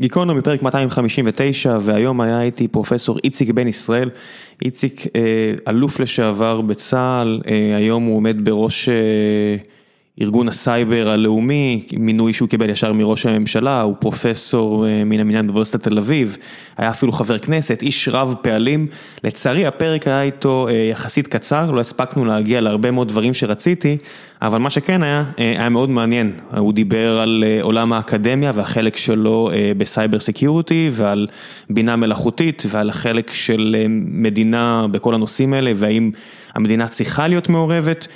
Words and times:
גיקונומי 0.00 0.42
פרק 0.42 0.62
259 0.62 1.78
והיום 1.80 2.20
היה 2.20 2.42
איתי 2.42 2.68
פרופסור 2.68 3.18
איציק 3.24 3.50
בן 3.50 3.68
ישראל, 3.68 4.10
איציק 4.64 5.06
אלוף 5.68 6.00
לשעבר 6.00 6.60
בצה"ל, 6.60 7.40
היום 7.76 8.04
הוא 8.04 8.16
עומד 8.16 8.44
בראש 8.44 8.88
ארגון 10.20 10.48
הסייבר 10.48 11.08
הלאומי, 11.08 11.86
מינוי 11.92 12.32
שהוא 12.32 12.48
קיבל 12.48 12.70
ישר 12.70 12.92
מראש 12.92 13.26
הממשלה, 13.26 13.82
הוא 13.82 13.96
פרופסור 13.98 14.86
מן 15.06 15.20
המניין 15.20 15.46
באוניברסיטת 15.46 15.82
תל 15.82 15.98
אביב, 15.98 16.36
היה 16.76 16.90
אפילו 16.90 17.12
חבר 17.12 17.38
כנסת, 17.38 17.82
איש 17.82 18.08
רב 18.08 18.34
פעלים, 18.42 18.86
לצערי 19.24 19.66
הפרק 19.66 20.06
היה 20.06 20.22
איתו 20.22 20.68
יחסית 20.90 21.26
קצר, 21.26 21.70
לא 21.70 21.80
הספקנו 21.80 22.24
להגיע 22.24 22.60
להרבה 22.60 22.90
מאוד 22.90 23.08
דברים 23.08 23.34
שרציתי, 23.34 23.96
אבל 24.42 24.58
מה 24.58 24.70
שכן 24.70 25.02
היה, 25.02 25.24
היה 25.36 25.68
מאוד 25.68 25.90
מעניין, 25.90 26.32
הוא 26.56 26.72
דיבר 26.72 27.20
על 27.20 27.44
עולם 27.62 27.92
האקדמיה 27.92 28.52
והחלק 28.54 28.96
שלו 28.96 29.50
בסייבר 29.76 30.20
סקיורטי 30.20 30.90
ועל 30.92 31.26
בינה 31.70 31.96
מלאכותית 31.96 32.62
ועל 32.68 32.90
החלק 32.90 33.32
של 33.32 33.76
מדינה 34.12 34.86
בכל 34.90 35.14
הנושאים 35.14 35.54
האלה 35.54 35.72
והאם 35.74 36.10
המדינה 36.54 36.88
צריכה 36.88 37.28
להיות 37.28 37.48
מעורבת 37.48 38.08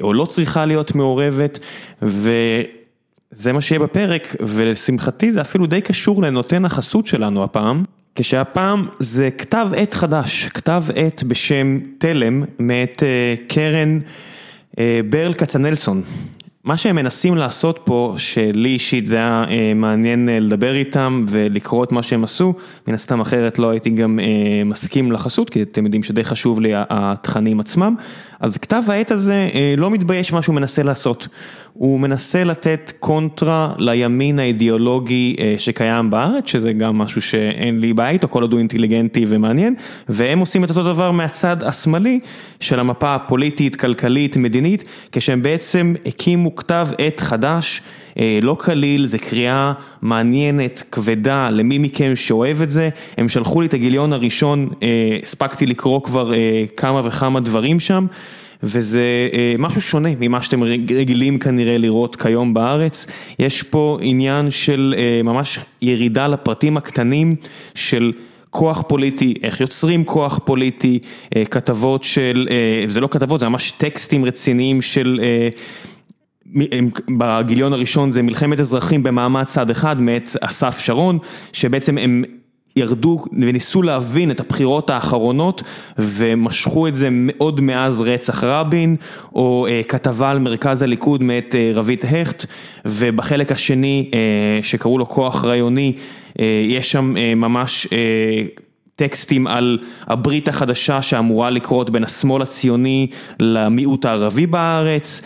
או 0.00 0.12
לא 0.12 0.24
צריכה 0.24 0.66
להיות 0.66 0.94
מעורבת 0.94 1.58
וזה 2.02 3.52
מה 3.52 3.60
שיהיה 3.60 3.78
בפרק 3.78 4.36
ולשמחתי 4.40 5.32
זה 5.32 5.40
אפילו 5.40 5.66
די 5.66 5.80
קשור 5.80 6.22
לנותן 6.22 6.64
החסות 6.64 7.06
שלנו 7.06 7.44
הפעם, 7.44 7.84
כשהפעם 8.14 8.86
זה 8.98 9.30
כתב 9.30 9.68
עת 9.76 9.94
חדש, 9.94 10.44
כתב 10.44 10.84
עת 10.94 11.22
בשם 11.22 11.78
תלם 11.98 12.44
מאת 12.58 13.02
קרן 13.48 13.98
ברל 15.10 15.32
כצנלסון, 15.32 16.02
מה 16.64 16.76
שהם 16.76 16.96
מנסים 16.96 17.36
לעשות 17.36 17.80
פה, 17.84 18.14
שלי 18.16 18.68
אישית 18.68 19.04
זה 19.04 19.16
היה 19.16 19.44
מעניין 19.74 20.28
לדבר 20.32 20.74
איתם 20.74 21.24
ולקרוא 21.28 21.84
את 21.84 21.92
מה 21.92 22.02
שהם 22.02 22.24
עשו, 22.24 22.54
מן 22.88 22.94
הסתם 22.94 23.20
אחרת 23.20 23.58
לא 23.58 23.70
הייתי 23.70 23.90
גם 23.90 24.18
מסכים 24.64 25.12
לחסות, 25.12 25.50
כי 25.50 25.62
אתם 25.62 25.84
יודעים 25.84 26.02
שדי 26.02 26.24
חשוב 26.24 26.60
לי 26.60 26.72
התכנים 26.74 27.60
עצמם, 27.60 27.94
אז 28.40 28.56
כתב 28.56 28.82
העת 28.88 29.10
הזה 29.10 29.48
לא 29.76 29.90
מתבייש 29.90 30.32
מה 30.32 30.42
שהוא 30.42 30.54
מנסה 30.54 30.82
לעשות, 30.82 31.28
הוא 31.72 32.00
מנסה 32.00 32.44
לתת 32.44 32.92
קונטרה 32.98 33.72
לימין 33.78 34.38
האידיאולוגי 34.38 35.36
שקיים 35.58 36.10
בארץ, 36.10 36.46
שזה 36.46 36.72
גם 36.72 36.98
משהו 36.98 37.22
שאין 37.22 37.80
לי 37.80 37.92
בעיה 37.92 38.10
איתו, 38.10 38.28
כל 38.28 38.42
עוד 38.42 38.52
הוא 38.52 38.58
אינטליגנטי 38.58 39.26
ומעניין, 39.28 39.74
והם 40.08 40.38
עושים 40.38 40.64
את 40.64 40.70
אותו 40.70 40.82
דבר 40.82 41.10
מהצד 41.10 41.64
השמאלי 41.64 42.20
של 42.60 42.80
המפה 42.80 43.14
הפוליטית, 43.14 43.76
כלכלית, 43.76 44.36
מדינית, 44.36 44.84
כשהם 45.12 45.42
בעצם 45.42 45.94
הקימו 46.06 46.56
כתב 46.56 46.88
עת 46.98 47.20
חדש, 47.20 47.82
לא 48.42 48.56
קליל, 48.60 49.06
זה 49.06 49.18
קריאה 49.18 49.72
מעניינת, 50.02 50.82
כבדה, 50.92 51.50
למי 51.50 51.78
מכם 51.78 52.12
שאוהב 52.16 52.62
את 52.62 52.70
זה, 52.70 52.88
הם 53.18 53.28
שלחו 53.28 53.60
לי 53.60 53.66
את 53.66 53.74
הגיליון 53.74 54.12
הראשון, 54.12 54.68
הספקתי 55.22 55.66
לקרוא 55.66 56.02
כבר 56.02 56.32
כמה 56.76 57.00
וכמה 57.04 57.40
דברים 57.40 57.80
שם. 57.80 58.06
וזה 58.62 59.02
משהו 59.58 59.80
שונה 59.80 60.08
ממה 60.20 60.42
שאתם 60.42 60.62
רגילים 60.62 61.38
כנראה 61.38 61.78
לראות 61.78 62.16
כיום 62.16 62.54
בארץ, 62.54 63.06
יש 63.38 63.62
פה 63.62 63.98
עניין 64.00 64.50
של 64.50 64.94
ממש 65.24 65.58
ירידה 65.82 66.28
לפרטים 66.28 66.76
הקטנים 66.76 67.36
של 67.74 68.12
כוח 68.50 68.82
פוליטי, 68.88 69.34
איך 69.42 69.60
יוצרים 69.60 70.04
כוח 70.04 70.40
פוליטי, 70.44 70.98
כתבות 71.50 72.04
של, 72.04 72.48
זה 72.86 73.00
לא 73.00 73.08
כתבות, 73.10 73.40
זה 73.40 73.48
ממש 73.48 73.70
טקסטים 73.70 74.24
רציניים 74.24 74.82
של, 74.82 75.20
בגיליון 77.18 77.72
הראשון 77.72 78.12
זה 78.12 78.22
מלחמת 78.22 78.60
אזרחים 78.60 79.02
במעמד 79.02 79.44
צד 79.44 79.70
אחד 79.70 80.00
מאת 80.00 80.30
אסף 80.40 80.78
שרון, 80.78 81.18
שבעצם 81.52 81.98
הם 81.98 82.24
ירדו 82.76 83.24
וניסו 83.40 83.82
להבין 83.82 84.30
את 84.30 84.40
הבחירות 84.40 84.90
האחרונות 84.90 85.62
ומשכו 85.98 86.88
את 86.88 86.96
זה 86.96 87.08
עוד 87.38 87.60
מאז 87.60 88.00
רצח 88.00 88.44
רבין, 88.44 88.96
או 89.34 89.66
כתבה 89.88 90.30
על 90.30 90.38
מרכז 90.38 90.82
הליכוד 90.82 91.22
מאת 91.22 91.54
רבית 91.74 92.04
הכט, 92.04 92.46
ובחלק 92.84 93.52
השני 93.52 94.10
שקראו 94.62 94.98
לו 94.98 95.08
כוח 95.08 95.44
רעיוני, 95.44 95.92
יש 96.68 96.92
שם 96.92 97.14
ממש 97.36 97.88
טקסטים 99.00 99.46
על 99.46 99.78
הברית 100.06 100.48
החדשה 100.48 101.02
שאמורה 101.02 101.50
לקרות 101.50 101.90
בין 101.90 102.04
השמאל 102.04 102.42
הציוני 102.42 103.06
למיעוט 103.40 104.04
הערבי 104.04 104.46
בארץ, 104.46 105.22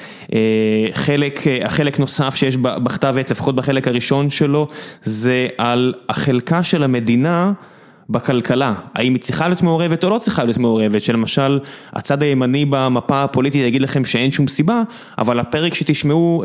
החלק 1.65 1.99
נוסף 1.99 2.35
שיש 2.35 2.57
בכתב 2.57 3.15
עת, 3.21 3.31
לפחות 3.31 3.57
בחלק 3.57 3.89
הראשון 3.89 4.31
שלו, 4.31 4.69
זה 5.03 5.47
על 5.59 5.95
החלקה 6.09 6.63
של 6.63 6.83
המדינה 6.83 7.53
בכלכלה, 8.11 8.75
האם 8.95 9.15
היא 9.15 9.23
צריכה 9.23 9.49
להיות 9.49 9.63
מעורבת 9.63 10.05
או 10.05 10.11
לא 10.11 10.19
צריכה 10.19 10.45
להיות 10.45 10.59
מעורבת, 10.59 11.03
שלמשל 11.03 11.59
הצד 11.93 12.23
הימני 12.23 12.65
במפה 12.71 13.23
הפוליטית 13.25 13.63
יגיד 13.63 13.83
לכם 13.83 14.05
שאין 14.05 14.31
שום 14.31 14.49
סיבה, 14.49 14.83
אבל 15.19 15.41
הפרק 15.41 15.75
שתשמעו 15.75 16.43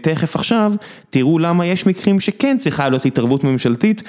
תכף 0.00 0.36
עכשיו, 0.36 0.72
תראו 1.10 1.38
למה 1.38 1.66
יש 1.66 1.86
מקרים 1.86 2.20
שכן 2.20 2.56
צריכה 2.58 2.88
להיות 2.88 3.06
התערבות 3.06 3.44
ממשלתית. 3.44 4.02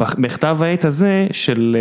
ובכתב 0.00 0.58
העת 0.60 0.84
הזה 0.84 1.26
של 1.32 1.76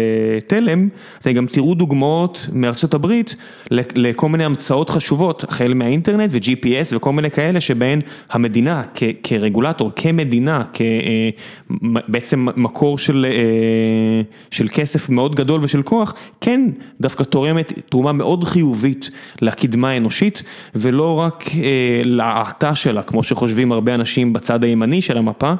תלם, 0.47 0.89
אתם 1.21 1.31
גם 1.31 1.45
תראו 1.45 1.75
דוגמאות 1.75 2.47
מארצות 2.53 2.93
הברית 2.93 3.35
לכל 3.71 4.29
מיני 4.29 4.45
המצאות 4.45 4.89
חשובות, 4.89 5.43
החל 5.43 5.73
מהאינטרנט 5.73 6.29
ו-GPS 6.33 6.95
וכל 6.95 7.13
מיני 7.13 7.31
כאלה 7.31 7.61
שבהן 7.61 7.99
המדינה 8.29 8.83
כרגולטור, 9.23 9.91
כמדינה, 9.95 10.63
בעצם 12.07 12.47
מקור 12.55 12.97
של 12.97 14.67
כסף 14.73 15.09
מאוד 15.09 15.35
גדול 15.35 15.63
ושל 15.63 15.81
כוח, 15.81 16.13
כן 16.41 16.69
דווקא 17.01 17.23
תורמת 17.23 17.73
תרומה 17.89 18.11
מאוד 18.11 18.43
חיובית 18.43 19.09
לקדמה 19.41 19.89
האנושית, 19.89 20.43
ולא 20.75 21.19
רק 21.19 21.43
להאטה 22.03 22.75
שלה, 22.75 23.03
כמו 23.03 23.23
שחושבים 23.23 23.71
הרבה 23.71 23.93
אנשים 23.93 24.33
בצד 24.33 24.63
הימני 24.63 25.01
של 25.01 25.17
המפה. 25.17 25.53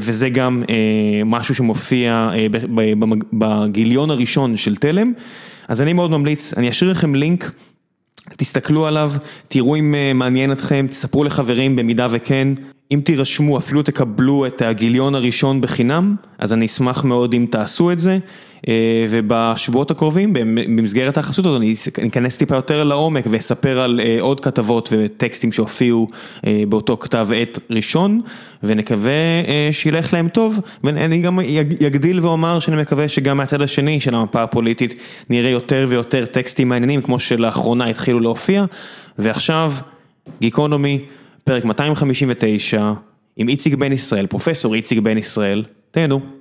וזה 0.00 0.28
גם 0.28 0.62
משהו 1.24 1.54
שמופיע 1.54 2.30
בגיליון 3.32 4.10
הראשון 4.10 4.56
של 4.56 4.76
תלם, 4.76 5.12
אז 5.68 5.82
אני 5.82 5.92
מאוד 5.92 6.10
ממליץ, 6.10 6.54
אני 6.56 6.70
אשאיר 6.70 6.90
לכם 6.90 7.14
לינק, 7.14 7.52
תסתכלו 8.36 8.86
עליו, 8.86 9.12
תראו 9.48 9.76
אם 9.76 9.94
מעניין 10.14 10.52
אתכם, 10.52 10.86
תספרו 10.90 11.24
לחברים 11.24 11.76
במידה 11.76 12.06
וכן, 12.10 12.48
אם 12.92 13.00
תירשמו 13.04 13.58
אפילו 13.58 13.82
תקבלו 13.82 14.46
את 14.46 14.62
הגיליון 14.62 15.14
הראשון 15.14 15.60
בחינם, 15.60 16.16
אז 16.38 16.52
אני 16.52 16.66
אשמח 16.66 17.04
מאוד 17.04 17.34
אם 17.34 17.46
תעשו 17.50 17.92
את 17.92 17.98
זה, 17.98 18.18
ובשבועות 19.10 19.90
הקרובים 19.90 20.32
במסגרת 20.32 21.18
החסות 21.18 21.46
הזאת 21.46 21.62
אני 21.98 22.08
אכנס 22.08 22.36
טיפה 22.36 22.54
יותר 22.54 22.84
לעומק 22.84 23.24
ואספר 23.30 23.80
על 23.80 24.00
עוד 24.20 24.40
כתבות 24.40 24.88
וטקסטים 24.92 25.52
שהופיעו 25.52 26.06
באותו 26.68 26.96
כתב 26.96 27.28
עת 27.36 27.58
ראשון, 27.70 28.20
ונקווה 28.62 29.12
שילך 29.72 30.12
להם 30.12 30.28
טוב, 30.28 30.60
ואני 30.84 31.22
גם 31.22 31.38
אגדיל 31.86 32.20
ואומר 32.20 32.60
שאני 32.60 32.82
מקווה 32.82 33.08
שגם 33.08 33.36
מהצד 33.36 33.62
השני 33.62 34.00
של 34.00 34.14
המפה 34.14 34.42
הפוליטית 34.42 34.94
נראה 35.30 35.50
יותר 35.50 35.86
ויותר 35.88 36.26
טקסטים 36.26 36.68
מעניינים 36.68 37.02
כמו 37.02 37.18
שלאחרונה 37.18 37.84
התחילו 37.84 38.20
להופיע, 38.20 38.64
ועכשיו 39.18 39.72
גיקונומי. 40.40 41.00
פרק 41.44 41.64
259 41.64 42.92
עם 43.36 43.48
איציק 43.48 43.74
בן 43.74 43.92
ישראל, 43.92 44.26
פרופסור 44.26 44.74
איציק 44.74 44.98
בן 44.98 45.18
ישראל, 45.18 45.64
תהנו. 45.90 46.39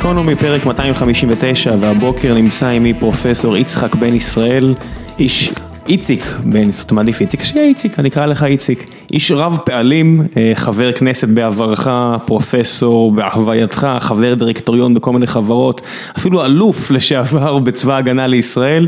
גיקונומי 0.00 0.36
פרק 0.36 0.66
259 0.66 1.74
והבוקר 1.80 2.34
נמצא 2.34 2.68
עימי 2.68 2.94
פרופסור 2.94 3.56
יצחק 3.56 3.94
בן 3.94 4.14
ישראל, 4.14 4.74
איש 5.18 5.52
איציק 5.88 6.24
בן, 6.44 6.68
אתה 6.86 6.94
מעדיף 6.94 7.20
איציק? 7.20 7.42
שיהיה 7.42 7.66
איציק, 7.66 7.98
אני 7.98 8.08
אקרא 8.08 8.26
לך 8.26 8.42
איציק. 8.42 8.90
איש 9.12 9.30
רב 9.30 9.58
פעלים, 9.64 10.26
חבר 10.54 10.92
כנסת 10.92 11.28
בעברך, 11.28 11.88
פרופסור 12.26 13.12
בהווייתך, 13.12 13.86
חבר 14.00 14.34
דירקטוריון 14.34 14.94
בכל 14.94 15.12
מיני 15.12 15.26
חברות, 15.26 15.80
אפילו 16.18 16.44
אלוף 16.44 16.90
לשעבר 16.90 17.58
בצבא 17.58 17.94
ההגנה 17.94 18.26
לישראל. 18.26 18.86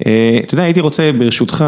אתה 0.00 0.54
יודע, 0.54 0.62
הייתי 0.62 0.80
רוצה 0.80 1.10
ברשותך, 1.18 1.64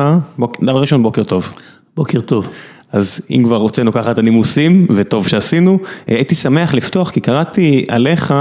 דבר 0.62 0.80
ראשון 0.80 1.02
בוקר 1.02 1.24
טוב. 1.24 1.52
בוקר 1.96 2.20
טוב. 2.20 2.48
אז 2.92 3.26
אם 3.30 3.42
כבר 3.44 3.56
הוצאנו 3.56 3.92
ככה 3.92 4.10
את 4.10 4.18
הנימוסים, 4.18 4.86
וטוב 4.90 5.28
שעשינו, 5.28 5.78
הייתי 6.06 6.34
שמח 6.34 6.74
לפתוח 6.74 7.10
כי 7.10 7.20
קראתי 7.20 7.84
עליך 7.88 8.34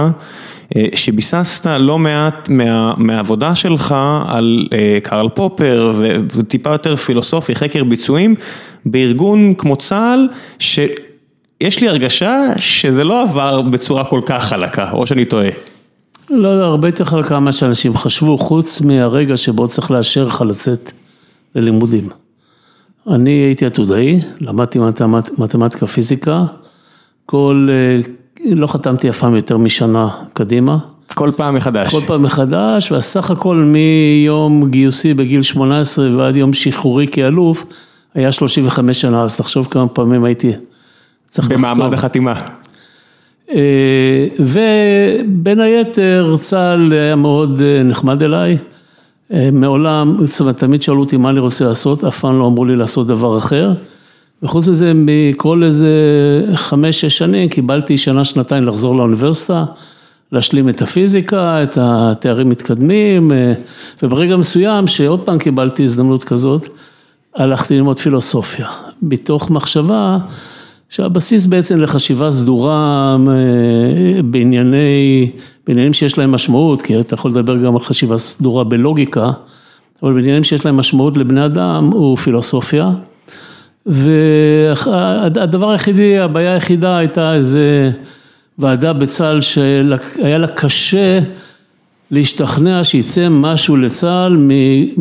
שביססת 0.96 1.66
לא 1.80 2.00
מעט 2.00 2.50
מהעבודה 2.98 3.56
שלך 3.56 3.96
על 4.28 4.68
קרל 5.04 5.30
פופר 5.30 5.94
וטיפה 6.36 6.70
יותר 6.70 6.96
פילוסופי, 6.96 7.56
חקר 7.56 7.84
ביצועים, 7.84 8.36
בארגון 8.86 9.54
כמו 9.54 9.76
צה"ל, 9.76 10.28
שיש 10.60 11.80
לי 11.82 11.90
הרגשה 11.90 12.42
שזה 12.58 13.04
לא 13.04 13.22
עבר 13.22 13.62
בצורה 13.62 14.04
כל 14.04 14.22
כך 14.26 14.44
חלקה, 14.44 14.92
או 14.92 15.08
שאני 15.08 15.26
טועה. 15.26 15.50
לא, 16.30 16.60
לא, 16.60 16.66
הרבה 16.66 16.88
יותר 16.88 17.04
חלקה 17.04 17.40
ממה 17.40 17.52
שאנשים 17.52 17.98
חשבו, 17.98 18.38
חוץ 18.38 18.82
מהרגע 18.82 19.38
שבו 19.38 19.68
צריך 19.68 19.92
לאשר 19.92 20.24
לך 20.24 20.44
לצאת 20.48 20.92
ללימודים. 21.56 22.10
אני 23.08 23.32
הייתי 23.32 23.66
עתודאי, 23.66 24.20
למדתי 24.42 24.80
מתמט, 24.80 25.40
מתמטיקה 25.40 25.88
פיזיקה, 25.88 26.44
כל, 27.26 27.68
אה, 27.72 28.00
לא 28.56 28.68
חתמתי 28.68 29.10
אף 29.10 29.20
פעם 29.20 29.36
יותר 29.36 29.58
משנה 29.58 30.10
קדימה. 30.34 30.78
כל 31.14 31.32
פעם 31.36 31.56
מחדש. 31.56 31.92
כל 31.92 32.02
פעם 32.08 32.24
מחדש, 32.24 32.92
והסך 32.92 33.32
הכל 33.32 33.56
מיום 33.56 34.70
גיוסי 34.70 35.14
בגיל 35.14 35.42
18 35.42 36.18
ועד 36.18 36.36
יום 36.36 36.54
שחרורי 36.54 37.08
כאלוף, 37.08 37.66
היה 38.16 38.32
35 38.32 39.02
שנה, 39.02 39.24
אז 39.24 39.36
תחשוב 39.36 39.68
כמה 39.72 39.88
פעמים 39.88 40.24
הייתי 40.24 40.52
צריך 41.28 41.52
לחתום. 41.52 41.62
במעמד 41.62 41.94
החתימה. 41.94 42.34
אה, 43.54 44.28
ובין 44.40 45.60
היתר 45.60 46.36
צה"ל 46.40 46.94
היה 46.94 47.16
מאוד 47.16 47.62
אה, 47.62 47.84
נחמד 47.84 48.24
אליי, 48.24 48.58
מעולם, 49.32 50.26
זאת 50.26 50.40
אומרת 50.40 50.58
תמיד 50.58 50.82
שאלו 50.82 51.00
אותי 51.00 51.18
מה 51.18 51.30
אני 51.30 51.40
רוצה 51.40 51.66
לעשות, 51.66 52.04
אף 52.04 52.20
פעם 52.20 52.40
לא 52.40 52.48
אמרו 52.48 52.66
לי 52.66 52.76
לעשות 52.76 53.08
דבר 53.08 53.38
אחר, 53.38 53.72
וחוץ 54.44 54.68
מזה 54.68 54.92
מכל 54.96 55.64
איזה 55.64 55.90
חמש-שש 56.56 57.18
שנים 57.18 57.50
קיבלתי 57.50 57.98
שנה 57.98 58.26
שנתיים 58.26 58.64
לחזור 58.64 58.96
לאוניברסיטה, 58.96 59.66
להשלים 60.32 60.70
את 60.70 60.82
הפיזיקה, 60.82 61.64
את 61.64 61.78
התארים 61.82 62.50
מתקדמים, 62.50 63.32
וברגע 64.04 64.38
מסוים 64.38 64.88
שעוד 64.88 65.20
פעם 65.20 65.40
קיבלתי 65.40 65.84
הזדמנות 65.84 66.24
כזאת, 66.24 66.68
הלכתי 67.36 67.76
ללמוד 67.76 68.00
פילוסופיה, 68.00 68.68
מתוך 69.02 69.50
מחשבה 69.52 70.18
שהבסיס 70.90 71.46
בעצם 71.46 71.82
לחשיבה 71.82 72.32
סדורה 72.32 73.18
אה, 73.28 74.22
בענייני, 74.24 75.32
בעניינים 75.68 75.94
שיש 75.94 76.18
להם 76.18 76.32
משמעות, 76.32 76.82
כי 76.82 77.00
אתה 77.00 77.14
יכול 77.14 77.32
לדבר 77.32 77.58
גם 77.58 77.74
על 77.74 77.80
חשיבה 77.80 78.18
סדורה 78.18 78.64
בלוגיקה, 78.64 79.32
אבל 80.04 80.14
בעניינים 80.14 80.44
שיש 80.44 80.66
להם 80.66 80.78
משמעות 80.78 81.18
לבני 81.18 81.46
אדם 81.46 81.90
הוא 81.94 82.18
פילוסופיה. 82.18 82.92
והדבר 83.86 85.70
היחידי, 85.70 86.20
הבעיה 86.20 86.54
היחידה 86.54 86.98
הייתה 86.98 87.34
איזה 87.34 87.92
ועדה 88.60 88.94
בצה"ל 88.94 89.42
שהיה 89.42 90.38
לה 90.38 90.48
קשה 90.48 91.20
להשתכנע 92.12 92.84
שיצא 92.84 93.28
משהו 93.30 93.78
לצה"ל, 93.78 94.52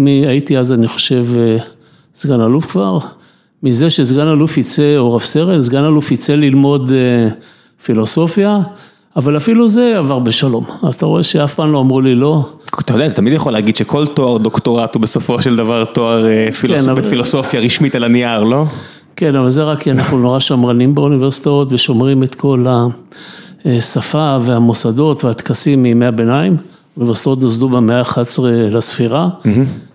הייתי 0.07 0.59
אז 0.59 0.73
אני 0.73 0.89
חושב 0.89 1.25
אה, 1.37 1.57
סגן 2.15 2.41
אלוף 2.41 2.67
כבר. 2.67 2.99
מזה 3.65 3.91
שסגן 3.91 4.29
אלוף 4.29 4.59
יצא, 4.59 4.97
או 4.97 5.15
רב 5.15 5.21
סרן, 5.21 5.63
סגן 5.63 5.85
אלוף 5.85 6.13
יצא 6.13 6.35
ללמוד 6.35 6.93
אה, 6.93 7.29
פילוסופיה, 7.85 8.59
אבל 9.17 9.37
אפילו 9.37 9.69
זה 9.69 9.99
עבר 9.99 10.19
בשלום. 10.19 10.65
אז 10.83 10.95
אתה 10.95 11.07
רואה 11.07 11.23
שאף 11.23 11.55
פעם 11.55 11.73
לא 11.73 11.81
אמרו 11.81 12.01
לי 12.01 12.15
לא. 12.15 12.49
אתה 12.81 12.93
יודע, 12.93 13.07
אתה 13.07 13.15
תמיד 13.15 13.33
יכול 13.33 13.53
להגיד 13.53 13.77
שכל 13.77 14.07
תואר 14.07 14.39
דוקטורט 14.39 14.95
הוא 14.95 15.03
בסופו 15.03 15.43
של 15.43 15.57
דבר 15.57 15.85
תואר 15.85 16.27
אה, 16.27 16.53
פילוס... 16.53 16.89
כן, 16.89 16.95
בפילוסופיה 16.95 17.61
אבל... 17.61 17.67
רשמית 17.67 17.95
על 17.95 18.05
הנייר, 18.05 18.43
לא? 18.43 18.65
כן, 19.17 19.37
אבל 19.37 19.49
זה 19.49 19.63
רק 19.63 19.81
כי 19.81 19.91
אנחנו 19.91 20.19
נורא 20.19 20.39
שמרנים 20.39 20.95
באוניברסיטאות 20.95 21.73
ושומרים 21.73 22.23
את 22.23 22.35
כל 22.35 22.67
השפה 23.65 24.37
והמוסדות 24.41 25.25
והטקסים 25.25 25.83
מימי 25.83 26.07
הביניים. 26.07 26.57
אוניברסיטאות 26.97 27.41
נוסדו 27.41 27.69
במאה 27.69 27.99
ה-11 27.99 28.43
לספירה. 28.71 29.29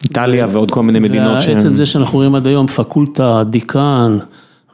איטליה 0.03 0.47
ועוד 0.51 0.71
כל 0.71 0.83
מיני 0.83 0.99
מדינות. 0.99 1.37
בעצם 1.47 1.75
זה 1.75 1.85
שאנחנו 1.85 2.17
רואים 2.17 2.35
עד 2.35 2.47
היום 2.47 2.67
פקולטה, 2.67 3.43
דיקן, 3.49 4.17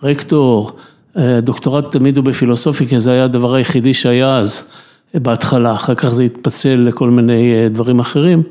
רקטור, 0.04 0.72
אה, 1.18 1.40
דוקטורט 1.42 1.92
תמיד 1.92 2.18
הוא 2.18 2.26
בפילוסופיה, 2.26 2.88
כי 2.88 3.00
זה 3.00 3.12
היה 3.12 3.24
הדבר 3.24 3.54
היחידי 3.54 3.94
שהיה 3.94 4.38
אז, 4.38 4.72
בהתחלה, 5.14 5.74
אחר 5.74 5.96
כך 5.96 6.08
זה 6.08 6.24
התפצל 6.24 6.76
לכל 6.76 7.10
מיני 7.10 7.54
אה, 7.54 7.70
דברים 7.70 8.00
אחרים. 8.00 8.44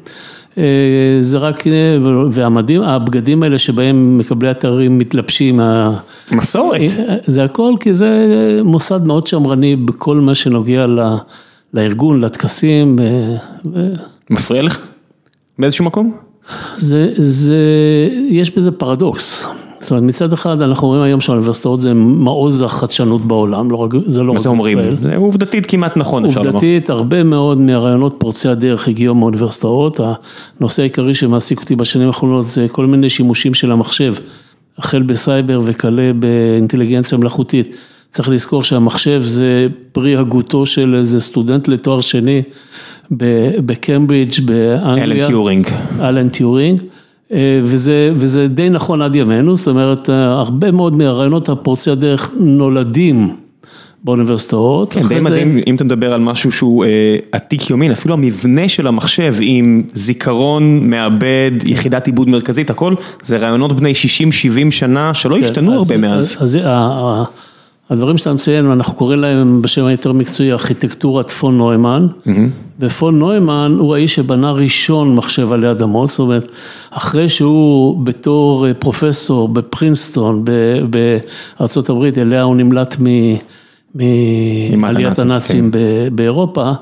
אה, 0.58 0.64
זה 1.20 1.38
רק, 1.38 1.64
והמדים, 2.30 2.82
הבגדים 2.82 3.42
האלה 3.42 3.58
שבהם 3.58 4.18
מקבלי 4.18 4.48
התארים 4.48 4.98
מתלבשים. 4.98 5.60
מסורת. 6.32 6.80
זה 7.24 7.44
הכל, 7.44 7.74
כי 7.80 7.94
זה 7.94 8.08
מוסד 8.64 9.04
מאוד 9.04 9.26
שמרני 9.26 9.76
בכל 9.76 10.16
מה 10.16 10.34
שנוגע 10.34 10.86
ל... 10.86 11.00
לארגון, 11.74 12.20
לטקסים. 12.20 12.98
מפריע 14.30 14.62
לך? 14.62 14.78
באיזשהו 15.58 15.84
מקום? 15.84 16.16
זה, 16.76 17.08
זה, 17.14 17.56
יש 18.28 18.56
בזה 18.56 18.70
פרדוקס. 18.70 19.46
זאת 19.80 19.90
אומרת, 19.90 20.02
מצד 20.02 20.32
אחד 20.32 20.62
אנחנו 20.62 20.88
רואים 20.88 21.02
היום 21.02 21.20
שהאוניברסיטאות 21.20 21.80
זה 21.80 21.94
מעוז 21.94 22.62
החדשנות 22.62 23.24
בעולם, 23.24 23.70
לא 23.70 23.76
רק, 23.76 23.90
זה 24.06 24.22
לא 24.22 24.32
רק 24.32 24.36
בישראל. 24.36 24.54
אומרים? 24.54 24.96
זה 25.02 25.16
עובדתית 25.16 25.66
כמעט 25.66 25.96
נכון, 25.96 26.24
אפשר 26.24 26.40
לומר. 26.40 26.52
עובדתית, 26.52 26.90
הרבה 26.90 27.24
מאוד 27.24 27.58
מהרעיונות 27.58 28.14
פורצי 28.18 28.48
הדרך 28.48 28.88
הגיעו 28.88 29.14
מהאוניברסיטאות. 29.14 30.00
הנושא 30.60 30.82
העיקרי 30.82 31.14
שמעסיק 31.14 31.60
אותי 31.60 31.76
בשנים 31.76 32.06
האחרונות 32.06 32.48
זה 32.48 32.66
כל 32.72 32.86
מיני 32.86 33.10
שימושים 33.10 33.54
של 33.54 33.72
המחשב, 33.72 34.14
החל 34.78 35.02
בסייבר 35.02 35.60
וכלה 35.64 36.12
באינטליגנציה 36.12 37.18
מלאכותית. 37.18 37.76
צריך 38.14 38.28
לזכור 38.28 38.62
שהמחשב 38.62 39.22
זה 39.24 39.66
פרי 39.92 40.16
הגותו 40.16 40.66
של 40.66 40.94
איזה 40.94 41.20
סטודנט 41.20 41.68
לתואר 41.68 42.00
שני 42.00 42.42
בקיימברידג' 43.10 44.40
באנגליה. 44.44 45.04
אלן 45.04 45.26
טיורינג. 45.26 45.68
אלן 46.00 46.28
טיורינג. 46.28 46.80
אה, 47.32 47.60
וזה, 47.64 48.10
וזה 48.14 48.48
די 48.48 48.68
נכון 48.68 49.02
עד 49.02 49.16
ימינו, 49.16 49.56
זאת 49.56 49.68
אומרת, 49.68 50.10
אה, 50.10 50.32
הרבה 50.32 50.70
מאוד 50.70 50.96
מהרעיונות 50.96 51.48
הפורצי 51.48 51.90
הדרך 51.90 52.30
נולדים 52.40 53.36
באוניברסיטאות. 54.04 54.92
כן, 54.92 55.02
די 55.08 55.18
מדהים, 55.20 55.60
אם 55.66 55.74
אתה 55.74 55.84
מדבר 55.84 56.12
על 56.12 56.20
משהו 56.20 56.52
שהוא 56.52 56.84
אה, 56.84 57.16
עתיק 57.32 57.70
יומין, 57.70 57.90
אפילו 57.90 58.14
המבנה 58.14 58.68
של 58.68 58.86
המחשב 58.86 59.34
עם 59.40 59.82
זיכרון, 59.94 60.90
מעבד, 60.90 61.52
יחידת 61.64 62.06
עיבוד 62.06 62.30
מרכזית, 62.30 62.70
הכל, 62.70 62.94
זה 63.24 63.36
רעיונות 63.36 63.72
בני 63.72 63.92
60-70 63.92 64.70
שנה 64.70 65.14
שלא 65.14 65.36
כן, 65.36 65.44
השתנו 65.44 65.74
אז, 65.74 65.80
הרבה 65.80 65.96
מאז. 65.96 66.36
אז, 66.40 66.56
אז, 66.56 66.58
הדברים 67.90 68.18
שאתה 68.18 68.32
מציין, 68.32 68.70
אנחנו 68.70 68.94
קוראים 68.94 69.20
להם 69.20 69.62
בשם 69.62 69.84
היותר 69.84 70.12
מקצועי 70.12 70.52
ארכיטקטורת 70.52 71.30
פון 71.30 71.56
נוימן, 71.56 72.06
mm-hmm. 72.26 72.30
ופון 72.80 73.18
נוימן 73.18 73.76
הוא 73.78 73.94
האיש 73.94 74.14
שבנה 74.14 74.52
ראשון 74.52 75.14
מחשב 75.14 75.52
עלי 75.52 75.70
אדמות, 75.70 76.08
זאת 76.08 76.18
אומרת, 76.18 76.52
אחרי 76.90 77.28
שהוא 77.28 78.04
בתור 78.04 78.66
אה, 78.66 78.74
פרופסור 78.74 79.48
בפרינסטון 79.48 80.44
בארה"ב, 80.90 82.18
אליה 82.18 82.42
הוא 82.42 82.56
נמלט 82.56 82.96
מעליית 84.76 85.18
הנאצים 85.18 85.70
כן. 85.70 85.78
באירופה, 86.12 86.72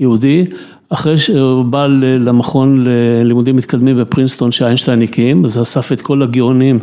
יהודי, 0.00 0.46
אחרי 0.88 1.18
שהוא 1.18 1.64
בא 1.64 1.86
למכון 2.20 2.84
ללימודים 2.84 3.56
מתקדמים 3.56 3.96
בפרינסטון 4.00 4.52
שאיינשטיין 4.52 5.02
הקים, 5.02 5.44
אז 5.44 5.62
אסף 5.62 5.92
את 5.92 6.00
כל 6.00 6.22
הגאונים. 6.22 6.78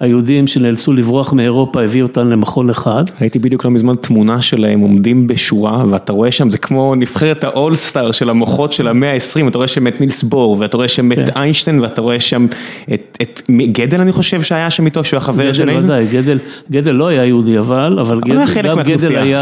היהודים 0.00 0.46
שנאלצו 0.46 0.92
לברוח 0.92 1.32
מאירופה 1.32 1.82
הביא 1.82 2.02
אותם 2.02 2.30
למכון 2.30 2.70
אחד. 2.70 3.04
ראיתי 3.20 3.38
בדיוק 3.38 3.64
לא 3.64 3.70
מזמן 3.70 3.94
תמונה 3.94 4.40
שלהם 4.40 4.80
עומדים 4.80 5.26
בשורה 5.26 5.84
ואתה 5.90 6.12
רואה 6.12 6.30
שם 6.30 6.50
זה 6.50 6.58
כמו 6.58 6.94
נבחרת 6.94 7.44
האולסטאר 7.44 8.12
של 8.12 8.30
המוחות 8.30 8.72
של 8.72 8.88
המאה 8.88 9.12
ה-20, 9.12 9.48
אתה 9.48 9.58
רואה 9.58 9.68
שם 9.68 9.86
את 9.86 10.00
נילס 10.00 10.22
בור 10.22 10.56
ואתה 10.60 10.76
רואה 10.76 10.88
שם 10.88 11.12
את 11.12 11.16
כן. 11.16 11.24
איינשטיין 11.36 11.80
ואתה 11.80 12.00
רואה 12.00 12.20
שם 12.20 12.46
את, 12.94 13.18
את 13.22 13.42
גדל 13.72 14.00
אני 14.00 14.12
חושב 14.12 14.42
שהיה 14.42 14.70
שם 14.70 14.86
איתו 14.86 15.04
שהוא 15.04 15.18
החבר 15.18 15.52
שלהם. 15.52 15.76
גדל 15.76 15.84
ודאי, 15.84 16.06
גדל, 16.06 16.38
גדל 16.70 16.92
לא 16.92 17.06
היה 17.06 17.24
יהודי 17.24 17.58
אבל, 17.58 17.98
אבל 17.98 18.20
גדל, 18.20 18.62
גם 18.62 18.80
גדל 18.80 19.16
היה, 19.16 19.40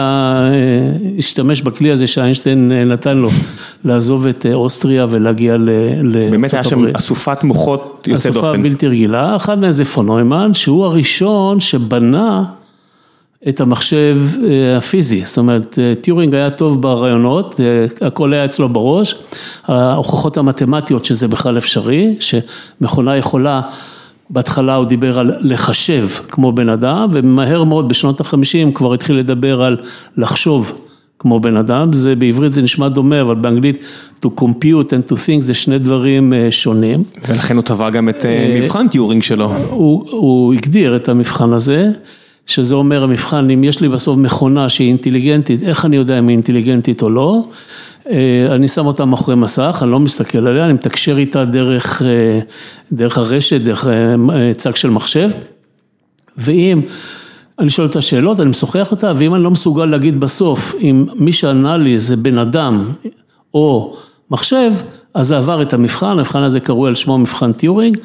אה, 0.53 1.09
השתמש 1.19 1.63
בכלי 1.63 1.91
הזה 1.91 2.07
שאיינשטיין 2.07 2.73
אה, 2.73 2.85
נתן 2.85 3.17
לו 3.17 3.29
לעזוב 3.85 4.27
את 4.27 4.47
אה, 4.47 4.55
אוסטריה 4.55 5.07
ולהגיע 5.11 5.57
לארצות 5.57 6.07
הברית. 6.07 6.31
באמת 6.31 6.55
היה 6.55 6.65
שם 6.65 6.85
אסופת 6.93 7.45
מוחות 7.45 8.09
יוצא 8.11 8.31
דופן. 8.31 8.47
אסופה 8.47 8.63
בלתי 8.63 8.87
רגילה, 8.87 9.37
אחד 9.37 9.59
מהם 9.59 9.73
זה 9.73 9.85
פונוימן. 9.85 10.46
שהוא 10.55 10.85
הראשון 10.85 11.61
שבנה 11.61 12.45
את 13.49 13.61
המחשב 13.61 14.19
אה, 14.45 14.77
הפיזי, 14.77 15.25
זאת 15.25 15.39
אומרת 15.39 15.79
אה, 15.79 15.95
טיורינג 16.01 16.35
היה 16.35 16.51
טוב 16.51 16.83
ברעיונות, 16.83 17.61
אה, 17.61 18.07
הכל 18.07 18.33
היה 18.33 18.45
אצלו 18.45 18.69
בראש, 18.69 19.15
ההוכחות 19.65 20.37
המתמטיות 20.37 21.05
שזה 21.05 21.29
בכלל 21.29 21.59
אפשרי, 21.59 22.17
שמכונה 22.21 23.17
יכולה, 23.17 23.61
בהתחלה 24.31 24.75
הוא 24.75 24.87
דיבר 24.87 25.19
על 25.19 25.33
לחשב 25.41 26.09
כמו 26.29 26.53
בן 26.53 26.69
אדם, 26.69 27.09
ומהר 27.13 27.65
מאוד 27.65 27.89
בשנות 27.89 28.21
החמישים 28.21 28.73
כבר 28.73 28.95
התחיל 28.95 29.17
לדבר 29.17 29.63
על 29.63 29.77
לחשוב 30.17 30.86
כמו 31.19 31.41
בן 31.41 31.57
אדם, 31.57 31.93
זה 31.93 32.17
בעברית 32.17 32.53
זה 32.53 32.63
נשמע 32.63 32.89
דומה, 32.89 33.21
אבל 33.21 33.35
באנגלית 33.35 33.79
to 34.25 34.29
compute 34.41 34.89
and 34.91 35.11
to 35.11 35.15
think 35.15 35.41
זה 35.41 35.55
שני 35.55 35.79
דברים 35.79 36.33
אה, 36.33 36.49
שונים. 36.51 37.05
ולכן 37.29 37.57
הוא 37.57 37.65
טבע 37.65 37.91
גם 37.91 38.09
את 38.09 38.27
אה, 38.27 38.61
מבחן 38.61 38.89
טיורינג 38.89 39.23
שלו. 39.23 39.53
הוא, 39.71 40.05
הוא 40.11 40.55
הגדיר 40.55 40.97
את 40.97 41.09
המבחן 41.09 41.53
הזה, 41.53 41.91
שזה 42.47 42.75
אומר 42.75 43.03
המבחן, 43.03 43.51
אם 43.51 43.65
יש 43.65 43.81
לי 43.81 43.89
בסוף 43.89 44.19
מכונה 44.19 44.69
שהיא 44.69 44.89
אינטליגנטית, 44.89 45.63
איך 45.63 45.85
אני 45.85 45.97
יודע 45.97 46.19
אם 46.19 46.29
היא 46.29 46.35
אינטליגנטית 46.35 47.03
או 47.03 47.11
לא? 47.11 47.45
אה, 48.11 48.47
אני 48.51 48.69
שם 48.69 48.87
אותה 48.87 49.05
מאחורי 49.05 49.37
מסך, 49.37 49.79
אני 49.83 49.91
לא 49.91 50.01
מסתכל 50.01 50.47
עליה, 50.47 50.65
אני 50.65 50.73
מתקשר 50.73 51.19
איתה 51.19 51.45
דרך, 51.45 52.03
דרך 52.93 53.19
הרשת, 53.19 53.61
דרך 53.61 53.87
צג 54.57 54.75
של 54.75 54.91
מחשב, 54.91 55.31
ואם 56.39 56.81
אני 57.59 57.71
שואל 57.71 57.87
את 57.87 57.97
השאלות, 57.97 58.41
אני 58.41 58.51
משוחח 58.51 58.91
אותה, 58.91 59.13
ואם 59.17 59.35
אני 59.35 59.43
לא 59.43 59.51
מסוגל 59.51 59.85
להגיד 59.85 60.21
בסוף, 60.21 60.75
אם 60.81 61.07
מי 61.15 61.33
שענה 61.33 61.77
לי 61.77 61.99
זה 61.99 62.17
בן 62.17 62.39
אדם, 62.39 62.85
או 63.55 63.97
מחשב, 64.31 64.73
אז 65.15 65.27
זה 65.27 65.37
עבר 65.37 65.63
את 65.63 65.75
המבחן, 65.75 66.07
המבחן 66.07 66.43
הזה 66.43 66.61
קרוי 66.61 66.89
על 66.89 66.95
שמו 66.95 67.19
מבחן 67.19 67.53
טיורינג, 67.53 67.99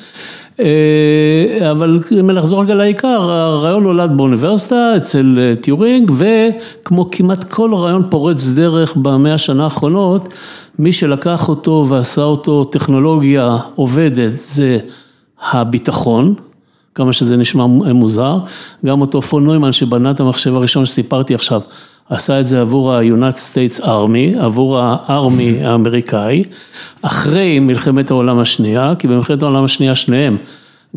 אה, 0.59 1.71
אבל 1.71 1.99
אם 2.19 2.31
נחזור 2.31 2.61
רגע 2.63 2.73
לעיקר, 2.73 3.31
הרעיון 3.31 3.83
נולד 3.83 4.17
באוניברסיטה 4.17 4.93
אצל 4.97 5.37
אה, 5.39 5.55
טיורינג, 5.55 6.11
וכמו 6.17 7.11
כמעט 7.11 7.43
כל 7.43 7.75
רעיון 7.75 8.03
פורץ 8.09 8.49
דרך 8.49 8.95
במאה 8.95 9.33
השנה 9.33 9.63
האחרונות, 9.63 10.33
מי 10.79 10.93
שלקח 10.93 11.49
אותו 11.49 11.85
ועשה 11.89 12.21
אותו 12.21 12.63
טכנולוגיה 12.63 13.57
עובדת 13.75 14.31
זה 14.41 14.79
הביטחון. 15.51 16.35
כמה 16.95 17.13
שזה 17.13 17.37
נשמע 17.37 17.65
מוזר, 17.93 18.37
גם 18.85 19.01
אותו 19.01 19.21
פון 19.21 19.43
נוימן 19.43 19.71
שבנה 19.71 20.11
את 20.11 20.19
המחשב 20.19 20.55
הראשון 20.55 20.85
שסיפרתי 20.85 21.35
עכשיו, 21.35 21.61
עשה 22.09 22.39
את 22.39 22.47
זה 22.47 22.61
עבור 22.61 22.93
ה-United 22.93 23.37
States 23.53 23.83
Army, 23.83 24.39
עבור 24.39 24.79
ה 24.81 24.98
army 24.98 25.63
האמריקאי, 25.63 26.43
אחרי 27.01 27.59
מלחמת 27.59 28.11
העולם 28.11 28.39
השנייה, 28.39 28.93
כי 28.99 29.07
במלחמת 29.07 29.41
העולם 29.41 29.63
השנייה 29.63 29.95
שניהם, 29.95 30.37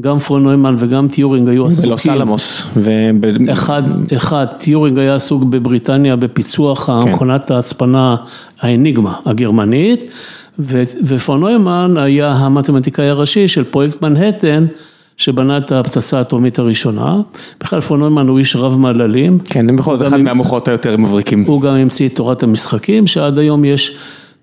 גם 0.00 0.18
פון 0.18 0.42
נוימן 0.42 0.74
וגם 0.78 1.08
טיורינג 1.08 1.48
היו 1.48 1.66
עסוקים. 1.66 1.88
בלוס 1.88 2.06
אלמוס. 2.06 2.66
אחד, 3.52 3.82
אחד, 4.16 4.46
טיורינג 4.58 4.98
היה 4.98 5.14
עסוק 5.14 5.44
בבריטניה 5.44 6.16
בפיצוח 6.16 6.86
כן. 6.86 7.10
מכונת 7.10 7.50
ההצפנה 7.50 8.16
האניגמה 8.60 9.14
הגרמנית, 9.26 10.02
ופון 11.06 11.40
נוימן 11.40 11.94
היה 11.96 12.32
המתמטיקאי 12.32 13.08
הראשי 13.08 13.48
של 13.48 13.64
פרויקט 13.64 14.02
מנהטן. 14.02 14.66
שבנה 15.16 15.58
את 15.58 15.72
הפצצה 15.72 16.18
האטומית 16.18 16.58
הראשונה, 16.58 17.20
בכלל 17.60 17.80
פון 17.80 18.00
נוימן 18.00 18.28
הוא 18.28 18.38
איש 18.38 18.56
רב 18.56 18.76
מעללים. 18.76 19.38
כן, 19.44 19.76
בכל 19.76 19.98
זאת 19.98 20.06
אחד 20.06 20.20
מהמוחות 20.20 20.68
היותר 20.68 20.96
מבריקים. 20.96 21.44
הוא 21.44 21.60
גם 21.60 21.74
המציא 21.74 22.08
את 22.08 22.16
תורת 22.16 22.42
המשחקים, 22.42 23.06
שעד 23.06 23.38
היום 23.38 23.64
יש 23.64 23.96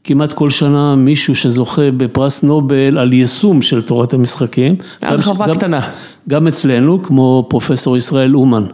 כמעט 0.03 0.33
כל 0.33 0.49
שנה 0.49 0.95
מישהו 0.95 1.35
שזוכה 1.35 1.91
בפרס 1.97 2.43
נובל 2.43 2.97
על 2.97 3.13
יישום 3.13 3.61
של 3.61 3.81
תורת 3.81 4.13
המשחקים. 4.13 4.75
הרחבה 5.01 5.55
קטנה. 5.55 5.89
גם 6.29 6.47
אצלנו, 6.47 7.03
כמו 7.03 7.45
פרופסור 7.49 7.97
ישראל 7.97 8.35
אומן. 8.35 8.65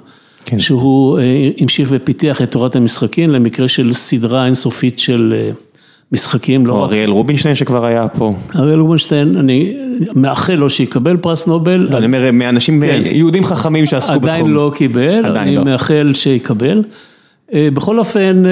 כן. 0.45 0.59
שהוא 0.59 1.19
אה, 1.19 1.49
המשיך 1.59 1.89
ופיתח 1.91 2.41
את 2.41 2.51
תורת 2.51 2.75
המשחקים 2.75 3.29
למקרה 3.29 3.67
של 3.67 3.93
סדרה 3.93 4.45
אינסופית 4.45 4.99
של 4.99 5.33
משחקים. 6.11 6.65
לא 6.65 6.73
או 6.73 6.85
אריאל 6.85 7.09
רובינשטיין 7.09 7.55
שכבר 7.55 7.85
היה 7.85 8.07
פה. 8.07 8.33
אריאל 8.55 8.79
רובינשטיין, 8.79 9.37
אני 9.37 9.73
מאחל 10.15 10.53
לו 10.53 10.69
שיקבל 10.69 11.17
פרס 11.17 11.47
נובל. 11.47 11.87
לא, 11.89 11.97
אני 11.97 12.05
אומר, 12.05 12.29
מאנשים, 12.33 12.81
כן. 12.81 13.01
יהודים 13.05 13.43
חכים 13.43 13.85
שעסקו 13.85 14.13
בתחום. 14.13 14.29
עדיין 14.29 14.47
לא 14.47 14.71
קיבל, 14.75 15.25
עדיין 15.25 15.47
אני 15.47 15.55
לא. 15.55 15.63
מאחל 15.63 16.11
שיקבל. 16.13 16.83
אה, 17.53 17.69
בכל 17.73 17.99
אופן, 17.99 18.43
אה, 18.45 18.49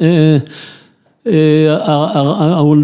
אה, 0.00 0.38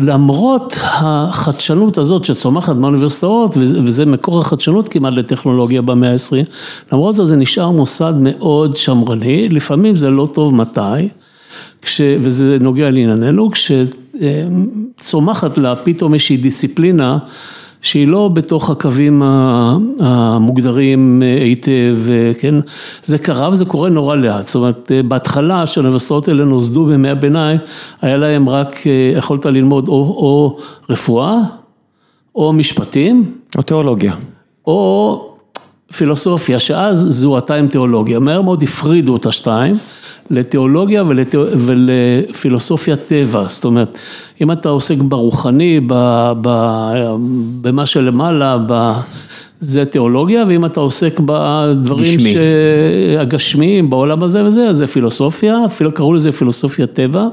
למרות 0.00 0.78
החדשנות 0.82 1.98
הזאת 1.98 2.24
שצומחת 2.24 2.76
באוניברסיטאות, 2.76 3.56
וזה 3.56 4.06
מקור 4.06 4.40
החדשנות 4.40 4.88
כמעט 4.88 5.12
לטכנולוגיה 5.12 5.82
במאה 5.82 6.12
ה-20, 6.12 6.50
למרות 6.92 7.14
זאת 7.14 7.28
זה 7.28 7.36
נשאר 7.36 7.70
מוסד 7.70 8.14
מאוד 8.16 8.76
שמרני, 8.76 9.48
לפעמים 9.48 9.96
זה 9.96 10.10
לא 10.10 10.28
טוב 10.34 10.54
מתי. 10.54 11.08
כש, 11.82 12.00
וזה 12.18 12.56
נוגע 12.60 12.90
לענייננו, 12.90 13.50
כשצומחת 14.98 15.58
לה 15.58 15.76
פתאום 15.76 16.14
איזושהי 16.14 16.36
דיסציפלינה 16.36 17.18
שהיא 17.82 18.08
לא 18.08 18.28
בתוך 18.32 18.70
הקווים 18.70 19.22
המוגדרים 20.00 21.22
היטב, 21.40 21.96
כן, 22.38 22.54
זה 23.04 23.18
קרה 23.18 23.48
וזה 23.48 23.64
קורה 23.64 23.88
נורא 23.88 24.16
לאט, 24.16 24.46
זאת 24.46 24.54
אומרת 24.54 24.90
בהתחלה 25.08 25.66
שהאוניברסיטאות 25.66 26.28
האלה 26.28 26.44
נוסדו 26.44 26.86
בימי 26.86 27.08
הביניים, 27.08 27.58
היה 28.02 28.16
להם 28.16 28.48
רק, 28.48 28.76
יכולת 29.16 29.46
ללמוד 29.46 29.88
או, 29.88 29.94
או 29.94 30.58
רפואה, 30.90 31.38
או 32.34 32.52
משפטים. 32.52 33.32
או 33.56 33.62
תיאולוגיה. 33.62 34.12
או 34.66 35.28
פילוסופיה, 35.96 36.58
שאז 36.58 37.06
זוהתה 37.08 37.54
עם 37.54 37.68
תיאולוגיה, 37.68 38.18
מהר 38.18 38.42
מאוד 38.42 38.62
הפרידו 38.62 39.16
את 39.16 39.26
השתיים. 39.26 39.76
לתיאולוגיה 40.30 41.02
ולתיא... 41.06 41.38
ולפילוסופיה 41.38 42.96
טבע, 42.96 43.44
זאת 43.48 43.64
אומרת, 43.64 43.98
אם 44.40 44.52
אתה 44.52 44.68
עוסק 44.68 44.96
ברוחני, 44.98 45.80
ב... 45.86 45.94
ב... 46.40 46.48
במה 47.60 47.86
שלמעלה, 47.86 48.58
ב... 48.66 48.92
זה 49.60 49.84
תיאולוגיה, 49.84 50.44
ואם 50.48 50.64
אתה 50.64 50.80
עוסק 50.80 51.20
בדברים 51.20 52.18
ש... 52.20 52.36
הגשמיים 53.18 53.90
בעולם 53.90 54.22
הזה 54.22 54.44
וזה, 54.44 54.68
אז 54.68 54.76
זה 54.76 54.86
פילוסופיה, 54.86 55.64
אפילו 55.64 55.92
קראו 55.92 56.14
לזה 56.14 56.32
פילוסופיה 56.32 56.86
טבע. 56.86 57.28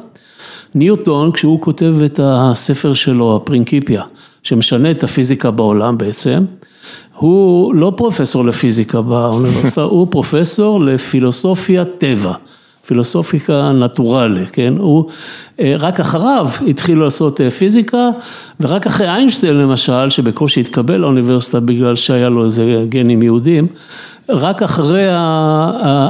ניוטון, 0.76 1.32
כשהוא 1.32 1.62
כותב 1.62 1.96
את 2.06 2.20
הספר 2.24 2.94
שלו, 2.94 3.36
הפרינקיפיה, 3.36 4.04
שמשנה 4.44 4.92
את 4.92 5.04
הפיזיקה 5.04 5.52
בעולם 5.52 5.98
בעצם, 5.98 6.46
הוא 7.16 7.76
לא 7.76 7.94
פרופסור 7.98 8.46
לפיזיקה 8.46 9.02
באוניברסיטה, 9.02 9.82
הוא 9.96 10.08
פרופסור 10.10 10.82
לפילוסופיה 10.82 11.86
טבע. 11.86 12.34
פילוסופיקה 12.90 13.72
נטורלי, 13.72 14.46
כן, 14.52 14.74
הוא, 14.78 15.06
אה, 15.60 15.74
רק 15.80 16.00
אחריו 16.00 16.48
התחילו 16.68 17.04
לעשות 17.04 17.42
אה, 17.42 17.52
פיזיקה, 17.52 18.10
ורק 18.60 18.88
אחרי 18.88 19.10
איינשטיין 19.10 19.56
למשל, 19.56 20.10
שבקושי 20.10 20.60
התקבל 20.60 20.98
לאוניברסיטה 20.98 21.60
בגלל 21.60 21.96
שהיה 21.96 22.30
לו 22.30 22.46
איזה 22.46 22.86
גנים 22.90 23.24
יהודים, 23.24 23.68
רק 24.30 24.64
אחרי 24.64 25.06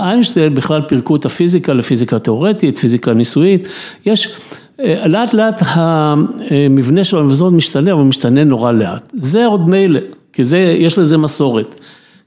איינשטיין 0.03 0.55
בכלל 0.55 0.81
פירקו 0.81 1.15
את 1.15 1.25
הפיזיקה 1.25 1.73
לפיזיקה 1.73 2.19
תיאורטית, 2.19 2.77
פיזיקה 2.77 3.13
ניסויית, 3.13 3.67
יש 4.05 4.35
אה, 4.79 5.07
לאט 5.07 5.33
לאט 5.33 5.61
המבנה 5.65 7.03
של 7.03 7.17
האוניברסיטאות 7.17 7.53
משתנה, 7.53 7.93
אבל 7.93 8.03
משתנה 8.03 8.43
נורא 8.43 8.71
לאט, 8.71 9.11
זה 9.13 9.45
עוד 9.45 9.69
מילא, 9.69 9.99
כי 10.33 10.43
זה, 10.43 10.57
יש 10.57 10.97
לזה 10.97 11.17
מסורת. 11.17 11.75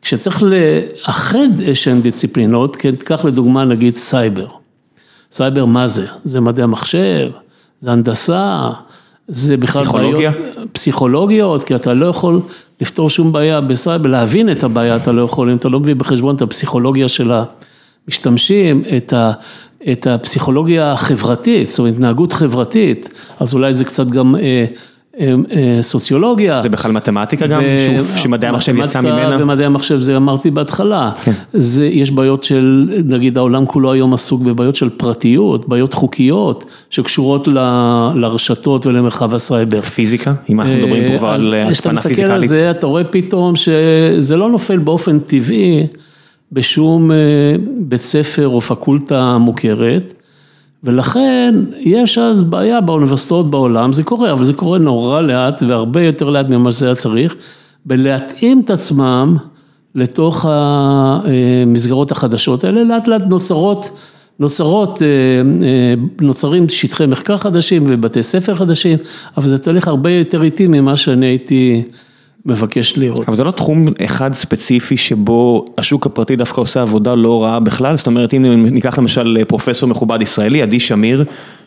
כשצריך 0.02 0.42
לאחד 0.42 1.61
איזשהן 1.61 2.00
דיסציפלינות, 2.00 2.76
כן, 2.76 2.97
קח 2.97 3.25
לדוגמה 3.25 3.64
נגיד 3.64 3.97
סייבר. 3.97 4.47
סייבר 5.32 5.64
מה 5.64 5.87
זה? 5.87 6.06
זה 6.25 6.40
מדעי 6.40 6.64
המחשב, 6.64 7.30
זה 7.80 7.92
הנדסה, 7.92 8.71
זה 9.28 9.56
בכלל 9.56 9.82
פסיכולוגיה? 9.82 10.30
בעיות, 10.30 10.56
פסיכולוגיות, 10.73 11.64
כי 11.64 11.75
אתה 11.75 11.94
לא 11.94 12.06
יכול 12.06 12.40
לפתור 12.80 13.11
שום 13.11 13.32
בעיה 13.32 13.61
בסייבר, 13.61 14.11
להבין 14.11 14.52
את 14.52 14.64
הבעיה 14.64 14.97
אתה 14.97 15.12
לא 15.12 15.23
יכול, 15.23 15.50
אם 15.50 15.56
אתה 15.56 15.68
לא 15.68 15.80
מביא 15.80 15.94
בחשבון 15.94 16.37
את 16.37 16.42
הפסיכולוגיה 16.42 17.09
של 17.09 17.32
המשתמשים, 18.06 18.82
את, 18.97 19.12
ה, 19.12 19.32
את 19.92 20.06
הפסיכולוגיה 20.06 20.92
החברתית, 20.92 21.71
זאת 21.71 21.78
אומרת 21.78 21.94
התנהגות 21.94 22.32
חברתית, 22.32 23.09
אז 23.40 23.54
אולי 23.54 23.75
זה 23.75 23.85
קצת 23.85 24.06
גם 24.06 24.37
אה, 24.37 24.64
סוציולוגיה. 25.81 26.62
זה 26.62 26.69
בכלל 26.69 26.92
מתמטיקה 26.92 27.47
גם, 27.47 27.62
שמדעי 28.16 28.49
המחשב 28.49 28.75
יצא 28.78 29.00
ממנה? 29.00 29.37
ומדעי 29.40 29.66
המחשב 29.66 30.00
זה 30.00 30.16
אמרתי 30.16 30.50
בהתחלה. 30.50 31.11
כן. 31.25 31.33
זה, 31.52 31.87
יש 31.87 32.11
בעיות 32.11 32.45
של, 32.45 32.90
נגיד 33.04 33.38
העולם 33.38 33.66
כולו 33.66 33.92
היום 33.92 34.14
עסוק 34.14 34.42
בבעיות 34.42 34.76
של 34.76 34.90
פרטיות, 34.90 35.69
בעיות 35.69 35.95
חוקיות, 35.95 36.64
שקשורות 36.90 37.49
לרשתות 38.14 38.87
ולמרחב 38.87 39.35
הסייבר. 39.35 39.83
פיזיקה? 39.83 40.35
אם 40.50 40.61
אנחנו 40.61 40.76
מדברים 40.76 41.09
פה 41.09 41.19
כבר 41.19 41.28
על 41.28 41.54
הצפנה 41.54 41.66
פיזיקלית. 41.69 41.73
כשאתה 41.73 42.11
מסתכל 42.11 42.33
על 42.33 42.47
זה, 42.47 42.71
אתה 42.71 42.87
רואה 42.87 43.04
פתאום 43.04 43.57
שזה 43.57 44.37
לא 44.37 44.50
נופל 44.50 44.78
באופן 44.78 45.19
טבעי 45.19 45.87
בשום 46.52 47.12
אה, 47.12 47.16
בית 47.78 48.00
ספר 48.00 48.49
או 48.49 48.61
פקולטה 48.61 49.38
מוכרת. 49.38 50.22
ולכן 50.84 51.54
יש 51.80 52.18
אז 52.18 52.42
בעיה 52.42 52.80
באוניברסיטאות 52.80 53.50
בעולם, 53.50 53.92
זה 53.92 54.02
קורה, 54.02 54.32
אבל 54.32 54.44
זה 54.44 54.52
קורה 54.52 54.78
נורא 54.78 55.20
לאט 55.20 55.62
והרבה 55.68 56.02
יותר 56.02 56.30
לאט 56.30 56.46
ממה 56.46 56.72
שזה 56.72 56.86
היה 56.86 56.94
צריך, 56.94 57.36
בלהתאים 57.86 58.60
את 58.64 58.70
עצמם 58.70 59.36
לתוך 59.94 60.46
המסגרות 60.48 62.10
החדשות 62.10 62.64
האלה, 62.64 62.84
לאט 62.84 63.08
לאט 63.08 63.22
נוצרות, 63.22 63.90
נוצרות, 64.38 65.02
אה, 65.02 65.06
אה, 65.66 65.94
נוצרים 66.20 66.68
שטחי 66.68 67.06
מחקר 67.06 67.36
חדשים 67.36 67.84
ובתי 67.88 68.22
ספר 68.22 68.54
חדשים, 68.54 68.98
אבל 69.36 69.48
זה 69.48 69.58
תהליך 69.58 69.88
הרבה 69.88 70.10
יותר 70.10 70.42
איטי 70.42 70.66
ממה 70.66 70.96
שאני 70.96 71.26
הייתי 71.26 71.82
מבקש 72.46 72.99
לראות. 72.99 73.28
אבל 73.28 73.37
זה 73.37 73.44
לא 73.44 73.50
תחום 73.50 73.88
אחד 74.04 74.32
ספציפי 74.32 74.96
שבו 74.96 75.64
השוק 75.78 76.06
הפרטי 76.06 76.37
דווקא 76.37 76.61
עושה 76.61 76.82
עבודה 76.82 77.14
לא 77.14 77.44
רעה 77.44 77.61
בכלל, 77.61 77.96
זאת 77.96 78.06
אומרת 78.06 78.34
אם 78.34 78.66
ניקח 78.70 78.99
למשל 78.99 79.44
פרופסור 79.49 79.88
מכובד 79.88 80.22
ישראלי, 80.22 80.62
עדי 80.62 80.80
שמיר, 80.80 81.25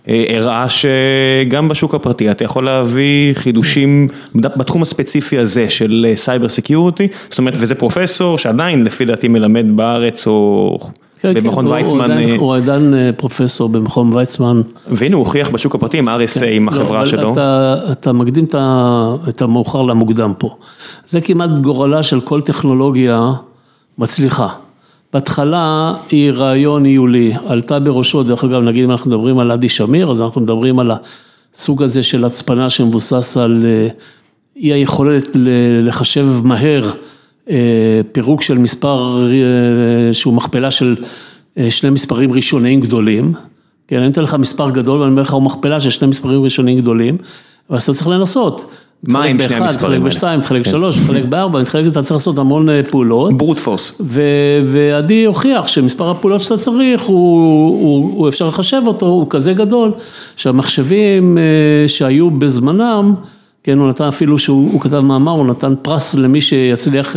אה, 0.08 0.26
הראה 0.30 0.66
שגם 0.70 1.68
בשוק 1.68 1.96
הפרטי 1.96 2.32
אתה 2.32 2.44
יכול 2.44 2.66
להביא 2.66 3.34
חידושים 3.34 4.08
בתחום 4.36 4.82
הספציפי 4.82 5.38
הזה 5.38 5.70
של 5.70 6.12
סייבר 6.16 6.50
סקיורטי, 6.50 7.08
זאת 7.30 7.40
אומרת 7.40 7.54
וזה 7.58 7.76
פרופסור 7.76 8.38
שעדיין 8.38 8.84
לפי 8.84 9.06
דעתי 9.06 9.28
מלמד 9.28 9.66
בארץ 9.76 10.28
או 10.28 10.80
במכון 11.34 11.68
ויצמן. 11.68 12.12
הוא 12.38 12.56
עדיין 12.56 12.94
אה, 12.94 13.10
פרופסור 13.18 13.70
במכון 13.70 14.14
ויצמן. 14.14 14.62
והנה 14.88 15.16
הוא 15.16 15.26
הוכיח 15.26 15.50
בשוק 15.50 15.76
הפרטי 15.76 15.98
עם 15.98 16.10
RSA, 16.10 16.40
כן. 16.40 16.46
עם 16.52 16.70
החברה 16.70 17.00
לא, 17.00 17.06
שלו. 17.06 17.34
אתה 17.92 18.14
מקדים 18.14 18.46
את 19.30 19.42
המאוחר 19.42 19.82
למוקדם 19.82 20.34
פה. 20.38 20.56
זה 21.08 21.22
כמעט 21.22 21.50
גורלה 21.62 22.04
של 22.04 22.22
כל 22.22 22.42
טכנולוגיה 22.42 23.34
מצליחה. 23.98 24.48
בהתחלה 25.14 25.94
היא 26.10 26.32
רעיון 26.32 26.84
ניהולי, 26.84 27.34
עלתה 27.48 27.80
בראשו, 27.80 28.24
דרך 28.24 28.44
אגב 28.44 28.62
נגיד 28.62 28.84
אם 28.84 28.92
אנחנו 28.92 29.12
מדברים 29.12 29.40
על 29.40 29.52
עדי 29.52 29.70
שמיר, 29.70 30.12
אז 30.12 30.22
אנחנו 30.22 30.42
מדברים 30.42 30.80
על 30.80 30.92
הסוג 31.56 31.84
הזה 31.84 32.04
של 32.04 32.26
הצפנה 32.26 32.70
שמבוסס 32.70 33.38
על 33.38 33.66
אי 34.56 34.74
היכולת 34.74 35.28
לחשב 35.84 36.28
מהר 36.44 36.92
פירוק 38.12 38.42
של 38.42 38.58
מספר 38.58 39.28
שהוא 40.12 40.34
מכפלה 40.34 40.72
של 40.72 40.96
שני 41.70 41.90
מספרים 41.90 42.34
ראשוניים 42.34 42.82
גדולים. 42.82 43.34
כן, 43.88 44.00
אני 44.00 44.12
אתן 44.12 44.22
לך 44.22 44.34
מספר 44.34 44.70
גדול 44.70 45.00
ואני 45.00 45.12
אומר 45.12 45.22
לך 45.22 45.34
הוא 45.34 45.44
מכפלה 45.44 45.80
של 45.80 45.90
שני 45.90 46.08
מספרים 46.08 46.44
ראשונים 46.44 46.80
גדולים, 46.80 47.18
ואז 47.70 47.84
אתה 47.84 47.94
צריך 47.94 48.08
לנסות. 48.08 48.72
מה 49.04 49.24
עם 49.24 49.38
שני 49.38 49.44
המספרים 49.44 49.64
האלה? 49.64 49.78
תחלק 49.78 50.02
בשתיים, 50.02 50.40
תחלק 50.40 50.68
בשלוש, 50.68 50.98
תחלק 50.98 51.26
בארבע, 51.26 51.64
תחלק, 51.64 51.92
אתה 51.92 52.02
צריך 52.02 52.12
לעשות 52.12 52.38
המון 52.38 52.68
פעולות. 52.90 53.38
ברוט 53.38 53.60
פורס. 53.60 54.02
ועדי 54.66 55.26
הוכיח 55.26 55.68
שמספר 55.68 56.12
הפעולות 56.12 56.42
שאתה 56.42 56.58
צריך, 56.58 57.02
הוא 57.02 58.30
אפשר 58.30 58.48
לחשב 58.48 58.82
אותו, 58.86 59.06
הוא 59.06 59.28
כזה 59.30 59.54
גדול, 59.54 59.92
שהמחשבים 60.36 61.38
שהיו 61.88 62.32
בזמנם, 62.32 63.14
כן, 63.66 63.78
הוא 63.78 63.90
נתן 63.90 64.04
אפילו 64.04 64.38
שהוא 64.38 64.82
כתב 64.82 65.00
מאמר, 65.00 65.32
הוא 65.32 65.46
נתן 65.46 65.74
פרס 65.82 66.16
למי 66.16 66.42
שיצליח 66.42 67.16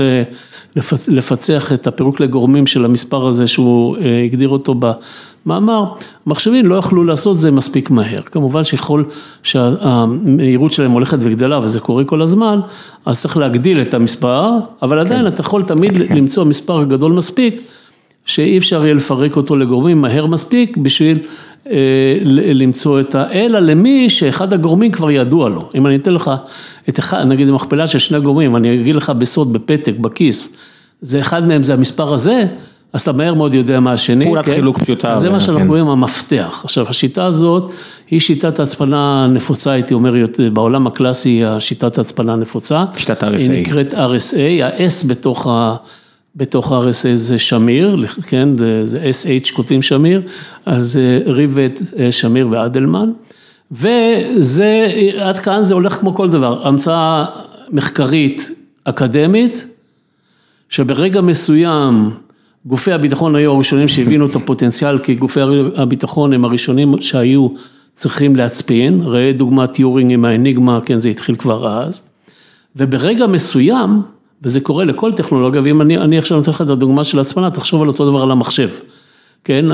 לפצח 1.08 1.72
את 1.72 1.86
הפירוק 1.86 2.20
לגורמים 2.20 2.66
של 2.66 2.84
המספר 2.84 3.26
הזה 3.26 3.46
שהוא 3.46 3.96
הגדיר 4.24 4.48
אותו 4.48 4.74
במאמר, 4.74 5.84
מחשבים 6.26 6.66
לא 6.66 6.74
יכלו 6.74 7.04
לעשות 7.04 7.40
זה 7.40 7.50
מספיק 7.50 7.90
מהר, 7.90 8.22
כמובן 8.22 8.64
שיכול 8.64 9.04
שהמהירות 9.42 10.72
שלהם 10.72 10.90
הולכת 10.90 11.18
וגדלה 11.20 11.58
וזה 11.58 11.80
קורה 11.80 12.04
כל 12.04 12.22
הזמן, 12.22 12.60
אז 13.04 13.20
צריך 13.20 13.36
להגדיל 13.36 13.80
את 13.80 13.94
המספר, 13.94 14.50
אבל 14.82 14.98
עדיין 14.98 15.26
אתה 15.26 15.40
יכול 15.40 15.62
תמיד 15.62 15.96
למצוא 15.96 16.44
מספר 16.44 16.84
גדול 16.84 17.12
מספיק, 17.12 17.60
שאי 18.28 18.58
אפשר 18.58 18.84
יהיה 18.84 18.94
לפרק 18.94 19.36
אותו 19.36 19.56
לגורמים 19.56 20.00
מהר 20.00 20.26
מספיק 20.26 20.76
בשביל 20.76 21.18
למצוא 22.34 23.00
את 23.00 23.14
ה... 23.14 23.32
אלא 23.32 23.58
למי 23.58 24.10
שאחד 24.10 24.52
הגורמים 24.52 24.90
כבר 24.92 25.10
ידוע 25.10 25.48
לו, 25.48 25.68
אם 25.74 25.86
אני 25.86 25.96
אתן 25.96 26.14
לך 26.14 26.30
את 26.88 26.98
אחד, 26.98 27.24
נגיד 27.26 27.50
מכפלה 27.50 27.86
של 27.86 27.98
שני 27.98 28.20
גורמים, 28.20 28.56
אני 28.56 28.80
אגיד 28.80 28.94
לך 28.94 29.10
בסוד, 29.10 29.52
בפתק, 29.52 29.94
בכיס, 30.00 30.56
זה 31.02 31.20
אחד 31.20 31.48
מהם 31.48 31.62
זה 31.62 31.74
המספר 31.74 32.14
הזה, 32.14 32.46
אז 32.92 33.00
אתה 33.00 33.12
מהר 33.12 33.34
מאוד 33.34 33.54
יודע 33.54 33.80
מה 33.80 33.92
השני. 33.92 34.24
פעולת 34.24 34.44
חילוק 34.44 34.78
פשוטה. 34.78 35.18
זה 35.18 35.30
מה 35.30 35.40
שאנחנו 35.40 35.66
קוראים 35.66 35.88
המפתח. 35.88 36.60
עכשיו 36.64 36.86
השיטה 36.88 37.26
הזאת 37.26 37.72
היא 38.10 38.20
שיטת 38.20 38.60
הצפנה 38.60 39.26
נפוצה, 39.26 39.70
הייתי 39.70 39.94
אומר, 39.94 40.14
בעולם 40.52 40.86
הקלאסי 40.86 41.44
השיטת 41.44 41.98
הצפנה 41.98 42.36
נפוצה. 42.36 42.84
שיטת 42.96 43.22
RSA. 43.22 43.26
היא 43.38 43.50
נקראת 43.50 43.94
RSA, 43.94 44.64
ה-S 44.64 45.08
בתוך 45.08 45.46
ה... 45.50 45.76
בתוך 46.38 46.72
RSA 46.72 47.14
זה 47.14 47.38
שמיר, 47.38 48.06
כן, 48.26 48.48
זה 48.84 49.10
SH 49.10 49.54
כותבים 49.54 49.82
שמיר, 49.82 50.22
אז 50.66 50.98
ריבט, 51.26 51.80
שמיר 52.10 52.48
ואדלמן, 52.50 53.10
וזה, 53.72 54.92
עד 55.20 55.38
כאן 55.38 55.62
זה 55.62 55.74
הולך 55.74 55.94
כמו 55.94 56.14
כל 56.14 56.30
דבר, 56.30 56.66
המצאה 56.66 57.24
מחקרית 57.70 58.50
אקדמית, 58.84 59.66
שברגע 60.68 61.20
מסוים 61.20 62.10
גופי 62.66 62.92
הביטחון 62.92 63.36
היו 63.36 63.52
הראשונים 63.52 63.88
שהבינו 63.88 64.26
את 64.26 64.36
הפוטנציאל, 64.36 64.98
כי 64.98 65.14
גופי 65.14 65.40
הביטחון 65.76 66.32
הם 66.32 66.44
הראשונים 66.44 66.94
שהיו 67.00 67.48
צריכים 67.94 68.36
להצפין, 68.36 69.00
ראה 69.04 69.32
דוגמת 69.32 69.78
יורינג 69.78 70.12
עם 70.12 70.24
האניגמה, 70.24 70.80
כן, 70.84 70.98
זה 70.98 71.08
התחיל 71.08 71.36
כבר 71.36 71.82
אז, 71.82 72.02
וברגע 72.76 73.26
מסוים, 73.26 74.02
וזה 74.42 74.60
קורה 74.60 74.84
לכל 74.84 75.12
טכנולוגיה, 75.12 75.60
ואם 75.64 75.80
אני, 75.80 75.98
אני 75.98 76.18
עכשיו 76.18 76.38
נותן 76.38 76.50
לך 76.50 76.62
את 76.62 76.70
הדוגמה 76.70 77.04
של 77.04 77.18
הצפנה, 77.18 77.50
תחשוב 77.50 77.82
על 77.82 77.88
אותו 77.88 78.10
דבר 78.10 78.22
על 78.22 78.30
המחשב. 78.30 78.68
כן, 79.44 79.64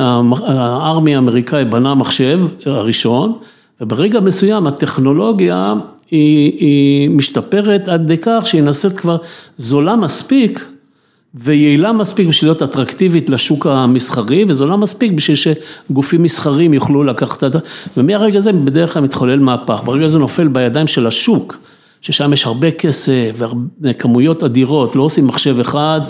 הארמי 0.47 1.15
האמריקאי 1.15 1.65
בנה 1.65 1.95
מחשב 1.95 2.41
הראשון, 2.67 3.39
וברגע 3.81 4.21
מסוים 4.21 4.67
הטכנולוגיה 4.67 5.75
היא, 6.11 6.53
היא 6.59 7.11
משתפרת 7.11 7.89
עד 7.89 8.03
כדי 8.05 8.19
כך 8.23 8.43
שהיא 8.47 8.63
נעשית 8.63 8.93
כבר 8.93 9.17
זולה 9.57 9.97
מספיק 9.97 10.65
ויעילה 11.35 11.93
מספיק 11.93 12.29
בשביל 12.29 12.51
להיות 12.51 12.63
אטרקטיבית 12.63 13.31
לשוק 13.31 13.67
המסחרי, 13.67 14.45
וזולה 14.49 14.77
מספיק 14.77 15.13
בשביל 15.13 15.37
שגופים 15.37 16.23
מסחרים 16.23 16.75
יוכלו 16.75 17.05
לקחת 17.05 17.45
את 17.45 17.55
ה... 17.55 17.59
ומהרגע 17.97 18.39
הזה 18.39 18.53
בדרך 18.53 18.93
כלל 18.93 19.03
מתחולל 19.03 19.39
מהפך, 19.39 19.81
ברגע 19.85 20.07
זה 20.07 20.19
נופל 20.19 20.49
בידיים 20.49 20.87
של 20.87 21.07
השוק. 21.07 21.57
ששם 22.05 22.33
יש 22.33 22.47
הרבה 22.47 22.71
כסף 22.71 23.41
וכמויות 23.81 24.43
אדירות, 24.43 24.97
לא 24.97 25.03
עושים 25.03 25.27
מחשב 25.27 25.61
אחד, 25.61 26.01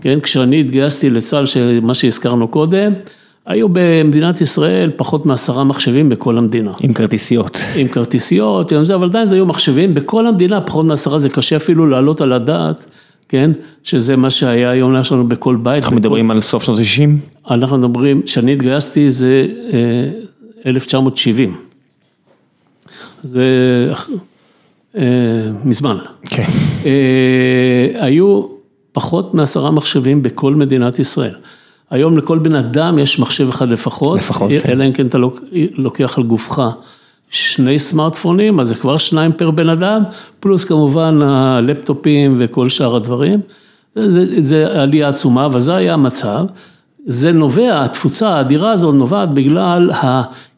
כן, 0.00 0.20
כשאני 0.20 0.60
התגייסתי 0.60 1.10
לצה"ל, 1.10 1.44
מה 1.82 1.94
שהזכרנו 1.94 2.48
קודם, 2.48 2.92
היו 3.46 3.66
במדינת 3.72 4.40
ישראל 4.40 4.90
פחות 4.96 5.26
מעשרה 5.26 5.64
מחשבים 5.64 6.08
בכל 6.08 6.38
המדינה. 6.38 6.72
עם 6.80 6.92
כרטיסיות. 6.92 7.60
עם 7.76 7.88
כרטיסיות, 7.88 8.72
עם 8.72 8.84
זה, 8.84 8.94
אבל 8.94 9.08
עדיין 9.08 9.26
זה 9.26 9.34
היו 9.34 9.46
מחשבים 9.46 9.94
בכל 9.94 10.26
המדינה, 10.26 10.60
פחות 10.60 10.86
מעשרה, 10.86 11.18
זה 11.18 11.28
קשה 11.28 11.56
אפילו 11.56 11.86
להעלות 11.86 12.20
על 12.20 12.32
הדעת, 12.32 12.86
כן, 13.28 13.50
שזה 13.82 14.16
מה 14.16 14.30
שהיה 14.30 14.70
היום 14.70 15.00
יש 15.00 15.12
לנו 15.12 15.28
בכל 15.28 15.56
בית. 15.56 15.82
אנחנו 15.82 15.96
מדברים 15.96 16.30
על 16.30 16.40
סוף 16.40 16.62
שנות 16.62 16.78
ה-60? 16.78 17.50
אנחנו 17.50 17.78
מדברים, 17.78 18.22
כשאני 18.22 18.52
התגייסתי 18.52 19.10
זה 19.10 19.46
1970. 20.66 21.56
זה... 23.24 23.44
מזמן. 25.64 25.96
כן. 26.24 26.44
היו 27.94 28.46
פחות 28.92 29.34
מעשרה 29.34 29.70
מחשבים 29.70 30.22
בכל 30.22 30.54
מדינת 30.54 30.98
ישראל. 30.98 31.34
היום 31.90 32.18
לכל 32.18 32.38
בן 32.38 32.54
אדם 32.54 32.98
יש 32.98 33.20
מחשב 33.20 33.48
אחד 33.48 33.68
לפחות. 33.68 34.18
לפחות, 34.18 34.50
כן. 34.62 34.70
אלא 34.70 34.84
אם 34.84 34.92
כן 34.92 35.06
אתה 35.06 35.18
לוקח 35.76 36.18
על 36.18 36.24
גופך 36.24 36.62
שני 37.30 37.78
סמארטפונים, 37.78 38.60
אז 38.60 38.68
זה 38.68 38.74
כבר 38.74 38.98
שניים 38.98 39.32
פר 39.32 39.50
בן 39.50 39.68
אדם, 39.68 40.02
פלוס 40.40 40.64
כמובן 40.64 41.22
הלפטופים 41.22 42.34
וכל 42.38 42.68
שאר 42.68 42.96
הדברים. 42.96 43.40
זה, 43.94 44.42
זה 44.42 44.82
עלייה 44.82 45.08
עצומה, 45.08 45.46
אבל 45.46 45.60
זה 45.60 45.74
היה 45.74 45.94
המצב. 45.94 46.44
זה 47.06 47.32
נובע, 47.32 47.84
התפוצה 47.84 48.28
האדירה 48.28 48.72
הזאת 48.72 48.94
נובעת 48.94 49.34
בגלל 49.34 49.90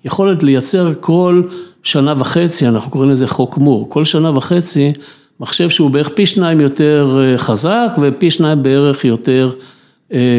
היכולת 0.04 0.42
לייצר 0.42 0.92
כל 1.00 1.42
שנה 1.84 2.14
וחצי, 2.18 2.68
אנחנו 2.68 2.90
קוראים 2.90 3.10
לזה 3.10 3.26
חוק 3.26 3.58
מור, 3.58 3.90
כל 3.90 4.04
שנה 4.04 4.36
וחצי 4.36 4.92
מחשב 5.40 5.68
שהוא 5.68 5.90
בערך 5.90 6.08
פי 6.08 6.26
שניים 6.26 6.60
יותר 6.60 7.18
חזק 7.36 7.90
ופי 8.02 8.30
שניים 8.30 8.62
בערך 8.62 9.04
יותר 9.04 9.52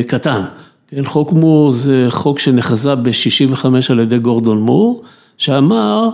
קטן. 0.08 0.42
כן, 0.88 1.06
חוק 1.06 1.32
מור 1.32 1.72
זה 1.72 2.06
חוק 2.10 2.40
שנחזה 2.40 2.96
ב-65 2.96 3.66
על 3.90 4.00
ידי 4.00 4.20
גורדון 4.20 4.60
מור, 4.60 5.04
שאמר, 5.38 6.10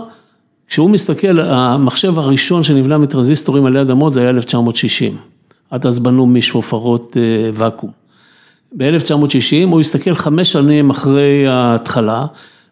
כשהוא 0.67 0.89
מסתכל, 0.89 1.39
המחשב 1.39 2.20
הראשון 2.20 2.63
שנבנה 2.63 2.98
מטרנזיסטורים 2.98 3.65
על 3.65 3.76
יד 3.76 3.89
אמות 3.89 4.13
זה 4.13 4.22
היה 4.22 4.30
1960, 4.30 5.17
עד 5.70 5.86
אז 5.88 6.00
בנו 6.00 6.28
משפופרות 6.28 7.17
ואקום. 7.54 7.89
ב-1960 8.78 9.67
הוא 9.72 9.80
הסתכל 9.80 10.15
חמש 10.15 10.52
שנים 10.52 10.89
אחרי 10.89 11.48
ההתחלה, 11.48 12.26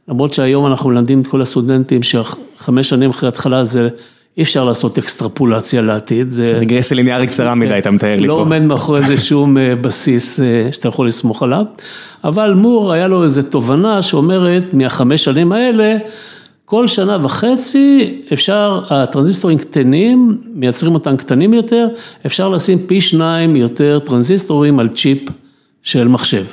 למרות 0.09 0.33
שהיום 0.33 0.65
אנחנו 0.65 0.89
מלמדים 0.89 1.21
את 1.21 1.27
כל 1.27 1.41
הסטודנטים 1.41 2.03
שחמש 2.03 2.89
שנים 2.89 3.09
אחרי 3.09 3.27
ההתחלה 3.27 3.65
זה 3.65 3.89
אי 4.37 4.43
אפשר 4.43 4.65
לעשות 4.65 4.97
אקסטרפולציה 4.97 5.81
לעתיד. 5.81 6.31
זה... 6.31 6.45
רגרסיה 6.47 6.95
ליניארית 6.95 7.29
קצרה 7.29 7.55
מדי, 7.55 7.77
אתה 7.77 7.91
מתאר 7.91 8.15
לי 8.15 8.21
פה. 8.21 8.27
לא 8.27 8.33
עומד 8.33 8.61
מאחורי 8.61 9.01
זה 9.01 9.17
שום 9.17 9.57
בסיס 9.81 10.39
שאתה 10.71 10.87
יכול 10.87 11.07
לסמוך 11.07 11.43
עליו, 11.43 11.65
אבל 12.23 12.53
מור 12.53 12.91
היה 12.93 13.07
לו 13.07 13.23
איזו 13.23 13.41
תובנה 13.43 14.01
שאומרת 14.01 14.73
מהחמש 14.73 15.23
שנים 15.23 15.51
האלה, 15.51 15.97
כל 16.65 16.87
שנה 16.87 17.17
וחצי 17.21 18.21
אפשר, 18.33 18.81
הטרנזיסטורים 18.89 19.57
קטנים, 19.57 20.37
מייצרים 20.53 20.93
אותם 20.93 21.17
קטנים 21.17 21.53
יותר, 21.53 21.87
אפשר 22.25 22.49
לשים 22.49 22.77
פי 22.87 23.01
שניים 23.01 23.55
יותר 23.55 23.99
טרנזיסטורים 23.99 24.79
על 24.79 24.87
צ'יפ 24.87 25.29
של 25.83 26.07
מחשב. 26.07 26.45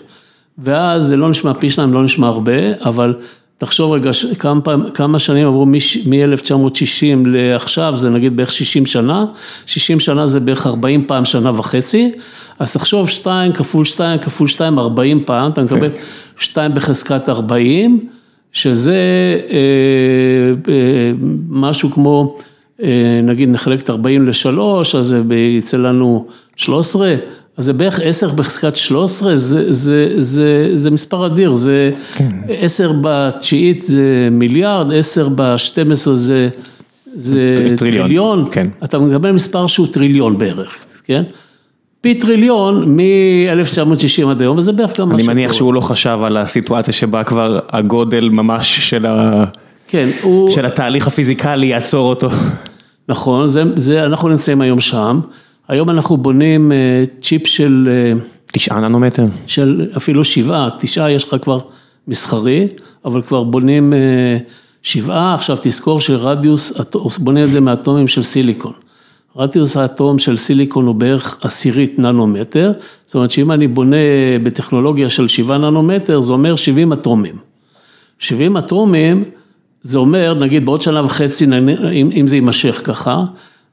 ואז 0.59 1.05
זה 1.05 1.16
לא 1.16 1.29
נשמע 1.29 1.55
פי 1.55 1.71
שניים, 1.71 1.92
לא 1.92 2.05
נשמע 2.05 2.27
הרבה, 2.27 2.53
אבל 2.81 3.14
תחשוב 3.59 3.92
רגע 3.92 4.11
כמה, 4.38 4.61
כמה 4.95 5.19
שנים 5.19 5.47
עברו 5.47 5.66
מ-1960 5.66 7.27
לעכשיו, 7.27 7.95
זה 7.97 8.11
נגיד 8.11 8.37
בערך 8.37 8.53
60 8.53 8.87
שנה, 8.87 9.25
60 9.66 10.01
שנה 10.01 10.27
זה 10.27 10.40
בערך 10.40 10.66
40 10.66 11.05
פעם 11.07 11.25
שנה 11.25 11.59
וחצי, 11.59 12.12
אז 12.59 12.73
תחשוב 12.73 13.09
2 13.09 13.53
כפול 13.53 13.85
2 13.85 14.21
כפול 14.21 14.49
2, 14.49 14.79
40 14.79 15.25
פעם, 15.25 15.51
אתה 15.51 15.62
מקבל 15.62 15.90
2 16.37 16.75
בחזקת 16.75 17.29
40, 17.29 18.09
שזה 18.53 18.95
אה, 19.51 19.57
אה, 20.73 21.12
משהו 21.49 21.90
כמו, 21.90 22.38
אה, 22.83 23.21
נגיד 23.23 23.49
נחלק 23.49 23.83
את 23.83 23.90
40 23.90 24.27
ל-3, 24.27 24.61
אז 24.99 25.07
זה 25.07 25.23
יצא 25.35 25.77
לנו 25.77 26.27
13. 26.57 27.14
אז 27.57 27.64
זה 27.64 27.73
בערך 27.73 28.01
10 28.03 28.31
בחזקת 28.31 28.77
13, 28.77 29.37
זה, 29.37 29.73
זה, 29.73 30.12
זה, 30.19 30.71
זה 30.75 30.90
מספר 30.90 31.27
אדיר, 31.27 31.55
זה 31.55 31.90
כן. 32.14 32.31
10 32.49 32.92
בתשיעית 33.01 33.83
זה 33.83 34.29
מיליארד, 34.31 34.92
10 34.92 35.29
ב-12 35.29 36.11
זה, 36.14 36.49
זה 37.14 37.55
טריליון, 37.57 37.77
טריליון. 37.77 38.49
כן. 38.51 38.64
אתה 38.85 38.99
מקבל 38.99 39.31
מספר 39.31 39.66
שהוא 39.66 39.87
טריליון 39.92 40.38
בערך, 40.38 40.75
כן? 41.05 41.23
פי 42.01 42.14
טריליון 42.14 42.97
מ-1960 42.97 44.31
עד 44.31 44.40
היום, 44.40 44.59
וזה 44.59 44.73
בערך 44.73 45.01
גם 45.01 45.09
מה 45.09 45.19
שקורה. 45.19 45.33
אני 45.33 45.40
מניח 45.42 45.53
שהוא 45.53 45.75
לא 45.75 45.81
חשב 45.81 46.19
על 46.23 46.37
הסיטואציה 46.37 46.92
שבה 46.95 47.25
כבר 47.25 47.59
הגודל 47.71 48.29
ממש 48.29 48.90
של 48.90 49.07
ה... 49.07 49.45
כן, 49.88 50.09
הוא... 50.23 50.51
של 50.51 50.66
התהליך 50.66 51.07
הפיזיקלי 51.07 51.66
יעצור 51.66 52.09
אותו. 52.09 52.29
נכון, 53.09 53.49
זה, 53.49 53.62
זה, 53.77 54.05
אנחנו 54.05 54.29
נמצאים 54.29 54.61
היום 54.61 54.81
שם. 54.81 55.21
היום 55.68 55.90
אנחנו 55.90 56.16
בונים 56.16 56.72
uh, 56.72 57.22
צ'יפ 57.22 57.46
של... 57.46 57.88
Uh, 58.18 58.24
תשעה 58.52 58.81
ננומטר. 58.81 59.26
של 59.46 59.90
אפילו 59.96 60.24
שבעה, 60.24 60.68
תשעה 60.79 61.12
יש 61.12 61.24
לך 61.24 61.37
כבר 61.42 61.59
מסחרי, 62.09 62.68
אבל 63.05 63.22
כבר 63.22 63.42
בונים 63.42 63.92
uh, 63.92 63.96
שבעה, 64.83 65.35
עכשיו 65.35 65.57
תזכור 65.62 66.00
שרדיוס, 66.00 66.72
בונים 67.18 67.44
את 67.44 67.50
זה 67.50 67.61
מאטומים 67.61 68.09
של 68.09 68.22
סיליקון. 68.22 68.72
רדיוס 69.37 69.76
האטום 69.76 70.18
של 70.18 70.37
סיליקון 70.37 70.87
הוא 70.87 70.94
בערך 70.94 71.38
עשירית 71.42 71.98
ננומטר, 71.98 72.72
זאת 73.07 73.14
אומרת 73.14 73.31
שאם 73.31 73.52
אני 73.52 73.68
בונה 73.68 73.96
בטכנולוגיה 74.42 75.11
של 75.11 75.29
שבעה 75.29 75.59
ננומטר, 75.59 76.20
זה 76.20 76.33
אומר 76.33 76.57
70 76.57 76.92
אטומים. 76.92 77.37
70 78.18 78.57
אטומים, 78.57 79.24
זה 79.83 79.98
אומר, 79.98 80.35
נגיד 80.35 80.64
בעוד 80.64 80.81
שנה 80.81 81.05
וחצי, 81.05 81.44
אם, 81.92 82.11
אם 82.12 82.26
זה 82.26 82.37
יימשך 82.37 82.81
ככה, 82.85 83.24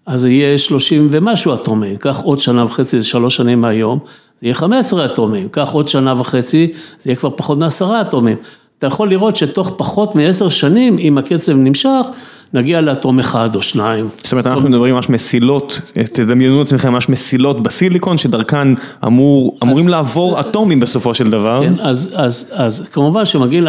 אז 0.05 0.25
יהיה 0.25 0.57
30 0.57 1.07
ומשהו 1.11 1.53
אטומים, 1.53 1.95
קח 1.95 2.19
עוד 2.19 2.39
שנה 2.39 2.65
וחצי, 2.65 2.99
זה 2.99 3.05
שלוש 3.05 3.35
שנים 3.35 3.61
מהיום, 3.61 3.99
זה 4.41 4.47
יהיה 4.47 4.53
15 4.53 5.05
אטומים, 5.05 5.47
קח 5.51 5.69
עוד 5.71 5.87
שנה 5.87 6.21
וחצי, 6.21 6.71
זה 7.03 7.09
יהיה 7.09 7.15
כבר 7.15 7.29
פחות 7.35 7.57
מעשרה 7.57 8.01
אטומים. 8.01 8.37
אתה 8.79 8.87
יכול 8.87 9.09
לראות 9.09 9.35
שתוך 9.35 9.73
פחות 9.77 10.15
מעשר 10.15 10.49
שנים, 10.49 10.97
אם 10.99 11.17
הקצב 11.17 11.53
נמשך, 11.53 12.05
נגיע 12.53 12.81
לאטום 12.81 13.19
אחד 13.19 13.55
או 13.55 13.61
שניים. 13.61 14.09
זאת 14.23 14.31
אומרת, 14.31 14.47
אנחנו 14.47 14.69
מדברים 14.69 14.95
ממש 14.95 15.09
מסילות, 15.09 15.81
תדמיינו 16.13 16.61
את 16.61 16.67
עצמכם 16.67 16.93
ממש 16.93 17.09
מסילות 17.09 17.63
בסיליקון, 17.63 18.17
שדרכן 18.17 18.67
אמור, 19.05 19.57
אמורים 19.63 19.87
לעבור 19.87 20.39
אטומים 20.39 20.79
בסופו 20.79 21.13
של 21.13 21.29
דבר. 21.29 21.63
כן, 21.63 21.73
אז, 21.79 22.13
אז, 22.15 22.51
אז 22.53 22.87
כמובן 22.91 23.25
שמגיעים 23.25 23.67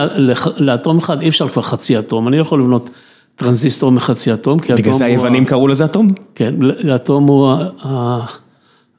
לאטום 0.56 0.98
אחד, 0.98 1.22
אי 1.22 1.28
אפשר 1.28 1.48
כבר 1.48 1.62
חצי 1.62 1.98
אטום, 1.98 2.28
אני 2.28 2.36
לא 2.36 2.42
יכול 2.42 2.60
לבנות 2.60 2.90
טרנזיסטור 3.36 3.92
מחצי 3.92 4.32
אטום, 4.32 4.58
כי 4.58 4.72
אטום 4.72 4.82
בגלל 4.82 4.94
זה 4.94 5.04
היוונים 5.04 5.44
קראו 5.44 5.68
לזה 5.68 5.84
אטום? 5.84 6.12
כן, 6.34 6.54
אטום 6.94 7.26
הוא, 7.26 7.54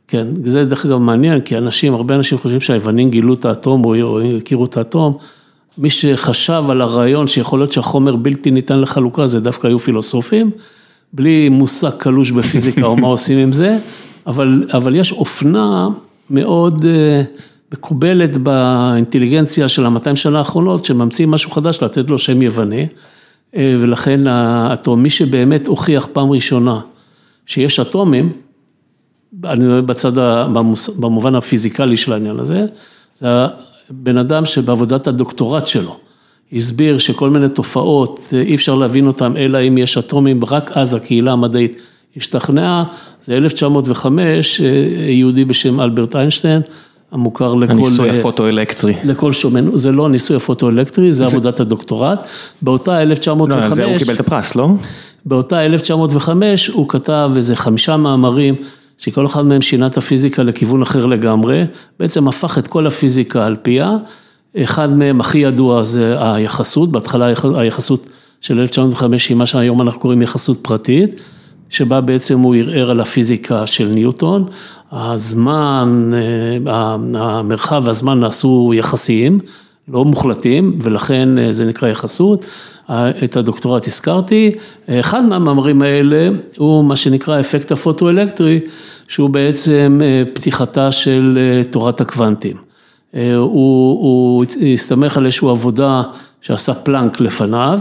כן, 0.07 0.27
זה 0.45 0.65
דרך 0.65 0.85
אגב 0.85 0.97
מעניין, 0.97 1.41
כי 1.41 1.57
אנשים, 1.57 1.93
הרבה 1.93 2.15
אנשים 2.15 2.37
חושבים 2.37 2.61
שהיוונים 2.61 3.09
גילו 3.09 3.33
את 3.33 3.45
האטום 3.45 3.85
או 3.85 4.19
הכירו 4.37 4.65
את 4.65 4.77
האטום. 4.77 5.17
מי 5.77 5.89
שחשב 5.89 6.63
על 6.69 6.81
הרעיון 6.81 7.27
שיכול 7.27 7.59
להיות 7.59 7.71
שהחומר 7.71 8.15
בלתי 8.15 8.51
ניתן 8.51 8.79
לחלוקה, 8.79 9.27
זה 9.27 9.39
דווקא 9.39 9.67
היו 9.67 9.79
פילוסופים, 9.79 10.51
בלי 11.13 11.49
מושג 11.49 11.89
קלוש 11.97 12.31
בפיזיקה 12.31 12.85
או 12.85 12.97
מה 12.97 13.07
עושים 13.17 13.37
עם 13.37 13.53
זה, 13.53 13.77
אבל, 14.27 14.63
אבל 14.73 14.95
יש 14.95 15.11
אופנה 15.11 15.89
מאוד 16.29 16.85
אה, 16.85 17.23
מקובלת 17.73 18.37
באינטליגנציה 18.37 19.67
של 19.67 19.85
המאתיים 19.85 20.15
שנה 20.15 20.37
האחרונות, 20.37 20.85
שממציאים 20.85 21.31
משהו 21.31 21.51
חדש, 21.51 21.83
לתת 21.83 22.09
לו 22.09 22.17
שם 22.17 22.41
יווני, 22.41 22.87
ולכן 23.57 24.27
האטום, 24.27 25.03
מי 25.03 25.09
שבאמת 25.09 25.67
הוכיח 25.67 26.07
פעם 26.13 26.31
ראשונה 26.31 26.79
שיש 27.45 27.79
אטומים, 27.79 28.31
אני 29.43 29.65
מדבר 29.65 29.81
בצד, 29.81 30.11
במובן 30.99 31.35
הפיזיקלי 31.35 31.97
של 31.97 32.13
העניין 32.13 32.39
הזה, 32.39 32.65
זה 33.19 33.27
בן 33.89 34.17
אדם 34.17 34.45
שבעבודת 34.45 35.07
הדוקטורט 35.07 35.67
שלו 35.67 35.97
הסביר 36.53 36.97
שכל 36.97 37.29
מיני 37.29 37.49
תופעות, 37.49 38.19
אי 38.33 38.55
אפשר 38.55 38.75
להבין 38.75 39.07
אותן 39.07 39.37
אלא 39.37 39.57
אם 39.67 39.77
יש 39.77 39.97
אטומים, 39.97 40.45
רק 40.45 40.71
אז 40.77 40.93
הקהילה 40.93 41.31
המדעית 41.31 41.81
השתכנעה, 42.17 42.83
זה 43.25 43.37
1905, 43.37 44.61
יהודי 45.09 45.45
בשם 45.45 45.79
אלברט 45.79 46.15
איינשטיין, 46.15 46.61
המוכר 47.15 47.53
לכל... 47.53 47.73
הניסוי 47.73 48.09
הפוטואלקטרי. 48.09 48.93
לכל 49.03 49.33
שומן, 49.33 49.77
זה 49.77 49.91
לא 49.91 50.05
הניסוי 50.05 50.37
הפוטואלקטרי, 50.37 51.13
זה 51.13 51.25
עבודת 51.25 51.59
הדוקטורט. 51.59 52.19
באותה 52.61 53.01
1905... 53.01 53.69
לא, 53.69 53.75
זה 53.75 53.85
הוא 53.85 53.97
קיבל 53.97 54.13
את 54.13 54.19
הפרס, 54.19 54.55
לא? 54.55 54.69
באותה 55.25 55.65
1905 55.65 56.67
הוא 56.67 56.89
כתב 56.89 57.31
איזה 57.35 57.55
חמישה 57.55 57.97
מאמרים. 57.97 58.55
שכל 58.97 59.25
אחד 59.25 59.45
מהם 59.45 59.61
שינה 59.61 59.87
את 59.87 59.97
הפיזיקה 59.97 60.43
לכיוון 60.43 60.81
אחר 60.81 61.05
לגמרי, 61.05 61.63
בעצם 61.99 62.27
הפך 62.27 62.57
את 62.57 62.67
כל 62.67 62.87
הפיזיקה 62.87 63.45
על 63.45 63.55
פיה, 63.61 63.91
אחד 64.57 64.97
מהם 64.97 65.19
הכי 65.19 65.37
ידוע 65.37 65.83
זה 65.83 66.15
היחסות, 66.19 66.91
בהתחלה 66.91 67.33
היחסות 67.55 68.07
של 68.41 68.59
1905 68.59 69.29
היא 69.29 69.37
מה 69.37 69.45
שהיום 69.45 69.81
אנחנו 69.81 69.99
קוראים 69.99 70.21
יחסות 70.21 70.57
פרטית, 70.61 71.21
שבה 71.69 72.01
בעצם 72.01 72.39
הוא 72.39 72.55
ערער 72.55 72.89
על 72.89 73.01
הפיזיקה 73.01 73.67
של 73.67 73.87
ניוטון, 73.87 74.45
הזמן, 74.91 76.11
אה, 76.13 76.95
המרחב 77.15 77.81
והזמן 77.85 78.19
נעשו 78.19 78.71
יחסיים, 78.75 79.39
לא 79.87 80.05
מוחלטים, 80.05 80.79
ולכן 80.81 81.39
אה, 81.39 81.53
זה 81.53 81.65
נקרא 81.65 81.89
יחסות. 81.89 82.45
את 83.23 83.37
הדוקטורט 83.37 83.87
הזכרתי, 83.87 84.51
אחד 84.89 85.25
מהמאמרים 85.25 85.81
האלה 85.81 86.29
הוא 86.57 86.85
מה 86.85 86.95
שנקרא 86.95 87.39
אפקט 87.39 87.71
הפוטואלקטרי, 87.71 88.59
שהוא 89.07 89.29
בעצם 89.29 90.01
אה, 90.03 90.23
פתיחתה 90.33 90.91
של 90.91 91.37
אה, 91.37 91.63
תורת 91.63 92.01
הקוונטים. 92.01 92.57
אה, 93.15 93.35
הוא, 93.35 93.99
הוא 94.01 94.45
הסתמך 94.73 95.17
על 95.17 95.25
איזושהי 95.25 95.49
עבודה 95.49 96.01
שעשה 96.41 96.73
פלנק 96.73 97.19
לפניו, 97.19 97.79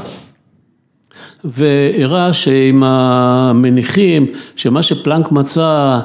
והראה 1.44 2.32
שעם 2.32 2.82
המניחים, 2.84 4.26
שמה 4.56 4.82
שפלנק 4.82 5.32
מצא 5.32 6.00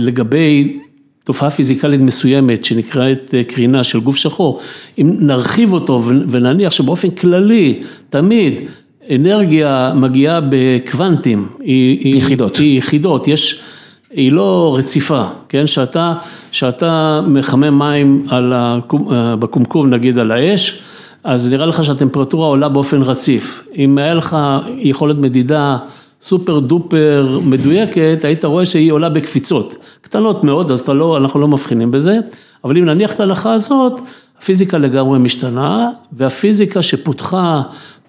לגבי 0.00 0.78
תופעה 1.24 1.50
פיזיקלית 1.50 2.00
מסוימת 2.00 2.64
שנקראת 2.64 3.34
אה, 3.34 3.44
קרינה 3.44 3.84
של 3.84 4.00
גוף 4.00 4.16
שחור, 4.16 4.60
אם 4.98 5.16
נרחיב 5.18 5.72
אותו 5.72 6.02
ונניח 6.28 6.72
שבאופן 6.72 7.10
כללי, 7.10 7.82
תמיד, 8.10 8.54
אנרגיה 9.10 9.92
מגיעה 9.94 10.40
בקוונטים, 10.48 11.48
היא 11.60 12.16
יחידות, 12.16 12.56
היא 12.56 12.78
יחידות, 12.78 13.28
יש, 13.28 13.62
היא 14.10 14.32
לא 14.32 14.74
רציפה, 14.78 15.24
כן, 15.48 15.66
שאתה, 15.66 16.14
שאתה 16.52 17.20
מחמם 17.28 17.78
מים 17.78 18.26
על 18.28 18.52
אה, 18.52 18.78
בקומקום 19.36 19.90
נגיד 19.90 20.18
על 20.18 20.32
האש, 20.32 20.82
אז 21.24 21.48
נראה 21.48 21.66
לך 21.66 21.84
שהטמפרטורה 21.84 22.46
עולה 22.46 22.68
באופן 22.68 23.02
רציף, 23.02 23.64
אם 23.76 23.98
היה 23.98 24.14
לך 24.14 24.36
יכולת 24.78 25.18
מדידה 25.18 25.78
סופר 26.22 26.58
דופר 26.58 27.38
מדויקת, 27.44 28.18
היית 28.24 28.44
רואה 28.44 28.66
שהיא 28.66 28.92
עולה 28.92 29.08
בקפיצות, 29.08 29.74
קטנות 30.00 30.44
מאוד, 30.44 30.70
אז 30.70 30.88
לא, 30.88 31.16
אנחנו 31.16 31.40
לא 31.40 31.48
מבחינים 31.48 31.90
בזה, 31.90 32.18
אבל 32.64 32.78
אם 32.78 32.84
נניח 32.84 33.14
את 33.14 33.20
ההלכה 33.20 33.52
הזאת, 33.52 34.00
הפיזיקה 34.38 34.78
לגמרי 34.78 35.18
משתנה, 35.18 35.90
והפיזיקה 36.12 36.82
שפותחה 36.82 37.62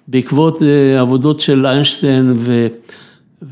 בעקבות 0.07 0.61
אה, 0.61 1.01
עבודות 1.01 1.39
של 1.39 1.65
איינשטיין 1.65 2.33
ו... 2.35 2.67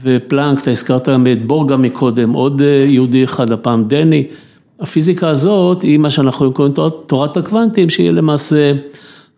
ופלנק, 0.04 0.62
אתה 0.62 0.71
הזכרת 0.71 1.10
גם 1.10 1.28
את 1.32 1.47
בורגה 1.47 1.78
מקודם, 1.78 2.34
עוד 2.34 2.62
אה, 2.62 2.86
יהודי 2.88 3.24
אחד, 3.24 3.52
הפעם 3.52 3.84
דני, 3.84 4.28
הפיזיקה 4.80 5.30
הזאת 5.30 5.82
היא 5.82 5.97
מה 5.97 6.10
שאנחנו 6.10 6.54
קוראים 6.54 6.74
תורת 7.06 7.38
הקוונטים, 7.38 7.89
שהיא 7.89 8.12
למעשה 8.12 8.71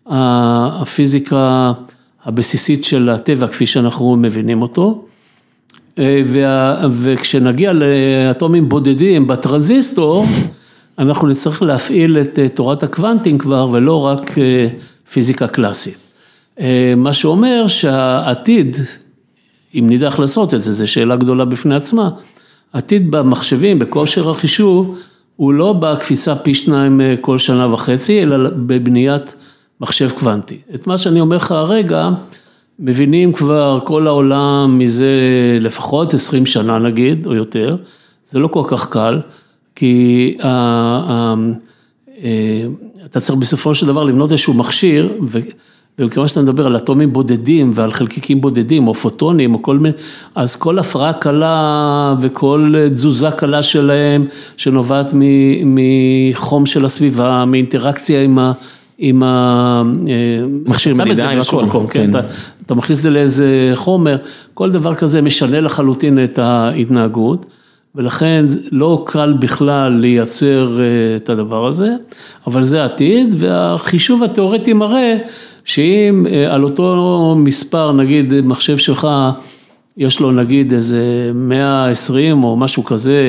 הפיזיקה 0.06 1.72
הבסיסית 2.24 2.84
של 2.84 3.08
הטבע 3.08 3.48
כפי 3.48 3.66
שאנחנו 3.66 4.16
מבינים 4.16 4.62
אותו. 4.62 5.04
אה, 5.98 6.22
וכשנגיע 6.90 7.72
לאטומים 7.72 8.68
בודדים 8.68 9.26
בטרנזיסטור, 9.26 10.26
אנחנו 10.98 11.28
נצטרך 11.28 11.62
להפעיל 11.62 12.18
את 12.18 12.38
אה, 12.38 12.48
תורת 12.48 12.82
הקוונטים 12.82 13.38
כבר 13.38 13.68
ולא 13.72 14.00
רק 14.00 14.38
אה, 14.38 14.66
פיזיקה 15.12 15.46
קלאסית. 15.46 15.98
מה 16.96 17.12
שאומר 17.12 17.66
שהעתיד, 17.66 18.76
אם 19.74 19.86
נדע 19.90 20.10
לעשות 20.18 20.54
את 20.54 20.62
זה, 20.62 20.72
זו 20.72 20.92
שאלה 20.92 21.16
גדולה 21.16 21.44
בפני 21.44 21.74
עצמה, 21.74 22.10
עתיד 22.72 23.10
במחשבים, 23.10 23.78
בכושר 23.78 24.30
החישוב, 24.30 24.98
הוא 25.36 25.52
לא 25.52 25.72
בקפיצה 25.72 26.36
פי 26.36 26.54
שניים 26.54 27.00
כל 27.20 27.38
שנה 27.38 27.74
וחצי, 27.74 28.22
אלא 28.22 28.50
בבניית 28.50 29.34
מחשב 29.80 30.10
קוונטי. 30.10 30.58
את 30.74 30.86
מה 30.86 30.98
שאני 30.98 31.20
אומר 31.20 31.36
לך 31.36 31.52
הרגע, 31.52 32.10
מבינים 32.78 33.32
כבר 33.32 33.80
כל 33.84 34.06
העולם 34.06 34.78
מזה 34.78 35.06
לפחות 35.60 36.14
20 36.14 36.46
שנה 36.46 36.78
נגיד, 36.78 37.26
או 37.26 37.34
יותר, 37.34 37.76
זה 38.26 38.38
לא 38.38 38.48
כל 38.48 38.62
כך 38.66 38.88
קל, 38.90 39.20
כי 39.74 40.36
אה, 40.44 41.34
אתה 43.04 43.20
צריך 43.20 43.38
בסופו 43.38 43.74
של 43.74 43.86
דבר 43.86 44.04
לבנות 44.04 44.32
איזשהו 44.32 44.54
מכשיר, 44.54 45.12
ומכיוון 45.98 46.28
שאתה 46.28 46.42
מדבר 46.42 46.66
על 46.66 46.76
אטומים 46.76 47.12
בודדים 47.12 47.70
ועל 47.74 47.92
חלקיקים 47.92 48.40
בודדים 48.40 48.88
או 48.88 48.94
פוטונים 48.94 49.54
או 49.54 49.62
כל 49.62 49.78
מיני, 49.78 49.94
אז 50.34 50.56
כל 50.56 50.78
הפרעה 50.78 51.12
קלה 51.12 52.14
וכל 52.20 52.74
תזוזה 52.90 53.30
קלה 53.30 53.62
שלהם 53.62 54.26
שנובעת 54.56 55.14
מחום 55.64 56.66
של 56.66 56.84
הסביבה, 56.84 57.44
מאינטראקציה 57.44 58.22
עם 58.22 58.38
ה... 58.38 58.52
עם 58.98 59.22
המכשיר 59.22 60.94
מדידה, 60.94 61.30
עם 61.30 61.40
הכל, 61.40 61.64
כן, 61.72 61.78
כן. 61.90 62.10
אתה, 62.10 62.20
אתה 62.66 62.74
מכניס 62.74 62.98
את 62.98 63.02
זה 63.02 63.10
לאיזה 63.10 63.72
חומר, 63.74 64.16
כל 64.54 64.70
דבר 64.70 64.94
כזה 64.94 65.22
משנה 65.22 65.60
לחלוטין 65.60 66.24
את 66.24 66.38
ההתנהגות, 66.38 67.46
ולכן 67.94 68.44
לא 68.72 69.04
קל 69.06 69.32
בכלל 69.32 69.92
לייצר 69.92 70.80
אה, 70.80 71.16
את 71.16 71.28
הדבר 71.28 71.66
הזה, 71.66 71.94
אבל 72.46 72.62
זה 72.62 72.82
העתיד, 72.82 73.34
והחישוב 73.38 74.22
התיאורטי 74.22 74.72
מראה 74.72 75.16
שאם 75.64 76.26
על 76.50 76.64
אותו 76.64 77.34
מספר, 77.38 77.92
נגיד 77.92 78.40
מחשב 78.40 78.76
שלך, 78.76 79.08
יש 79.96 80.20
לו 80.20 80.32
נגיד 80.32 80.72
איזה 80.72 81.32
120 81.34 82.44
או 82.44 82.56
משהו 82.56 82.84
כזה, 82.84 83.20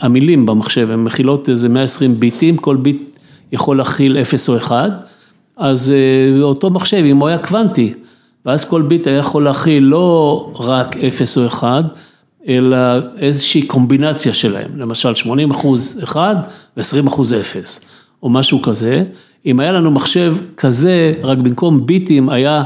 המילים 0.00 0.46
במחשב, 0.46 0.90
הן 0.90 1.04
מכילות 1.04 1.48
איזה 1.48 1.68
120 1.68 2.14
ביטים, 2.14 2.56
כל 2.56 2.76
ביט 2.76 3.13
יכול 3.54 3.78
להכיל 3.78 4.18
0 4.18 4.48
או 4.48 4.56
1, 4.56 4.92
אז 5.56 5.92
אותו 6.42 6.70
מחשב, 6.70 7.04
אם 7.06 7.16
הוא 7.16 7.28
היה 7.28 7.38
קוונטי, 7.38 7.94
ואז 8.46 8.64
כל 8.64 8.82
ביט 8.82 9.06
היה 9.06 9.16
יכול 9.16 9.44
להכיל 9.44 9.84
לא 9.84 10.52
רק 10.58 10.96
0 10.96 11.38
או 11.38 11.46
1, 11.46 11.84
אלא 12.48 12.76
איזושהי 13.18 13.62
קומבינציה 13.62 14.34
שלהם, 14.34 14.70
למשל 14.76 15.14
80 15.14 15.50
אחוז 15.50 16.00
1 16.04 16.36
ו-20 16.76 17.08
אחוז 17.08 17.34
0, 17.34 17.80
או 18.22 18.28
משהו 18.28 18.62
כזה. 18.62 19.04
אם 19.46 19.60
היה 19.60 19.72
לנו 19.72 19.90
מחשב 19.90 20.36
כזה, 20.56 21.12
רק 21.22 21.38
במקום 21.38 21.86
ביטים 21.86 22.28
היה 22.28 22.64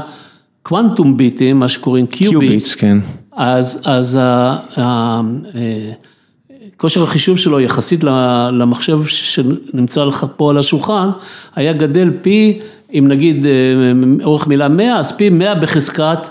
קוונטום 0.63 1.17
ביטים, 1.17 1.59
מה 1.59 1.69
שקוראים 1.69 2.07
קיוביט, 2.07 2.67
כן. 2.77 2.97
אז, 3.31 3.81
אז 3.85 4.19
כושר 6.79 7.03
החישוב 7.03 7.37
שלו 7.37 7.59
יחסית 7.59 8.03
למחשב 8.51 9.05
שנמצא 9.05 10.03
לך 10.03 10.25
פה 10.37 10.49
על 10.49 10.57
השולחן, 10.57 11.09
היה 11.55 11.73
גדל 11.73 12.11
פי, 12.21 12.59
אם 12.93 13.05
נגיד 13.07 13.45
אורך 14.23 14.47
מילה 14.47 14.67
100, 14.67 14.99
אז 14.99 15.17
פי 15.17 15.29
100 15.29 15.55
בחזקת 15.55 16.27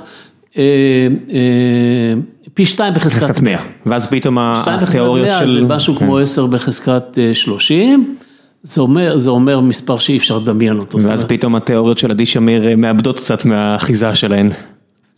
פי 2.55 2.67
שתיים 2.67 2.95
בחזקת 2.95 3.41
100, 3.41 3.59
ואז 3.87 4.07
פתאום 4.07 4.39
התיאוריות 4.39 5.29
של... 5.39 5.47
זה 5.47 5.61
משהו 5.61 5.97
כמו 5.97 6.19
10 6.19 6.47
בחזקת 6.47 7.19
30, 7.33 8.15
זה 8.63 8.81
אומר, 8.81 9.19
זה 9.19 9.31
אומר 9.31 9.61
מספר 9.61 9.99
שאי 9.99 10.17
אפשר 10.17 10.39
לדמיין 10.39 10.79
אותו. 10.79 10.99
ואז 11.03 11.25
פתאום 11.25 11.57
התיאוריות 11.57 11.99
של 11.99 12.11
עדי 12.11 12.27
שמיר 12.27 12.77
מאבדות 12.77 13.21
קצת 13.21 13.45
מהאחיזה 13.45 14.15
שלהן. 14.15 14.51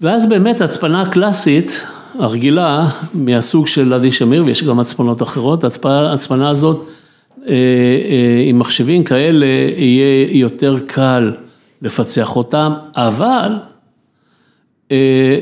ואז 0.00 0.28
באמת 0.28 0.60
הצפנה 0.60 1.02
הקלאסית, 1.02 1.86
הרגילה, 2.18 2.88
מהסוג 3.14 3.66
של 3.66 3.92
עדי 3.92 4.12
שמיר, 4.12 4.44
ויש 4.46 4.64
גם 4.64 4.80
הצפנות 4.80 5.22
אחרות, 5.22 5.64
הצפנה 5.64 6.50
הזאת 6.50 6.88
עם 8.46 8.58
מחשבים 8.58 9.04
כאלה 9.04 9.46
יהיה 9.76 10.26
יותר 10.30 10.76
קל 10.86 11.32
לפצח 11.82 12.36
אותם, 12.36 12.72
אבל 12.96 13.52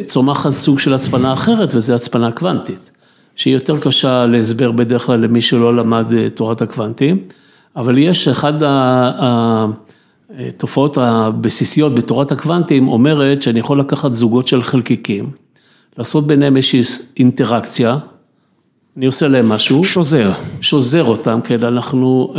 צומחת 0.07 0.51
סוג 0.51 0.79
של 0.79 0.95
הצפנה 0.95 1.33
אחרת 1.33 1.75
וזה 1.75 1.95
הצפנה 1.95 2.33
קוונטית, 2.33 2.91
שהיא 3.37 3.55
יותר 3.55 3.79
קשה 3.79 4.27
להסבר 4.27 4.73
בדרך 4.73 5.07
כלל 5.07 5.21
למי 5.21 5.43
שלא 5.43 5.77
למד 5.77 6.07
תורת 6.35 6.63
הקוונטים, 6.63 7.19
אבל 7.77 7.99
יש 7.99 8.29
אחד 8.29 8.53
התופעות 10.31 10.99
הבסיסיות 10.99 11.95
בתורת 11.95 12.33
הקוונטים 12.33 12.89
אומרת 12.89 13.43
שאני 13.43 13.61
יכול 13.61 13.81
לקחת 13.81 14.15
זוגות 14.15 14.47
של 14.47 14.63
חלקיקים, 14.63 15.31
לעשות 15.99 16.27
ביניהם 16.27 16.57
איזושהי 16.57 16.83
אינטראקציה, 17.17 17.99
אני 18.97 19.07
עושה 19.07 19.29
להם 19.29 19.49
משהו. 19.49 19.85
שוזר. 19.85 20.33
שוזר 20.61 21.05
אותם, 21.05 21.41
כן, 21.45 21.65
אנחנו 21.65 22.35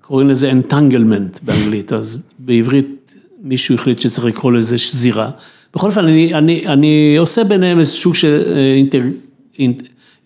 קוראים 0.00 0.30
לזה 0.30 0.52
entanglement 0.52 1.38
באנגלית, 1.42 1.92
אז 1.92 2.18
בעברית 2.38 3.14
מישהו 3.42 3.74
החליט 3.74 3.98
שצריך 3.98 4.24
לקרוא 4.24 4.52
לזה 4.52 4.78
שזירה. 4.78 5.30
בכל 5.74 5.86
אופן, 5.86 6.04
אני, 6.04 6.34
אני, 6.34 6.66
אני 6.66 7.16
עושה 7.18 7.44
ביניהם 7.44 7.78
איזה 7.78 7.90
סוג 7.90 8.14
של 8.14 8.42
אינטר, 8.76 9.02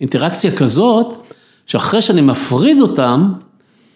אינטראקציה 0.01 0.57
כזאת, 0.57 1.23
שאחרי 1.67 2.03
שאני 2.03 2.21
מפריד 2.21 2.81
אותם, 2.81 3.33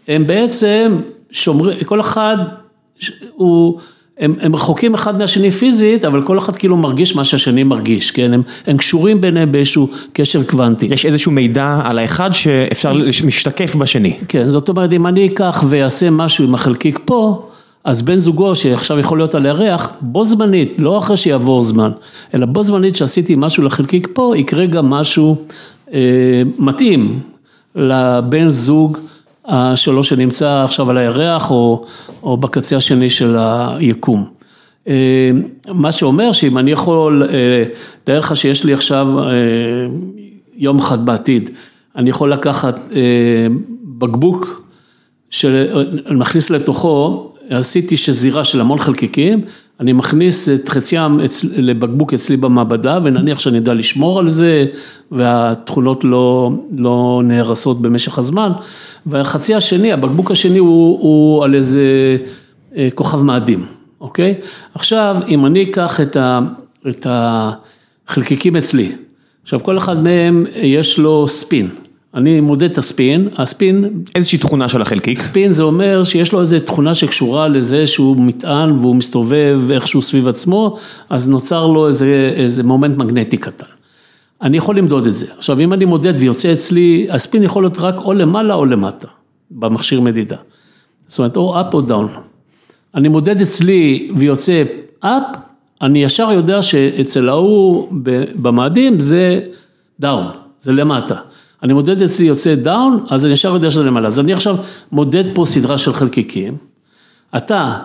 הם 0.08 0.26
בעצם 0.26 0.96
שומרים, 1.30 1.84
כל 1.84 2.00
אחד 2.00 2.36
הוא, 3.34 3.78
הם, 4.20 4.34
הם 4.40 4.56
רחוקים 4.56 4.94
אחד 4.94 5.18
מהשני 5.18 5.50
פיזית, 5.50 6.04
אבל 6.04 6.22
כל 6.22 6.38
אחד 6.38 6.56
כאילו 6.56 6.76
מרגיש 6.76 7.16
מה 7.16 7.24
שהשני 7.24 7.62
מרגיש, 7.62 8.10
כן? 8.10 8.32
הם, 8.32 8.42
הם 8.66 8.76
קשורים 8.76 9.20
ביניהם 9.20 9.52
באיזשהו 9.52 9.88
קשר 10.12 10.42
קוונטי. 10.42 10.86
יש 10.86 11.06
איזשהו 11.06 11.32
מידע 11.32 11.80
על 11.84 11.98
האחד 11.98 12.30
שאפשר 12.32 12.92
משתקף 13.26 13.74
בשני. 13.74 14.16
כן, 14.28 14.50
זאת 14.50 14.68
אומרת, 14.68 14.92
אם 14.92 15.06
אני 15.06 15.26
אקח 15.26 15.64
ואעשה 15.68 16.10
משהו 16.10 16.44
עם 16.44 16.54
החלקיק 16.54 17.00
פה, 17.04 17.46
אז 17.84 18.02
בן 18.02 18.18
זוגו 18.18 18.54
שעכשיו 18.54 18.98
יכול 18.98 19.18
להיות 19.18 19.34
על 19.34 19.46
הירח, 19.46 19.88
בו 20.00 20.24
זמנית, 20.24 20.74
לא 20.78 20.98
אחרי 20.98 21.16
שיעבור 21.16 21.62
זמן, 21.62 21.90
אלא 22.34 22.46
בו 22.46 22.62
זמנית 22.62 22.96
שעשיתי 22.96 23.34
משהו 23.38 23.64
לחלקיק 23.64 24.08
פה, 24.12 24.34
יקרה 24.36 24.66
גם 24.66 24.90
משהו 24.90 25.36
אה, 25.94 26.42
מתאים 26.58 27.20
לבן 27.74 28.48
זוג 28.48 28.98
שלו 29.74 30.04
שנמצא 30.04 30.62
עכשיו 30.64 30.90
על 30.90 30.98
הירח 30.98 31.50
או, 31.50 31.84
או 32.22 32.36
בקצה 32.36 32.76
השני 32.76 33.10
של 33.10 33.36
היקום. 33.38 34.40
אה, 34.88 35.30
מה 35.68 35.92
שאומר 35.92 36.32
שאם 36.32 36.58
אני 36.58 36.70
יכול, 36.70 37.22
אה, 37.22 37.64
תאר 38.04 38.18
לך 38.18 38.36
שיש 38.36 38.64
לי 38.64 38.74
עכשיו 38.74 39.18
אה, 39.18 39.32
יום 40.56 40.78
אחד 40.78 41.06
בעתיד, 41.06 41.50
אני 41.96 42.10
יכול 42.10 42.32
לקחת 42.32 42.78
אה, 42.94 43.46
בקבוק, 43.84 44.62
שאני 45.30 46.16
מכניס 46.16 46.50
לתוכו 46.50 47.26
עשיתי 47.50 47.96
שזירה 47.96 48.44
של 48.44 48.60
המון 48.60 48.78
חלקיקים, 48.78 49.40
אני 49.80 49.92
מכניס 49.92 50.48
את 50.48 50.68
חציים 50.68 51.20
לבקבוק 51.56 52.14
אצלי 52.14 52.36
במעבדה 52.36 52.98
ונניח 53.04 53.38
שאני 53.38 53.56
יודע 53.56 53.74
לשמור 53.74 54.18
על 54.18 54.30
זה 54.30 54.64
והתכונות 55.12 56.04
לא, 56.04 56.50
לא 56.76 57.20
נהרסות 57.24 57.82
במשך 57.82 58.18
הזמן 58.18 58.52
והחצי 59.06 59.54
השני, 59.54 59.92
הבקבוק 59.92 60.30
השני 60.30 60.58
הוא, 60.58 60.98
הוא 61.00 61.44
על 61.44 61.54
איזה 61.54 62.16
כוכב 62.94 63.22
מאדים, 63.22 63.66
אוקיי? 64.00 64.34
עכשיו 64.74 65.16
אם 65.28 65.46
אני 65.46 65.62
אקח 65.62 66.00
את, 66.00 66.16
ה, 66.16 66.40
את 66.88 67.06
החלקיקים 67.10 68.56
אצלי, 68.56 68.92
עכשיו 69.42 69.62
כל 69.62 69.78
אחד 69.78 70.02
מהם 70.02 70.46
יש 70.56 70.98
לו 70.98 71.28
ספין. 71.28 71.68
אני 72.14 72.40
מודד 72.40 72.70
את 72.70 72.78
הספין, 72.78 73.28
הספין... 73.36 74.02
איזושהי 74.14 74.38
תכונה 74.38 74.68
של 74.68 74.82
החלקיק. 74.82 75.20
ספין 75.20 75.52
זה 75.52 75.62
אומר 75.62 76.04
שיש 76.04 76.32
לו 76.32 76.40
איזו 76.40 76.56
תכונה 76.60 76.94
שקשורה 76.94 77.48
לזה 77.48 77.86
שהוא 77.86 78.16
מטען 78.16 78.72
והוא 78.72 78.96
מסתובב 78.96 79.60
איכשהו 79.70 80.02
סביב 80.02 80.28
עצמו, 80.28 80.76
אז 81.10 81.28
נוצר 81.28 81.66
לו 81.66 81.88
איזה, 81.88 82.32
איזה 82.36 82.62
מומנט 82.62 82.96
מגנטי 82.96 83.36
קטן. 83.36 83.66
אני 84.42 84.56
יכול 84.56 84.76
למדוד 84.78 85.06
את 85.06 85.14
זה. 85.14 85.26
עכשיו 85.38 85.60
אם 85.60 85.72
אני 85.72 85.84
מודד 85.84 86.14
ויוצא 86.18 86.52
אצלי, 86.52 87.06
הספין 87.10 87.42
יכול 87.42 87.62
להיות 87.62 87.78
רק 87.78 87.94
או 87.98 88.12
למעלה 88.12 88.54
או 88.54 88.66
למטה, 88.66 89.08
במכשיר 89.50 90.00
מדידה. 90.00 90.36
זאת 91.06 91.18
אומרת 91.18 91.36
או 91.36 91.60
up 91.60 91.74
או 91.74 91.80
down. 91.88 92.18
אני 92.94 93.08
מודד 93.08 93.40
אצלי 93.40 94.10
ויוצא 94.16 94.62
up, 95.04 95.38
אני 95.82 96.02
ישר 96.04 96.32
יודע 96.32 96.62
שאצל 96.62 97.28
ההוא 97.28 97.88
במאדים 98.34 99.00
זה 99.00 99.40
down, 100.02 100.36
זה 100.60 100.72
למטה. 100.72 101.16
אני 101.62 101.72
מודד 101.72 102.02
אצלי 102.02 102.26
יוצא 102.26 102.54
down, 102.54 103.04
אז 103.10 103.24
אני 103.24 103.32
ישר 103.32 103.54
יודע 103.54 103.70
שזה 103.70 103.82
למעלה. 103.82 104.08
אז 104.08 104.18
אני 104.18 104.32
עכשיו 104.32 104.56
מודד 104.92 105.24
פה 105.34 105.44
סדרה 105.44 105.78
של 105.78 105.92
חלקיקים, 105.92 106.56
אתה 107.36 107.78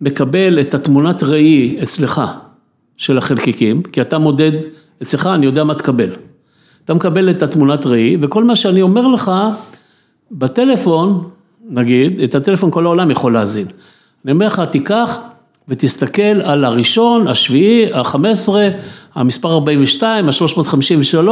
מקבל 0.00 0.60
את 0.60 0.74
התמונת 0.74 1.22
ראי 1.22 1.78
אצלך 1.82 2.22
של 2.96 3.18
החלקיקים, 3.18 3.82
כי 3.82 4.00
אתה 4.00 4.18
מודד 4.18 4.52
אצלך, 5.02 5.26
אני 5.26 5.46
יודע 5.46 5.64
מה 5.64 5.74
תקבל. 5.74 6.08
אתה 6.84 6.94
מקבל 6.94 7.30
את 7.30 7.42
התמונת 7.42 7.86
ראי, 7.86 8.16
וכל 8.20 8.44
מה 8.44 8.56
שאני 8.56 8.82
אומר 8.82 9.06
לך, 9.06 9.30
בטלפון, 10.32 11.28
נגיד, 11.70 12.20
את 12.20 12.34
הטלפון 12.34 12.70
כל 12.70 12.86
העולם 12.86 13.10
יכול 13.10 13.32
להזין. 13.32 13.66
אני 14.24 14.32
אומר 14.32 14.46
לך, 14.46 14.62
תיקח 14.70 15.18
ותסתכל 15.68 16.22
על 16.22 16.64
הראשון, 16.64 17.28
השביעי, 17.28 17.92
החמש 17.92 18.30
עשרה, 18.30 18.68
המספר 19.14 19.52
42, 19.52 20.28
ה-353, 20.28 21.28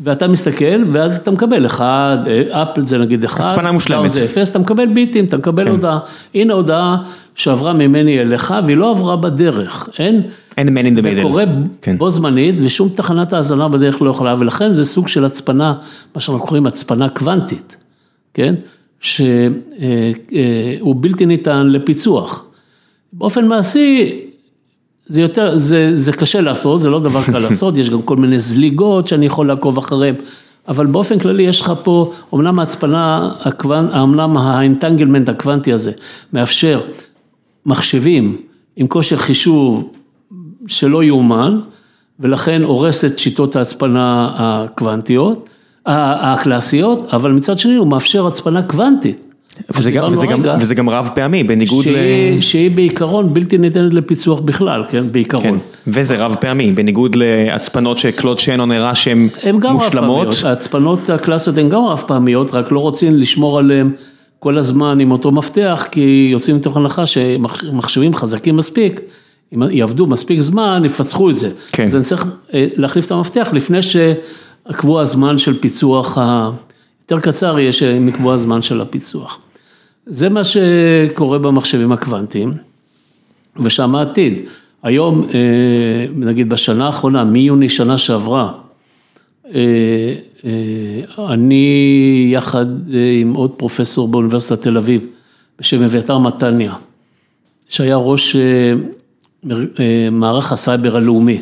ואתה 0.00 0.28
מסתכל, 0.28 0.84
ואז 0.92 1.16
אתה 1.16 1.30
מקבל 1.30 1.66
אחד, 1.66 2.18
אפל 2.50 2.86
זה 2.86 2.98
נגיד 2.98 3.24
אחד, 3.24 3.44
הצפנה 3.44 3.72
מושלמת, 3.72 4.10
זה 4.10 4.24
אפס, 4.24 4.50
אתה 4.50 4.58
מקבל 4.58 4.86
ביטים, 4.86 5.24
אתה 5.24 5.36
מקבל 5.36 5.64
כן. 5.64 5.70
הודעה, 5.70 5.98
הנה 6.34 6.54
הודעה 6.54 6.96
שעברה 7.34 7.72
ממני 7.72 8.20
אליך, 8.20 8.54
והיא 8.66 8.76
לא 8.76 8.90
עברה 8.90 9.16
בדרך, 9.16 9.88
אין, 9.98 10.22
אין 10.56 10.68
man 10.68 10.80
in 10.80 10.98
the 10.98 11.00
זה 11.00 11.18
קורה 11.22 11.44
כן. 11.82 11.98
בו 11.98 12.10
זמנית, 12.10 12.54
ושום 12.62 12.88
תחנת 12.88 13.32
האזנה 13.32 13.68
בדרך 13.68 14.02
לא 14.02 14.10
יכולה, 14.10 14.34
ולכן 14.38 14.72
זה 14.72 14.84
סוג 14.84 15.08
של 15.08 15.24
הצפנה, 15.24 15.74
מה 16.14 16.20
שאנחנו 16.20 16.46
קוראים 16.46 16.66
הצפנה 16.66 17.08
קוונטית, 17.08 17.76
כן, 18.34 18.54
שהוא 19.00 19.20
בלתי 20.96 21.26
ניתן 21.26 21.66
לפיצוח. 21.66 22.44
באופן 23.12 23.46
מעשי, 23.46 24.20
זה 25.08 25.20
יותר, 25.20 25.58
זה, 25.58 25.90
זה 25.94 26.12
קשה 26.12 26.40
לעשות, 26.40 26.80
זה 26.80 26.90
לא 26.90 27.00
דבר 27.00 27.22
קל 27.24 27.38
לעשות, 27.38 27.76
יש 27.76 27.90
גם 27.90 28.02
כל 28.02 28.16
מיני 28.16 28.38
זליגות 28.38 29.08
שאני 29.08 29.26
יכול 29.26 29.48
לעקוב 29.48 29.78
אחריהן, 29.78 30.14
אבל 30.68 30.86
באופן 30.86 31.18
כללי 31.18 31.42
יש 31.42 31.60
לך 31.60 31.72
פה, 31.82 32.12
אמנם 32.34 32.58
ההצפנה, 32.58 33.32
אמנם 34.02 34.36
האינטנגלמנט 34.36 35.28
הקוונטי 35.28 35.72
הזה, 35.72 35.92
מאפשר 36.32 36.80
מחשבים 37.66 38.36
עם 38.76 38.86
כושר 38.86 39.16
חישוב 39.16 39.92
שלא 40.66 41.04
יאומן, 41.04 41.60
ולכן 42.20 42.62
הורס 42.62 43.04
את 43.04 43.18
שיטות 43.18 43.56
ההצפנה 43.56 44.30
הקוונטיות, 44.36 45.48
הקלאסיות, 45.86 47.02
אבל 47.12 47.32
מצד 47.32 47.58
שני 47.58 47.74
הוא 47.74 47.86
מאפשר 47.86 48.26
הצפנה 48.26 48.62
קוונטית. 48.62 49.27
וזה 49.70 49.90
גם, 49.90 50.12
וזה 50.12 50.26
גם, 50.26 50.42
וזה 50.60 50.74
גם 50.74 50.90
רב 50.90 51.10
פעמי, 51.14 51.44
בניגוד 51.44 51.84
שהיא, 51.84 52.36
ל... 52.36 52.40
שהיא 52.40 52.70
בעיקרון 52.70 53.34
בלתי 53.34 53.58
ניתנת 53.58 53.92
לפיצוח 53.92 54.40
בכלל, 54.40 54.84
כן, 54.90 55.12
בעיקרון. 55.12 55.42
כן, 55.44 55.54
וזה 55.86 56.16
רב 56.16 56.36
פעמי, 56.40 56.72
בניגוד 56.72 57.16
להצפנות 57.16 57.98
שקלוד 57.98 58.38
שנון 58.38 58.70
הראה 58.70 58.94
שהן 58.94 59.28
מושלמות. 59.70 60.28
ההצפנות 60.44 61.10
הקלאסיות 61.10 61.58
הן 61.58 61.68
גם 61.68 61.84
רב 61.84 62.04
פעמיות, 62.06 62.54
רק 62.54 62.72
לא 62.72 62.78
רוצים 62.78 63.16
לשמור 63.16 63.58
עליהן 63.58 63.90
כל 64.38 64.58
הזמן 64.58 65.00
עם 65.00 65.12
אותו 65.12 65.32
מפתח, 65.32 65.86
כי 65.90 66.28
יוצאים 66.32 66.56
מתוך 66.56 66.76
הנחה 66.76 67.06
שמחשבים 67.06 68.14
חזקים 68.14 68.56
מספיק, 68.56 69.00
אם 69.54 69.62
יעבדו 69.70 70.06
מספיק 70.06 70.40
זמן, 70.40 70.82
יפצחו 70.84 71.30
את 71.30 71.36
זה. 71.36 71.50
כן. 71.72 71.84
אז 71.84 71.96
אני 71.96 72.04
צריך 72.04 72.26
אה, 72.54 72.66
להחליף 72.76 73.06
את 73.06 73.12
המפתח 73.12 73.48
לפני 73.52 73.78
שקבוע 73.82 75.02
הזמן 75.02 75.38
של 75.38 75.60
פיצוח, 75.60 76.18
היותר 76.18 77.20
קצר 77.20 77.58
יהיה 77.58 77.72
שמקבוע 77.72 78.34
הזמן 78.34 78.62
של 78.62 78.80
הפיצוח. 78.80 79.38
זה 80.08 80.28
מה 80.28 80.40
שקורה 80.44 81.38
במחשבים 81.38 81.92
הקוונטיים, 81.92 82.52
ושם 83.56 83.94
העתיד. 83.94 84.34
היום, 84.82 85.26
אה, 85.34 86.06
נגיד 86.14 86.48
בשנה 86.48 86.86
האחרונה, 86.86 87.24
מיוני 87.24 87.68
שנה 87.68 87.98
שעברה, 87.98 88.52
אה, 89.54 90.14
אה, 90.44 91.32
אני 91.32 92.30
יחד 92.32 92.66
עם 93.20 93.34
עוד 93.34 93.50
פרופסור 93.50 94.08
באוניברסיטת 94.08 94.62
תל 94.62 94.76
אביב, 94.76 95.06
בשם 95.58 95.82
אביתר 95.82 96.18
מתניה, 96.18 96.74
שהיה 97.68 97.96
ראש 97.96 98.36
מערך 100.12 100.52
הסייבר 100.52 100.96
הלאומי 100.96 101.40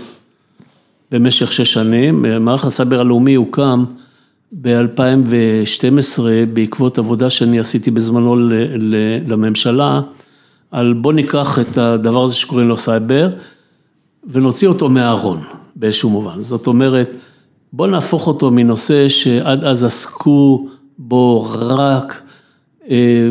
במשך 1.11 1.53
שש 1.53 1.73
שנים, 1.73 2.25
מערך 2.41 2.65
הסייבר 2.65 3.01
הלאומי 3.01 3.35
הוקם 3.35 3.85
ב-2012 4.53 6.21
בעקבות 6.53 6.99
עבודה 6.99 7.31
שאני 7.31 7.59
עשיתי 7.59 7.91
בזמנו 7.91 8.37
לממשלה, 9.29 10.01
על 10.71 10.93
בוא 10.93 11.13
ניקח 11.13 11.59
את 11.59 11.79
הדבר 11.79 12.25
הזה 12.25 12.35
שקוראים 12.35 12.69
לו 12.69 12.77
סייבר 12.77 13.31
ונוציא 14.25 14.69
אותו 14.69 14.89
מהארון 14.89 15.43
באיזשהו 15.77 16.11
מובן. 16.11 16.43
זאת 16.43 16.67
אומרת, 16.67 17.11
בוא 17.73 17.87
נהפוך 17.87 18.27
אותו 18.27 18.51
מנושא 18.51 19.09
שעד 19.09 19.65
אז 19.65 19.85
עסקו 19.85 20.69
בו 20.99 21.47
רק 21.55 22.23
אה, 22.91 23.29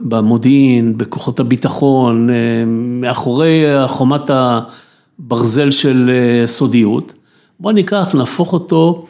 במודיעין, 0.00 0.98
בכוחות 0.98 1.40
הביטחון, 1.40 2.30
אה, 2.30 2.34
מאחורי 2.66 3.64
חומת 3.88 4.30
הברזל 4.30 5.70
של 5.70 6.10
אה, 6.10 6.46
סודיות. 6.46 7.12
בוא 7.60 7.72
ניקח, 7.72 8.14
נהפוך 8.14 8.52
אותו 8.52 9.06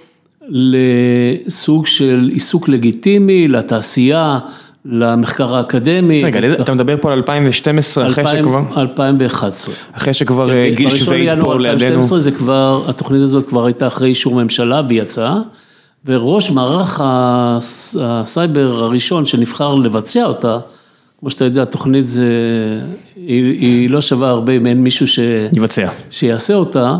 לסוג 0.49 1.87
של 1.87 2.31
עיסוק 2.33 2.69
לגיטימי, 2.69 3.49
לתעשייה, 3.49 4.39
למחקר 4.85 5.57
האקדמי. 5.57 6.25
רגע, 6.25 6.63
אתה 6.63 6.75
מדבר 6.75 6.97
פה 7.01 7.13
על 7.13 7.19
2012, 7.19 8.07
אחרי 8.09 8.25
שכבר... 8.27 8.61
2011. 8.77 9.75
אחרי 9.93 10.15
שכבר 10.15 10.51
כן, 10.51 10.75
גיל 10.75 10.91
שווייד 10.91 11.41
פה 11.41 11.55
לידינו. 11.55 11.73
2012 11.73 12.21
זה 12.21 12.31
כבר, 12.31 12.85
התוכנית 12.89 13.23
הזאת 13.23 13.49
כבר 13.49 13.67
הייתה 13.67 13.87
אחרי 13.87 14.09
אישור 14.09 14.43
ממשלה 14.43 14.81
והיא 14.89 15.03
יצאה, 15.03 15.39
וראש 16.07 16.51
מערך 16.51 17.01
הסייבר 18.01 18.85
הראשון 18.85 19.25
שנבחר 19.25 19.75
לבצע 19.75 20.25
אותה, 20.25 20.59
כמו 21.21 21.31
שאתה 21.31 21.45
יודע, 21.45 21.63
התוכנית 21.63 22.09
זה, 22.09 22.27
היא, 23.17 23.45
היא 23.45 23.91
לא 23.91 24.01
שווה 24.01 24.29
הרבה 24.29 24.53
אם 24.53 24.67
אין 24.67 24.83
מישהו 24.83 25.07
ש... 25.07 25.19
יבצע. 25.53 25.89
שיעשה 26.11 26.55
אותה. 26.55 26.97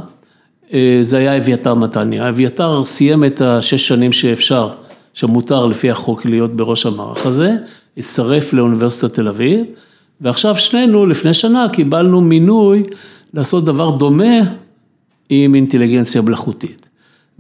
אה, 0.73 0.99
זה 1.03 1.19
היה 1.19 1.37
אביתר 1.37 1.75
מתניה. 1.75 2.29
אביתר 2.29 2.85
סיים 2.85 3.25
את 3.25 3.41
השש 3.41 3.89
שנים 3.89 4.13
שאפשר, 4.13 4.69
שמותר 5.15 5.67
לפי 5.67 5.91
החוק 5.91 6.27
להיות 6.27 6.57
בראש 6.57 6.87
המערך 6.87 7.27
הזה, 7.27 7.57
הצטרף 7.97 8.53
לאוניברסיטת 8.53 9.15
תל 9.15 9.29
אביב, 9.29 9.61
ועכשיו 10.21 10.57
שנינו 10.57 11.07
לפני 11.07 11.35
שנה 11.35 11.67
קיבלנו 11.73 12.21
מינוי 12.21 12.83
לעשות 13.35 13.65
דבר 13.65 13.91
דומה 13.91 14.39
עם 15.29 15.55
אינטליגנציה 15.55 16.23
מלאכותית. 16.23 16.89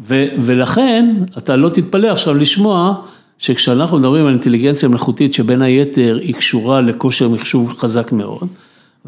ו, 0.00 0.26
ולכן 0.38 1.14
אתה 1.38 1.56
לא 1.56 1.68
תתפלא 1.68 2.08
עכשיו 2.08 2.34
לשמוע 2.34 2.94
שכשאנחנו 3.38 3.98
מדברים 3.98 4.26
על 4.26 4.32
אינטליגנציה 4.32 4.88
מלאכותית 4.88 5.34
שבין 5.34 5.62
היתר 5.62 6.18
היא 6.22 6.34
קשורה 6.34 6.80
לכושר 6.80 7.28
מחשוב 7.28 7.74
חזק 7.78 8.12
מאוד, 8.12 8.48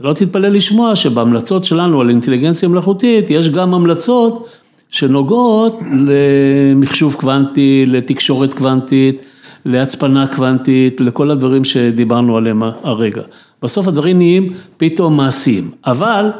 לא 0.03 0.13
תתפלא 0.13 0.49
לשמוע 0.49 0.97
שבהמלצות 0.97 1.65
שלנו 1.65 2.01
על 2.01 2.09
אינטליגנציה 2.09 2.69
מלאכותית, 2.69 3.31
יש 3.31 3.49
גם 3.49 3.75
המלצות 3.75 4.49
שנוגעות 4.91 5.83
למחשוב 6.07 7.15
קוונטי, 7.15 7.85
לתקשורת 7.87 8.55
קוונטית, 8.55 9.21
להצפנה 9.65 10.27
קוונטית, 10.27 11.01
לכל 11.01 11.31
הדברים 11.31 11.65
שדיברנו 11.65 12.37
עליהם 12.37 12.63
הרגע. 12.83 13.23
בסוף 13.63 13.89
הדברים 13.89 14.19
נהיים 14.19 14.53
פתאום 14.77 15.17
מעשיים, 15.17 15.71
אבל 15.87 16.31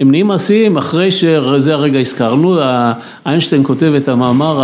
הם 0.00 0.10
נהיים 0.10 0.26
מעשיים 0.26 0.76
אחרי 0.76 1.10
שזה 1.10 1.74
הרגע 1.74 1.98
הזכרנו, 1.98 2.58
איינשטיין 3.26 3.64
כותב 3.64 3.92
את 3.96 4.08
המאמר 4.08 4.62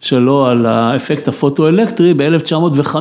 שלו 0.00 0.46
על 0.46 0.66
האפקט 0.66 1.28
הפוטואלקטרי 1.28 2.14
ב-1905. 2.14 2.96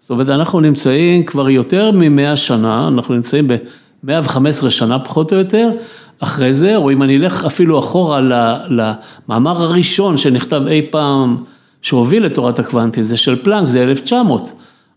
זאת 0.00 0.10
אומרת, 0.10 0.28
אנחנו 0.28 0.60
נמצאים 0.60 1.24
כבר 1.24 1.50
יותר 1.50 1.90
מ-100 1.90 2.36
שנה, 2.36 2.88
אנחנו 2.88 3.14
נמצאים 3.14 3.48
ב-115 3.48 4.70
שנה 4.70 4.98
פחות 4.98 5.32
או 5.32 5.38
יותר, 5.38 5.70
אחרי 6.20 6.52
זה, 6.52 6.76
או 6.76 6.90
אם 6.90 7.02
אני 7.02 7.16
אלך 7.16 7.44
אפילו 7.44 7.78
אחורה 7.78 8.20
למאמר 8.68 9.62
הראשון 9.62 10.16
שנכתב 10.16 10.62
אי 10.66 10.82
פעם, 10.90 11.36
שהוביל 11.82 12.24
לתורת 12.24 12.58
הקוונטים, 12.58 13.04
זה 13.04 13.16
של 13.16 13.36
פלאנק, 13.36 13.68
זה 13.68 13.82
1900. 13.82 14.52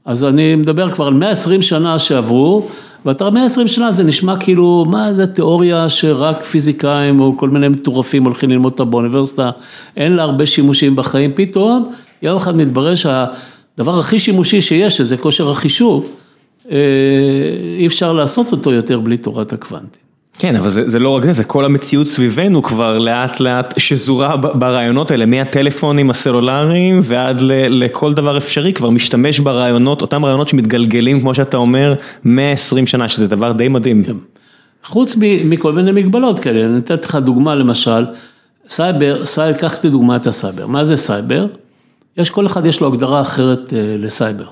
אז 0.05 0.23
אני 0.23 0.55
מדבר 0.55 0.91
כבר 0.91 1.07
על 1.07 1.13
120 1.13 1.61
שנה 1.61 1.99
שעברו, 1.99 2.67
ואתה 3.05 3.29
120 3.29 3.67
שנה 3.67 3.91
זה 3.91 4.03
נשמע 4.03 4.37
כאילו, 4.37 4.85
מה 4.89 5.13
זה 5.13 5.27
תיאוריה 5.27 5.89
שרק 5.89 6.43
פיזיקאים 6.43 7.19
או 7.19 7.37
כל 7.37 7.49
מיני 7.49 7.67
מטורפים 7.67 8.23
הולכים 8.23 8.49
ללמוד 8.49 8.71
אותה 8.71 8.83
באוניברסיטה, 8.83 9.51
אין 9.97 10.15
לה 10.15 10.23
הרבה 10.23 10.45
שימושים 10.45 10.95
בחיים, 10.95 11.31
פתאום 11.35 11.89
יום 12.21 12.37
אחד 12.37 12.55
מתברר 12.55 12.95
שה... 12.95 13.25
הדבר 13.79 13.99
הכי 13.99 14.19
שימושי 14.19 14.61
שיש, 14.61 14.97
שזה 14.97 15.17
כושר 15.17 15.51
החישוב, 15.51 16.07
אה, 16.71 16.77
אי 17.79 17.87
אפשר 17.87 18.13
לעשות 18.13 18.51
אותו 18.51 18.71
יותר 18.71 18.99
בלי 18.99 19.17
תורת 19.17 19.53
הקוונטים. 19.53 20.09
כן, 20.39 20.55
אבל 20.55 20.69
זה, 20.69 20.89
זה 20.89 20.99
לא 20.99 21.09
רק 21.09 21.25
זה, 21.25 21.33
זה 21.33 21.43
כל 21.43 21.65
המציאות 21.65 22.07
סביבנו 22.07 22.63
כבר 22.63 22.97
לאט 22.97 23.39
לאט 23.39 23.79
שזורה 23.79 24.37
ברעיונות 24.37 25.11
האלה, 25.11 25.25
מהטלפונים 25.25 26.09
הסלולריים 26.09 26.99
ועד 27.03 27.41
ל, 27.41 27.51
לכל 27.83 28.13
דבר 28.13 28.37
אפשרי, 28.37 28.73
כבר 28.73 28.89
משתמש 28.89 29.39
ברעיונות, 29.39 30.01
אותם 30.01 30.25
רעיונות 30.25 30.49
שמתגלגלים, 30.49 31.19
כמו 31.21 31.33
שאתה 31.35 31.57
אומר, 31.57 31.93
120 32.23 32.87
שנה, 32.87 33.09
שזה 33.09 33.27
דבר 33.27 33.51
די 33.51 33.67
מדהים. 33.67 34.03
כן. 34.03 34.13
חוץ 34.83 35.15
מכל 35.19 35.73
מיני 35.73 35.91
מגבלות 35.91 36.39
כאלה, 36.39 36.65
אני 36.65 36.77
אתן 36.77 36.95
לך 37.03 37.15
דוגמה 37.15 37.55
למשל, 37.55 38.05
סייבר, 38.69 39.25
סייבר, 39.25 39.57
קח 39.57 39.77
את 39.77 39.85
דוגמת 39.85 40.27
הסייבר, 40.27 40.67
מה 40.67 40.85
זה 40.85 40.95
סייבר? 40.95 41.47
יש, 42.19 42.29
כל 42.29 42.45
אחד 42.45 42.65
יש 42.65 42.81
לו 42.81 42.87
הגדרה 42.87 43.21
אחרת 43.21 43.73
אה, 43.73 43.95
לסייבר. 43.97 44.45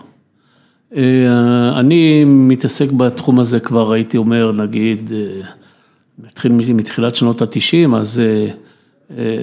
אה, 0.96 1.80
אני 1.80 2.24
מתעסק 2.26 2.92
בתחום 2.92 3.40
הזה 3.40 3.60
כבר, 3.60 3.94
הייתי 3.94 4.18
אומר, 4.18 4.52
נגיד, 4.52 5.12
מתחיל 6.24 6.52
אה, 6.52 6.74
מתחילת 6.74 7.16
שנות 7.16 7.42
התשעים, 7.42 7.96
אז 7.96 8.22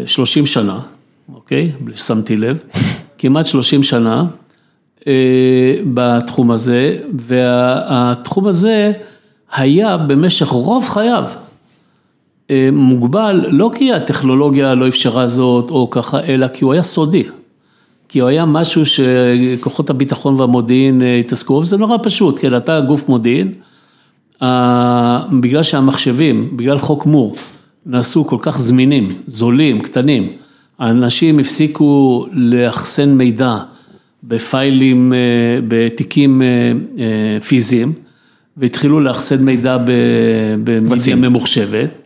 30 0.07 0.47
שנה, 0.47 0.81
אוקיי? 1.35 1.71
בלי 1.81 1.97
ששמתי 1.97 2.37
לב, 2.37 2.59
כמעט 3.19 3.47
30 3.47 3.83
שנה 3.83 4.25
בתחום 5.95 6.51
הזה, 6.51 6.99
והתחום 7.19 8.47
הזה 8.47 8.93
היה 9.53 9.97
במשך 9.97 10.47
רוב 10.47 10.89
חייו 10.89 11.25
מוגבל, 12.73 13.47
לא 13.51 13.71
כי 13.75 13.93
הטכנולוגיה 13.93 14.75
לא 14.75 14.89
אפשרה 14.89 15.27
זאת 15.27 15.71
או 15.71 15.91
ככה, 15.91 16.21
אלא 16.21 16.49
כי 16.49 16.65
הוא 16.65 16.73
היה 16.73 16.83
סודי. 16.83 17.25
כי 18.15 18.21
הוא 18.21 18.29
היה 18.29 18.45
משהו 18.45 18.83
שכוחות 18.87 19.91
הביטחון 19.91 20.41
והמודיעין 20.41 21.03
אה, 21.03 21.17
התעסקו, 21.17 21.53
וזה 21.53 21.77
נורא 21.77 21.97
פשוט, 22.03 22.39
כן, 22.39 22.57
אתה 22.57 22.81
גוף 22.81 23.09
מודיעין, 23.09 23.53
בגלל 25.41 25.63
שהמחשבים, 25.63 26.57
בגלל 26.57 26.79
חוק 26.79 27.07
מור, 27.07 27.37
נעשו 27.87 28.27
כל 28.27 28.37
כך 28.41 28.59
זמינים, 28.59 29.19
זולים, 29.27 29.81
קטנים, 29.81 30.33
האנשים 30.79 31.39
הפסיקו 31.39 32.27
לאחסן 32.33 33.11
מידע 33.11 33.57
בפיילים, 34.25 35.13
אה, 35.13 35.19
בתיקים 35.69 36.43
אה, 36.43 37.41
פיזיים, 37.41 37.93
והתחילו 38.57 39.01
לאחסן 39.01 39.45
מידע 39.45 39.77
במדיה 40.65 41.17
ממוחשבת. 41.17 42.04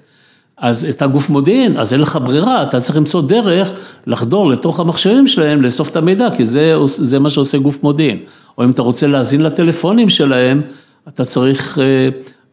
אז 0.61 0.85
אתה 0.85 1.07
גוף 1.07 1.31
מודיעין, 1.31 1.77
אז 1.77 1.93
אין 1.93 2.01
לך 2.01 2.19
ברירה, 2.25 2.63
אתה 2.63 2.81
צריך 2.81 2.97
למצוא 2.97 3.23
דרך 3.23 3.69
לחדור 4.07 4.51
לתוך 4.51 4.81
המחשבים 4.81 5.27
שלהם, 5.27 5.63
לאסוף 5.63 5.91
את 5.91 5.97
המידע, 5.97 6.29
כי 6.37 6.47
זה, 6.47 6.75
זה 6.87 7.19
מה 7.19 7.31
שעושה 7.31 7.59
גוף 7.59 7.83
מודיעין. 7.83 8.19
או 8.59 8.65
אם 8.65 8.71
אתה 8.71 8.83
רוצה 8.83 9.07
להאזין 9.07 9.41
לטלפונים 9.41 10.09
שלהם, 10.09 10.63
אתה 11.09 11.25
צריך, 11.25 11.79
אה, 11.79 12.09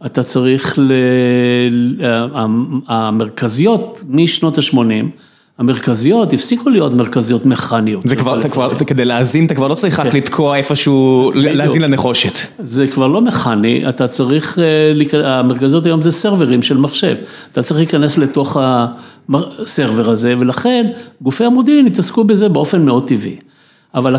אתה 0.06 0.24
צריך, 0.24 0.80
ל... 0.80 0.92
המרכזיות 2.88 4.04
משנות 4.10 4.58
ה-80, 4.58 5.06
המרכזיות 5.58 6.34
הפסיקו 6.34 6.70
להיות 6.70 6.94
מרכזיות 6.94 7.46
מכניות. 7.46 8.04
זה 8.08 8.16
כבר, 8.16 8.40
אתה 8.40 8.50
כבר, 8.50 8.78
כדי 8.88 9.06
להאזין 9.06 9.46
אתה 9.46 9.56
כבר 9.56 9.68
לא 9.68 9.76
צריך 9.76 10.00
רק 10.00 10.12
כן. 10.12 10.18
לתקוע 10.18 10.58
איפשהו, 10.58 11.32
להאזין 11.36 11.82
לנחושת. 11.82 12.38
זה 12.60 12.88
כבר 12.88 13.08
לא 13.08 13.22
מכני, 13.22 13.90
אתה 13.90 14.08
צריך, 14.08 14.60
אה, 14.60 15.40
המרכזיות 15.40 15.86
היום 15.86 16.02
זה 16.02 16.12
סרברים 16.12 16.62
של 16.62 16.78
מחשב, 16.78 17.16
אתה 17.52 17.64
צריך 17.64 17.78
להיכנס 17.78 18.18
לתוך 18.18 18.58
הסרבר 19.34 20.10
הזה, 20.10 20.36
ולכן 20.38 20.92
גופי 21.22 21.44
המודיעין 21.44 21.86
התעסקו 21.86 22.24
בזה 22.24 22.50
באופן 22.50 22.86
מאוד 22.86 23.08
טבעי. 23.08 23.36
אבל 23.96 24.16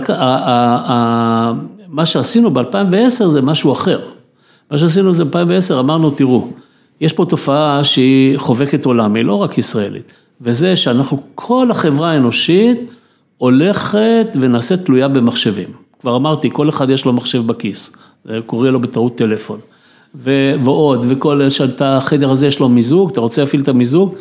מה 1.88 2.06
שעשינו 2.06 2.50
ב-2010 2.50 3.28
זה 3.28 3.42
משהו 3.42 3.72
אחר. 3.72 4.00
מה 4.70 4.78
שעשינו 4.78 5.12
זה 5.12 5.24
ב-2010, 5.24 5.74
אמרנו, 5.80 6.10
תראו, 6.10 6.48
יש 7.00 7.12
פה 7.12 7.24
תופעה 7.24 7.84
שהיא 7.84 8.38
חובקת 8.38 8.84
עולם, 8.84 9.14
היא 9.14 9.24
לא 9.24 9.34
רק 9.34 9.58
ישראלית, 9.58 10.12
וזה 10.40 10.76
שאנחנו, 10.76 11.22
כל 11.34 11.70
החברה 11.70 12.10
האנושית 12.10 12.90
הולכת 13.38 14.26
ונעשית 14.40 14.80
תלויה 14.80 15.08
במחשבים. 15.08 15.68
כבר 16.00 16.16
אמרתי, 16.16 16.50
כל 16.52 16.68
אחד 16.68 16.90
יש 16.90 17.04
לו 17.04 17.12
מחשב 17.12 17.46
בכיס, 17.46 17.96
קורא 18.46 18.70
לו 18.70 18.80
בטעות 18.80 19.16
טלפון. 19.16 19.58
ו- 20.14 20.54
ועוד, 20.64 21.06
וכל, 21.08 21.50
שאתה, 21.50 21.96
החדר 21.96 22.30
הזה 22.30 22.46
יש 22.46 22.60
לו 22.60 22.68
מיזוג, 22.68 23.10
אתה 23.10 23.20
רוצה 23.20 23.42
להפעיל 23.42 23.62
את 23.62 23.68
המיזוג, 23.68 24.14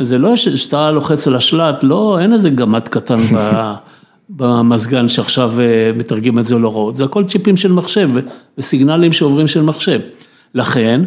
זה 0.00 0.18
לא 0.18 0.36
שאתה 0.36 0.90
לוחץ 0.90 1.28
על 1.28 1.36
השלט, 1.36 1.76
לא, 1.82 2.18
אין 2.20 2.32
איזה 2.32 2.50
גמד 2.50 2.88
קטן 2.88 3.16
ב... 3.16 3.74
במזגן 4.30 5.08
שעכשיו 5.08 5.52
מתרגם 5.96 6.38
את 6.38 6.46
זה 6.46 6.58
להוראות, 6.58 6.96
זה 6.96 7.04
הכל 7.04 7.24
צ'יפים 7.24 7.56
של 7.56 7.72
מחשב 7.72 8.10
וסיגנלים 8.58 9.12
שעוברים 9.12 9.46
של 9.46 9.62
מחשב. 9.62 10.00
לכן, 10.54 11.00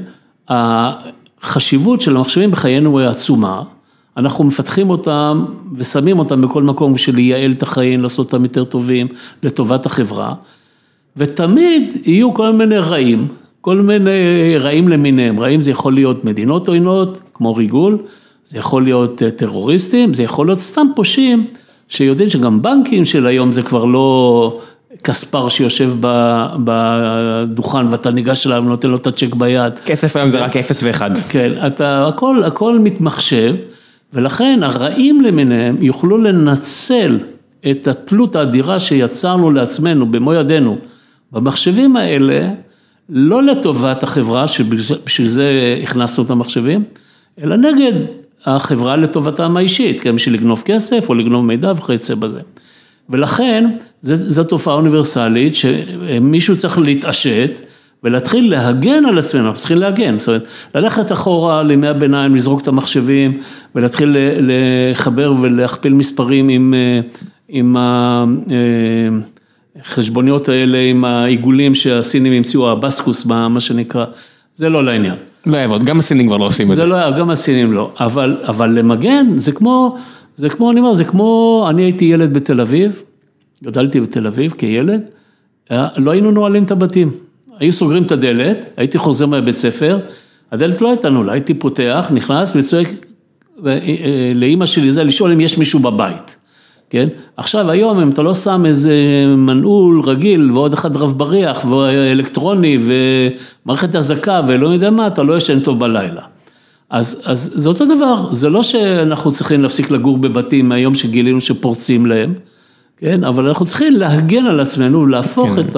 החשיבות 0.50 2.02
של 2.02 2.18
המחשבים 2.18 2.52
בחיינו 2.52 3.00
היא 3.00 3.08
עצומה, 3.08 3.64
אנחנו 4.18 4.44
מפתחים 4.44 4.90
אותם 4.90 5.46
ושמים 5.76 6.20
אותם 6.20 6.42
בכל 6.42 6.64
מקום 6.64 6.94
בשביל 6.94 7.16
לייעל 7.16 7.52
את 7.52 7.64
החיים, 7.64 8.04
לעשות 8.04 8.34
אותם 8.34 8.44
יותר 8.44 8.64
טובים 8.64 9.08
לטובת 9.44 9.86
החברה, 9.86 10.34
ותמיד 11.18 11.98
יהיו 12.06 12.34
כל 12.34 12.52
מיני 12.52 12.78
רעים, 12.78 13.28
כל 13.62 13.78
מיני 13.78 14.58
רעים 14.58 14.90
למיניהם, 14.90 15.40
רעים 15.40 15.62
זה 15.62 15.72
יכול 15.72 15.94
להיות 15.94 16.26
מדינות 16.26 16.68
עוינות, 16.68 17.22
כמו 17.34 17.56
ריגול, 17.56 17.98
זה 18.46 18.58
יכול 18.58 18.84
להיות 18.84 19.22
טרוריסטים, 19.38 20.14
זה 20.14 20.24
יכול 20.24 20.48
להיות 20.48 20.60
סתם 20.60 20.88
פושעים. 20.96 21.48
שיודעים 21.92 22.30
שגם 22.30 22.62
בנקים 22.62 23.06
של 23.06 23.28
היום 23.28 23.52
זה 23.52 23.64
כבר 23.64 23.86
לא 23.86 24.60
כספר 25.04 25.50
שיושב 25.50 25.94
בדוכן 26.64 27.88
ואתה 27.90 28.12
ניגש 28.12 28.48
אליו 28.48 28.64
ונותן 28.66 28.90
לו 28.90 28.96
את 28.96 29.08
הצ'ק 29.08 29.36
ביד. 29.36 29.80
כסף 29.86 30.16
היום 30.16 30.30
זה 30.30 30.40
רק 30.40 30.58
אפס 30.58 30.84
ואחד. 30.84 31.18
כן, 31.30 31.52
אתה, 31.68 32.08
הכל, 32.08 32.44
הכל 32.44 32.80
מתמחשב, 32.80 33.56
ולכן 34.14 34.60
הרעים 34.64 35.22
למיניהם 35.22 35.76
יוכלו 35.82 36.18
לנצל 36.18 37.20
את 37.72 37.88
התלות 37.88 38.36
האדירה 38.36 38.80
שיצרנו 38.80 39.52
לעצמנו 39.52 40.12
במו 40.12 40.34
ידינו 40.34 40.78
במחשבים 41.32 41.98
האלה, 41.98 42.50
לא 43.10 43.44
לטובת 43.44 44.04
החברה, 44.04 44.48
שבשביל 44.48 45.28
זה 45.28 45.80
הכנסנו 45.84 46.24
את 46.24 46.30
המחשבים, 46.30 46.84
אלא 47.44 47.56
נגד 47.56 47.92
החברה 48.46 48.98
לטובתם 48.98 49.58
האישית, 49.58 50.00
כן, 50.00 50.16
בשביל 50.16 50.36
לגנוב 50.36 50.62
כסף 50.66 51.10
או 51.10 51.14
לגנוב 51.14 51.46
מידע 51.46 51.72
וכיוצא 51.76 52.16
בזה. 52.16 52.40
ולכן, 53.10 53.70
זו 54.02 54.44
תופעה 54.44 54.74
אוניברסלית 54.74 55.56
שמישהו 55.56 56.58
צריך 56.58 56.78
להתעשת 56.78 57.52
ולהתחיל 58.04 58.50
להגן 58.50 59.06
על 59.06 59.20
עצמנו, 59.20 59.46
אנחנו 59.46 59.60
צריכים 59.60 59.78
להגן, 59.78 60.20
זאת 60.20 60.28
אומרת, 60.28 60.44
ללכת 60.76 61.12
אחורה 61.12 61.64
לימי 61.64 61.88
הביניים, 61.88 62.36
לזרוק 62.36 62.62
את 62.62 62.68
המחשבים 62.68 63.38
ולהתחיל 63.76 64.18
לחבר 64.40 65.34
ולהכפיל 65.42 65.94
מספרים 65.94 66.50
עם, 66.50 66.74
עם 67.50 67.76
החשבוניות 69.80 70.50
האלה, 70.50 70.78
עם 70.78 71.06
העיגולים 71.06 71.74
שהסינים 71.74 72.34
המציאו, 72.34 72.72
הבסקוס, 72.72 73.26
מה 73.26 73.60
שנקרא, 73.60 74.06
זה 74.56 74.70
לא 74.70 74.86
לעניין. 74.86 75.16
לא 75.46 75.58
יעבוד, 75.58 75.84
גם 75.84 76.00
הסינים 76.00 76.28
כבר 76.28 76.38
לא 76.38 76.46
עושים 76.46 76.66
את 76.66 76.76
זה. 76.76 76.76
זה 76.76 76.86
לא, 76.86 77.18
גם 77.18 77.30
הסינים 77.30 77.74
לא, 77.74 77.92
אבל, 78.00 78.38
אבל 78.48 78.70
למגן 78.70 79.28
זה 79.36 79.52
כמו, 79.52 79.98
זה 80.36 80.50
כמו, 80.50 80.72
אני 80.72 80.80
אומר, 80.80 80.94
זה 80.94 81.04
כמו, 81.04 81.66
אני 81.70 81.82
הייתי 81.82 82.06
ילד 82.06 82.34
בתל 82.34 82.62
אביב, 82.62 83.02
גדלתי 83.64 84.02
בתל 84.02 84.28
אביב 84.28 84.54
כילד, 84.58 85.02
לא 85.98 86.12
היינו 86.12 86.32
נועלים 86.32 86.64
את 86.64 86.72
הבתים, 86.72 87.12
היו 87.62 87.72
סוגרים 87.72 88.04
את 88.04 88.12
הדלת, 88.12 88.58
הייתי 88.78 88.98
חוזר 88.98 89.26
מהבית 89.26 89.56
ספר, 89.56 90.00
הדלת 90.52 90.82
לא 90.82 90.90
הייתה 90.90 91.10
נעולה, 91.10 91.34
הייתי 91.34 91.54
פותח, 91.54 92.12
נכנס 92.14 92.52
וצועק 92.56 92.88
לאימא 94.36 94.66
שלי 94.66 94.92
זה 94.92 95.04
לשאול 95.04 95.32
אם 95.32 95.40
יש 95.40 95.58
מישהו 95.58 95.80
בבית. 95.80 96.36
כן? 96.90 97.08
עכשיו 97.38 97.72
היום 97.72 98.00
אם 98.00 98.10
אתה 98.10 98.22
לא 98.22 98.34
שם 98.34 98.66
איזה 98.66 98.94
מנעול 99.38 100.02
רגיל 100.06 100.52
ועוד 100.52 100.74
אחד 100.74 100.96
רב 100.96 101.18
בריח 101.18 101.66
ואלקטרוני 101.66 102.78
ומערכת 102.82 103.96
אזעקה 103.96 104.42
ולא 104.48 104.68
יודע 104.68 104.90
מה, 104.90 105.08
אתה 105.08 105.24
לא 105.24 105.38
ישן 105.38 105.60
טוב 105.60 105.80
בלילה. 105.80 106.22
אז, 106.90 107.22
אז 107.26 107.52
זה 107.56 107.70
אותו 107.70 107.86
דבר, 107.86 108.34
זה 108.34 108.50
לא 108.50 108.64
שאנחנו 108.64 109.32
צריכים 109.32 109.62
להפסיק 109.62 109.92
לגור 109.92 110.18
בבתים 110.18 110.70
מהיום 110.70 110.96
שגילינו 110.96 111.42
שפורצים 111.42 112.06
להם, 112.06 112.34
כן? 112.98 113.24
אבל 113.24 113.48
אנחנו 113.48 113.66
צריכים 113.66 113.94
להגן 113.94 114.46
על 114.46 114.60
עצמנו, 114.60 115.08
להפוך 115.08 115.50
כן. 115.50 115.60
את 115.62 115.76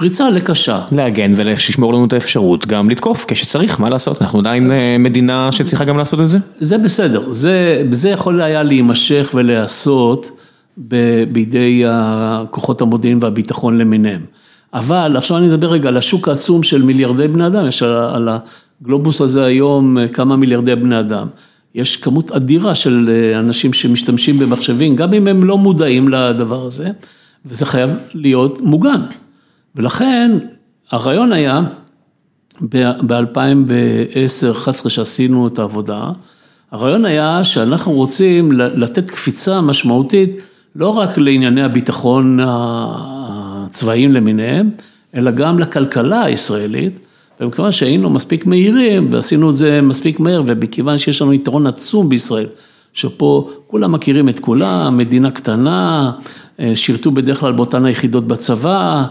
הפריצה 0.00 0.30
לקשה. 0.30 0.80
להגן 0.92 1.32
ולשמור 1.36 1.94
לנו 1.94 2.04
את 2.04 2.12
האפשרות 2.12 2.66
גם 2.66 2.90
לתקוף 2.90 3.24
כשצריך, 3.28 3.80
מה 3.80 3.90
לעשות? 3.90 4.22
אנחנו 4.22 4.38
עדיין 4.38 4.70
מדינה 4.98 5.52
שצריכה 5.52 5.84
גם 5.84 5.98
לעשות 5.98 6.20
את 6.20 6.28
זה? 6.28 6.38
זה 6.60 6.78
בסדר, 6.78 7.32
זה, 7.32 7.82
זה 7.90 8.10
יכול 8.10 8.40
היה 8.40 8.62
להימשך 8.62 9.30
ולהיעשות 9.34 10.30
בידי 11.32 11.84
כוחות 12.50 12.80
המודיעין 12.80 13.18
והביטחון 13.22 13.78
למיניהם. 13.78 14.20
אבל 14.74 15.16
עכשיו 15.16 15.36
אני 15.36 15.54
אדבר 15.54 15.70
רגע 15.70 15.88
על 15.88 15.96
השוק 15.96 16.28
העצום 16.28 16.62
של 16.62 16.82
מיליארדי 16.82 17.28
בני 17.28 17.46
אדם, 17.46 17.66
יש 17.68 17.82
על 17.82 18.28
הגלובוס 18.82 19.20
הזה 19.20 19.44
היום 19.44 19.96
כמה 20.12 20.36
מיליארדי 20.36 20.76
בני 20.76 21.00
אדם. 21.00 21.26
יש 21.74 21.96
כמות 21.96 22.30
אדירה 22.30 22.74
של 22.74 23.10
אנשים 23.38 23.72
שמשתמשים 23.72 24.38
במחשבים, 24.38 24.96
גם 24.96 25.14
אם 25.14 25.26
הם 25.26 25.44
לא 25.44 25.58
מודעים 25.58 26.08
לדבר 26.08 26.66
הזה, 26.66 26.88
וזה 27.46 27.66
חייב 27.66 27.90
להיות 28.14 28.60
מוגן. 28.60 29.00
ולכן 29.76 30.38
הרעיון 30.90 31.32
היה 31.32 31.60
ב-2010-2011 32.60 34.88
שעשינו 34.88 35.46
את 35.46 35.58
העבודה, 35.58 36.04
הרעיון 36.70 37.04
היה 37.04 37.44
שאנחנו 37.44 37.92
רוצים 37.92 38.52
לתת 38.52 39.10
קפיצה 39.10 39.60
משמעותית 39.60 40.30
לא 40.76 40.88
רק 40.88 41.18
לענייני 41.18 41.62
הביטחון 41.62 42.38
הצבאיים 42.42 44.12
למיניהם, 44.12 44.70
אלא 45.14 45.30
גם 45.30 45.58
לכלכלה 45.58 46.22
הישראלית, 46.22 46.98
ומכיוון 47.40 47.72
שהיינו 47.72 48.10
מספיק 48.10 48.46
מהירים 48.46 49.08
ועשינו 49.12 49.50
את 49.50 49.56
זה 49.56 49.80
מספיק 49.82 50.20
מהר, 50.20 50.42
ומכיוון 50.46 50.98
שיש 50.98 51.22
לנו 51.22 51.32
יתרון 51.32 51.66
עצום 51.66 52.08
בישראל, 52.08 52.46
שפה 52.92 53.50
כולם 53.66 53.92
מכירים 53.92 54.28
את 54.28 54.40
כולם, 54.40 54.96
מדינה 54.96 55.30
קטנה, 55.30 56.12
שירתו 56.74 57.10
בדרך 57.10 57.40
כלל 57.40 57.52
באותן 57.52 57.84
היחידות 57.84 58.28
בצבא, 58.28 59.04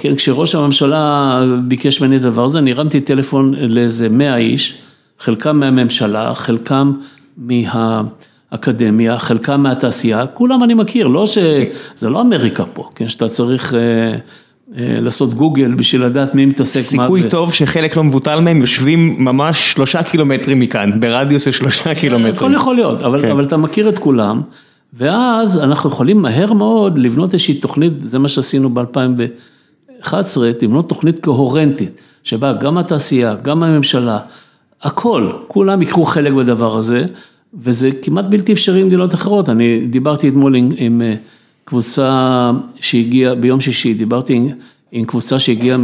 כן, 0.00 0.16
כשראש 0.16 0.54
הממשלה 0.54 1.40
ביקש 1.68 2.00
ממני 2.00 2.16
את 2.16 2.24
הדבר 2.24 2.44
הזה, 2.44 2.58
אני 2.58 2.72
הרמתי 2.72 3.00
טלפון 3.00 3.54
לאיזה 3.54 4.08
מאה 4.08 4.36
איש, 4.36 4.78
חלקם 5.20 5.56
מהממשלה, 5.56 6.34
חלקם 6.34 6.92
מהאקדמיה, 7.36 9.18
חלקם 9.18 9.62
מהתעשייה, 9.62 10.26
כולם 10.26 10.64
אני 10.64 10.74
מכיר, 10.74 11.06
לא 11.06 11.26
ש... 11.26 11.38
זה 11.94 12.08
לא 12.08 12.20
אמריקה 12.20 12.64
פה, 12.64 12.88
כן, 12.94 13.08
שאתה 13.08 13.28
צריך 13.28 13.74
לעשות 14.76 15.34
גוגל 15.34 15.74
בשביל 15.74 16.04
לדעת 16.04 16.34
מי 16.34 16.46
מתעסק 16.46 16.76
מה 16.76 16.82
זה. 16.82 16.88
סיכוי 16.88 17.30
טוב 17.30 17.52
שחלק 17.52 17.96
לא 17.96 18.04
מבוטל 18.04 18.40
מהם 18.40 18.60
יושבים 18.60 19.16
ממש 19.18 19.72
שלושה 19.72 20.02
קילומטרים 20.02 20.60
מכאן, 20.60 21.00
ברדיוס 21.00 21.44
של 21.44 21.50
שלושה 21.50 21.94
קילומטרים. 21.94 22.34
הכל 22.34 22.54
יכול 22.54 22.74
להיות, 22.74 23.02
אבל, 23.02 23.22
כן. 23.22 23.30
אבל 23.30 23.44
אתה 23.44 23.56
מכיר 23.56 23.88
את 23.88 23.98
כולם, 23.98 24.40
ואז 24.92 25.58
אנחנו 25.58 25.90
יכולים 25.90 26.22
מהר 26.22 26.52
מאוד 26.52 26.98
לבנות 26.98 27.32
איזושהי 27.32 27.54
תוכנית, 27.54 27.92
זה 28.00 28.18
מה 28.18 28.28
שעשינו 28.28 28.70
ב-2000 28.74 28.98
11, 30.02 30.50
לבנות 30.62 30.88
תוכנית 30.88 31.24
קוהרנטית, 31.24 32.00
שבה 32.24 32.52
גם 32.52 32.78
התעשייה, 32.78 33.34
גם 33.42 33.62
הממשלה, 33.62 34.18
הכל, 34.82 35.30
כולם 35.48 35.82
ייקחו 35.82 36.04
חלק 36.04 36.32
בדבר 36.32 36.76
הזה, 36.76 37.04
וזה 37.54 37.90
כמעט 38.02 38.24
בלתי 38.24 38.52
אפשרי 38.52 38.82
במדינות 38.82 39.14
אחרות. 39.14 39.48
אני 39.48 39.86
דיברתי 39.86 40.28
אתמול 40.28 40.54
עם, 40.54 40.70
עם 40.76 41.02
קבוצה 41.64 42.50
שהגיעה, 42.80 43.34
ביום 43.34 43.60
שישי, 43.60 43.94
דיברתי 43.94 44.34
עם, 44.34 44.48
עם 44.92 45.04
קבוצה 45.04 45.38
שהגיעה 45.38 45.78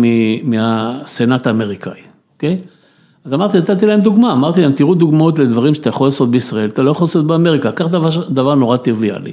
מהסנאט 0.44 1.46
האמריקאי, 1.46 2.00
אוקיי? 2.34 2.58
אז 3.24 3.32
אמרתי, 3.32 3.58
נתתי 3.58 3.86
להם 3.86 4.00
דוגמה, 4.00 4.32
אמרתי 4.32 4.60
להם, 4.62 4.72
תראו 4.72 4.94
דוגמאות 4.94 5.38
לדברים 5.38 5.74
שאתה 5.74 5.88
יכול 5.88 6.06
לעשות 6.06 6.30
בישראל, 6.30 6.68
אתה 6.68 6.82
לא 6.82 6.90
יכול 6.90 7.04
לעשות 7.04 7.26
באמריקה, 7.26 7.72
קח 7.72 7.86
דבר, 7.86 8.08
דבר 8.30 8.54
נורא 8.54 8.76
טריוויאלי. 8.76 9.32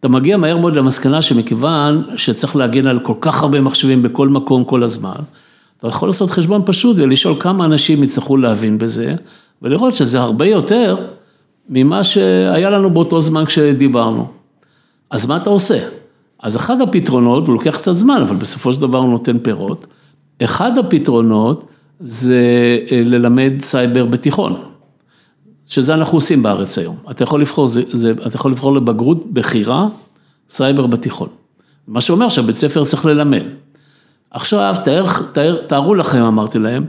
אתה 0.00 0.08
מגיע 0.08 0.36
מהר 0.36 0.56
מאוד 0.56 0.76
למסקנה 0.76 1.22
שמכיוון 1.22 2.02
שצריך 2.16 2.56
להגן 2.56 2.86
על 2.86 2.98
כל 2.98 3.14
כך 3.20 3.42
הרבה 3.42 3.60
מחשבים 3.60 4.02
בכל 4.02 4.28
מקום 4.28 4.64
כל 4.64 4.82
הזמן, 4.82 5.16
אתה 5.78 5.88
יכול 5.88 6.08
לעשות 6.08 6.30
חשבון 6.30 6.62
פשוט 6.66 6.96
ולשאול 7.00 7.34
כמה 7.40 7.64
אנשים 7.64 8.02
יצטרכו 8.02 8.36
להבין 8.36 8.78
בזה, 8.78 9.14
ולראות 9.62 9.94
שזה 9.94 10.20
הרבה 10.20 10.46
יותר 10.46 10.96
ממה 11.68 12.04
שהיה 12.04 12.70
לנו 12.70 12.90
באותו 12.90 13.20
זמן 13.20 13.44
כשדיברנו. 13.44 14.26
אז 15.10 15.26
מה 15.26 15.36
אתה 15.36 15.50
עושה? 15.50 15.78
אז 16.42 16.56
אחד 16.56 16.80
הפתרונות, 16.80 17.46
הוא 17.46 17.54
לוקח 17.54 17.74
קצת 17.76 17.96
זמן, 17.96 18.20
אבל 18.22 18.36
בסופו 18.36 18.72
של 18.72 18.80
דבר 18.80 18.98
הוא 18.98 19.10
נותן 19.10 19.38
פירות. 19.38 19.86
אחד 20.42 20.78
הפתרונות 20.78 21.68
זה 22.00 22.40
אה, 22.92 23.02
ללמד 23.04 23.52
סייבר 23.60 24.04
בתיכון, 24.04 24.56
שזה 25.66 25.94
אנחנו 25.94 26.18
עושים 26.18 26.42
בארץ 26.42 26.78
היום. 26.78 26.96
אתה 27.10 27.24
יכול 27.24 27.40
לבחור, 27.40 27.68
זה, 27.68 27.82
זה, 27.92 28.12
אתה 28.26 28.36
יכול 28.36 28.50
לבחור 28.50 28.74
לבגרות 28.74 29.32
בחירה, 29.32 29.86
סייבר 30.50 30.86
בתיכון. 30.86 31.28
מה 31.88 32.00
שאומר 32.00 32.28
שהבית 32.28 32.56
ספר 32.56 32.84
צריך 32.84 33.06
ללמד. 33.06 33.42
עכשיו, 34.30 34.76
תאר, 34.84 35.06
תאר, 35.32 35.56
תארו 35.66 35.94
לכם, 35.94 36.22
אמרתי 36.22 36.58
להם, 36.58 36.84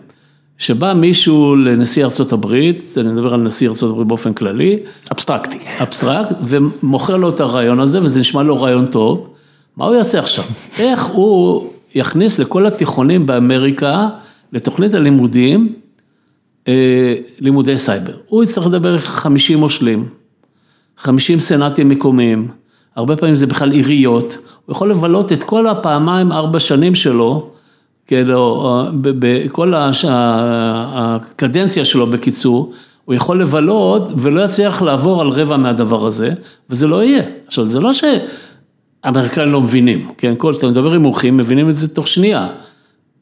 שבא 0.57 0.93
מישהו 0.93 1.55
לנשיא 1.55 2.03
ארצות 2.03 2.33
הברית, 2.33 2.83
אני 2.97 3.07
מדבר 3.11 3.33
על 3.33 3.41
נשיא 3.41 3.69
ארצות 3.69 3.91
הברית 3.91 4.07
באופן 4.07 4.33
כללי. 4.33 4.79
אבסטרקטי. 5.11 5.57
אבסטרקט, 5.83 6.35
ומוכר 6.43 7.17
לו 7.17 7.29
את 7.29 7.39
הרעיון 7.39 7.79
הזה, 7.79 8.01
וזה 8.01 8.19
נשמע 8.19 8.43
לו 8.43 8.61
רעיון 8.61 8.85
טוב. 8.85 9.27
מה 9.77 9.85
הוא 9.85 9.95
יעשה 9.95 10.19
עכשיו? 10.19 10.45
איך 10.79 11.05
הוא 11.05 11.67
יכניס 11.95 12.39
לכל 12.39 12.65
התיכונים 12.65 13.25
באמריקה, 13.25 14.07
לתוכנית 14.53 14.93
הלימודים, 14.93 15.73
לימודי 17.39 17.77
סייבר. 17.77 18.13
הוא 18.27 18.43
יצטרך 18.43 18.67
לדבר 18.67 18.93
עם 18.93 18.99
50 18.99 19.57
מושלים, 19.57 20.05
50 20.97 21.39
סנאטים 21.39 21.89
מקומיים, 21.89 22.47
הרבה 22.95 23.15
פעמים 23.15 23.35
זה 23.35 23.47
בכלל 23.47 23.71
עיריות, 23.71 24.37
הוא 24.65 24.73
יכול 24.73 24.91
לבלות 24.91 25.33
את 25.33 25.43
כל 25.43 25.67
הפעמיים, 25.67 26.31
ארבע 26.31 26.59
שנים 26.59 26.95
שלו, 26.95 27.49
כאילו, 28.07 28.83
בכל 29.01 29.73
הקדנציה 29.77 31.85
שלו 31.85 32.07
בקיצור, 32.07 32.73
הוא 33.05 33.15
יכול 33.15 33.41
לבלות 33.41 34.11
ולא 34.17 34.41
יצליח 34.41 34.81
לעבור 34.81 35.21
על 35.21 35.29
רבע 35.29 35.57
מהדבר 35.57 36.05
הזה, 36.05 36.33
וזה 36.69 36.87
לא 36.87 37.03
יהיה. 37.03 37.23
עכשיו, 37.47 37.65
זה 37.65 37.79
לא 37.79 37.91
שהאמריקאים 37.93 39.51
לא 39.51 39.61
מבינים, 39.61 40.07
כן, 40.17 40.33
כל 40.37 40.53
שאתה 40.53 40.67
מדבר 40.67 40.91
עם 40.91 41.01
מומחים, 41.01 41.37
מבינים 41.37 41.69
את 41.69 41.77
זה 41.77 41.87
תוך 41.87 42.07
שנייה, 42.07 42.47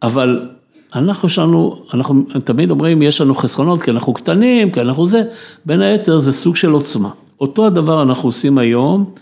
אבל 0.04 0.50
אנחנו 0.96 1.30
שלנו, 1.30 1.82
אנחנו 1.94 2.24
תמיד 2.44 2.72
אומרים, 2.72 3.02
יש 3.02 3.22
לנו 3.22 3.36
חסרונות, 3.36 3.82
כי 3.82 3.92
אנחנו 3.92 4.14
קטנים, 4.14 4.72
כי 4.72 4.82
אנחנו 4.82 5.06
זה, 5.06 5.24
בין 5.66 5.82
היתר 5.82 6.18
זה 6.18 6.32
סוג 6.32 6.56
של 6.56 6.72
עוצמה. 6.72 7.10
אותו 7.40 7.66
הדבר 7.66 8.02
אנחנו 8.02 8.30
עושים 8.30 8.58
היום 8.58 9.14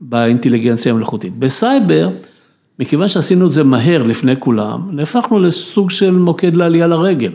באינטליגנציה 0.00 0.92
המלאכותית. 0.92 1.38
בסייבר, 1.38 2.08
מכיוון 2.78 3.08
שעשינו 3.08 3.46
את 3.46 3.52
זה 3.52 3.64
מהר 3.64 4.02
לפני 4.02 4.34
כולם, 4.38 4.80
נהפכנו 4.90 5.38
לסוג 5.38 5.90
של 5.90 6.10
מוקד 6.10 6.56
לעלייה 6.56 6.86
לרגל. 6.86 7.32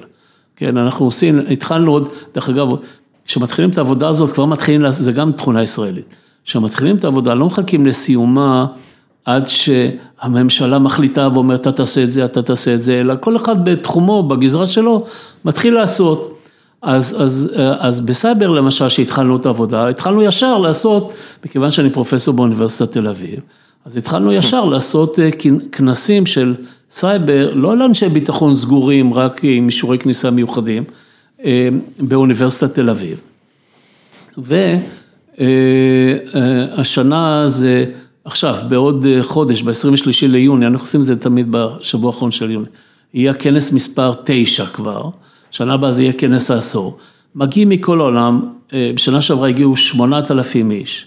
כן, 0.56 0.78
אנחנו 0.78 1.06
עושים, 1.06 1.40
התחלנו 1.52 1.92
עוד, 1.92 2.10
דרך 2.36 2.50
אגב, 2.50 2.68
כשמתחילים 3.26 3.70
את 3.70 3.78
העבודה 3.78 4.08
הזאת, 4.08 4.32
כבר 4.32 4.46
מתחילים, 4.46 4.92
זה 4.92 5.12
גם 5.12 5.32
תכונה 5.32 5.64
ישראלית. 5.64 6.06
כשמתחילים 6.46 6.96
את 6.96 7.04
העבודה, 7.04 7.34
לא 7.34 7.46
מחכים 7.46 7.86
לסיומה 7.86 8.66
עד 9.26 9.46
שהממשלה 9.48 10.80
מחליטה 10.80 11.28
ואומרת, 11.34 11.62
אתה 11.62 11.72
תעשה 11.72 12.04
את 12.04 12.12
זה, 12.12 12.26
אתה 12.26 12.42
תעשה 12.42 12.74
את 12.74 12.84
זה, 12.84 13.00
אלא 13.00 13.14
כל 13.20 13.36
אחד 13.36 13.66
בתחומו, 13.66 14.24
בגזרה 14.24 14.66
שלו, 14.66 15.06
מתחיל 15.46 15.74
לעשות. 15.74 16.36
אז, 16.82 17.16
אז, 17.22 17.52
אז 17.80 18.02
בסייבר 18.02 18.52
למשל, 18.52 18.90
שהתחלנו 18.90 19.36
את 19.36 19.46
העבודה, 19.46 19.88
התחלנו 19.88 20.24
ישר 20.24 20.58
לעשות, 20.58 21.14
מכיוון 21.46 21.72
שאני 21.72 21.90
פרופסור 21.90 22.34
באוניברסיטת 22.34 22.92
תל 22.92 23.08
אביב, 23.08 23.40
אז 23.86 23.98
התחלנו 23.98 24.34
ישר 24.34 24.66
לעשות 24.66 25.20
אה, 25.20 25.30
כנסים 25.72 26.26
של 26.26 26.56
סייבר, 26.92 27.54
לא 27.54 27.78
לאנשי 27.78 28.10
ביטחון 28.10 28.56
סגורים, 28.56 29.14
רק 29.14 29.40
עם 29.44 29.68
אישורי 29.68 30.00
כניסה 30.00 30.32
מיוחדים, 30.32 30.84
אה, 31.46 31.70
באוניברסיטת 32.00 32.74
תל 32.74 32.90
אביב. 32.90 33.22
והשנה 36.38 37.42
אה, 37.44 37.50
זה, 37.50 37.86
עכשיו, 38.26 38.56
בעוד 38.70 39.06
חודש, 39.22 39.62
ב-23 39.62 40.28
ליוני, 40.28 40.68
אנחנו 40.68 40.80
עושים 40.80 41.02
את 41.02 41.06
זה 41.06 41.16
תמיד 41.16 41.48
בשבוע 41.50 42.12
האחרון 42.12 42.32
של 42.32 42.52
יוני, 42.52 42.68
יהיה 43.14 43.34
כנס 43.34 43.72
מספר 43.72 44.14
9 44.24 44.66
כבר, 44.66 45.10
שנה 45.52 45.74
הבאה 45.74 45.92
זה 45.92 46.04
יהיה 46.04 46.14
כנס 46.14 46.52
העשור. 46.52 46.98
מגיעים 47.36 47.70
מכל 47.70 48.02
העולם, 48.02 48.42
בשנה 48.74 49.22
שעברה 49.22 49.48
הגיעו 49.48 49.76
8,000 49.76 50.72
איש, 50.72 51.06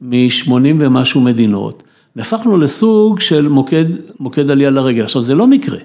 מ-80 0.00 0.52
ומשהו 0.80 1.20
מדינות. 1.20 1.82
נהפכנו 2.16 2.58
לסוג 2.58 3.20
של 3.20 3.48
מוקד, 3.48 3.84
מוקד 4.20 4.50
עלייה 4.50 4.70
לרגל. 4.70 5.02
עכשיו, 5.02 5.22
זה 5.22 5.34
לא 5.34 5.46
מקרה. 5.46 5.78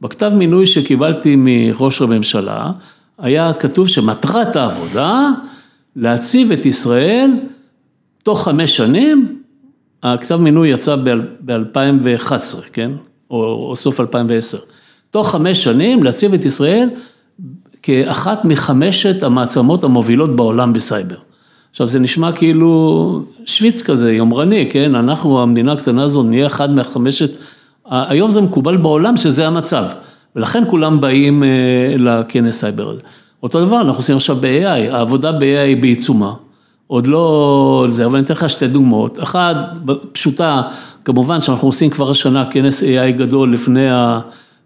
בכתב 0.00 0.32
מינוי 0.34 0.66
שקיבלתי 0.66 1.36
מראש 1.38 2.02
הממשלה, 2.02 2.72
היה 3.18 3.52
כתוב 3.52 3.88
שמטרת 3.88 4.56
העבודה, 4.56 5.28
להציב 5.96 6.52
את 6.52 6.66
ישראל 6.66 7.30
תוך 8.22 8.44
חמש 8.44 8.76
שנים, 8.76 9.41
הכתב 10.02 10.36
מינוי 10.36 10.68
יצא 10.68 10.96
ב-2011, 11.44 12.32
כן? 12.72 12.90
או, 13.30 13.68
או 13.68 13.76
סוף 13.76 14.00
2010. 14.00 14.58
תוך 15.10 15.30
חמש 15.30 15.64
שנים 15.64 16.02
להציב 16.02 16.34
את 16.34 16.44
ישראל 16.44 16.88
כאחת 17.82 18.44
מחמשת 18.44 19.22
המעצמות 19.22 19.84
המובילות 19.84 20.36
בעולם 20.36 20.72
בסייבר. 20.72 21.16
עכשיו 21.70 21.86
זה 21.86 21.98
נשמע 21.98 22.32
כאילו 22.32 23.22
שוויץ 23.46 23.82
כזה, 23.82 24.12
יומרני, 24.12 24.68
כן, 24.70 24.94
אנחנו 24.94 25.42
המדינה 25.42 25.72
הקטנה 25.72 26.04
הזו 26.04 26.22
נהיה 26.22 26.46
אחד 26.46 26.70
מהחמשת, 26.74 27.30
היום 27.90 28.30
זה 28.30 28.40
מקובל 28.40 28.76
בעולם 28.76 29.16
שזה 29.16 29.46
המצב, 29.46 29.84
ולכן 30.36 30.62
כולם 30.70 31.00
באים 31.00 31.42
אה, 31.42 31.48
לכנס 31.98 32.60
סייבר 32.60 32.90
הזה. 32.90 33.00
אותו 33.42 33.64
דבר 33.64 33.76
אנחנו 33.80 33.98
עושים 33.98 34.16
עכשיו 34.16 34.36
ב-AI, 34.36 34.92
העבודה 34.92 35.32
ב-AI 35.32 35.80
בעיצומה, 35.80 36.34
עוד 36.92 37.06
לא 37.06 37.86
זה, 37.88 38.06
אבל 38.06 38.16
אני 38.16 38.24
אתן 38.24 38.34
לך 38.34 38.50
שתי 38.50 38.68
דוגמאות, 38.68 39.22
אחת 39.22 39.56
פשוטה, 40.12 40.62
כמובן 41.04 41.40
שאנחנו 41.40 41.68
עושים 41.68 41.90
כבר 41.90 42.10
השנה 42.10 42.50
כנס 42.50 42.82
AI 42.82 43.10
גדול 43.16 43.52
לפני, 43.52 43.90
ה, 43.90 44.20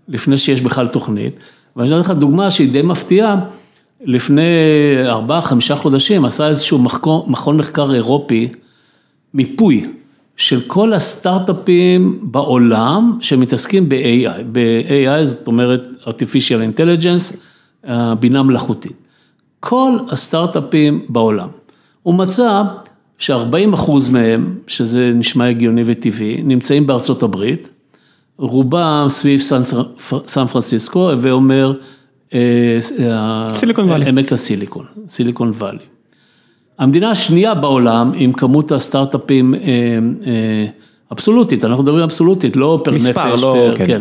לפני 0.09 0.39
שיש 0.39 0.61
בכלל 0.61 0.89
תוכנית, 0.89 1.37
ואני 1.77 1.89
אתן 1.89 1.99
לך 1.99 2.11
דוגמה 2.11 2.51
שהיא 2.51 2.72
די 2.72 2.83
מפתיעה, 2.83 3.37
לפני 4.05 4.43
ארבעה, 5.05 5.43
חמישה 5.43 5.77
חודשים 5.77 6.24
עשה 6.24 6.49
איזשהו 6.49 6.79
מכון 7.27 7.57
מחקר 7.57 7.95
אירופי, 7.95 8.49
מיפוי 9.35 9.87
של 10.37 10.61
כל 10.66 10.93
הסטארט-אפים 10.93 12.18
בעולם 12.22 13.18
שמתעסקים 13.20 13.89
ב-AI, 13.89 14.43
ב-AI 14.53 15.24
זאת 15.24 15.47
אומרת 15.47 15.89
artificial 16.05 16.77
intelligence, 16.77 17.37
בינה 18.20 18.43
מלאכותית. 18.43 18.97
כל 19.61 19.99
הסטארט-אפים 20.11 21.05
בעולם. 21.09 21.49
הוא 22.07 22.15
מצא 22.15 22.63
ש-40 23.19 23.75
אחוז 23.75 24.09
מהם, 24.09 24.55
שזה 24.67 25.13
נשמע 25.15 25.49
הגיוני 25.49 25.83
וטבעי, 25.85 26.43
נמצאים 26.43 26.87
בארצות 26.87 27.23
הברית, 27.23 27.69
רובם 28.39 29.07
סביב 29.09 29.41
סן 30.27 30.47
פרנסיסקו, 30.47 31.11
הווה 31.11 31.31
אומר 31.31 31.73
אה, 32.35 32.79
סיליקון 33.55 33.85
וואלי. 33.89 34.09
עמק 34.09 34.33
הסיליקון, 34.33 34.85
סיליקון 35.09 35.51
וואלי. 35.51 35.85
המדינה 36.79 37.11
השנייה 37.11 37.55
בעולם 37.55 38.13
עם 38.15 38.33
כמות 38.33 38.73
הסטארט-אפים 38.73 39.55
אה, 39.55 39.61
אה, 40.27 40.67
אבסולוטית, 41.13 41.65
אנחנו 41.65 41.83
מדברים 41.83 42.03
אבסולוטית, 42.03 42.57
לא 42.57 42.81
פר 42.85 42.91
נפש, 42.91 43.03
מספר, 43.03 43.37
לא, 43.37 43.69
כן. 43.75 43.87
כן. 43.87 44.01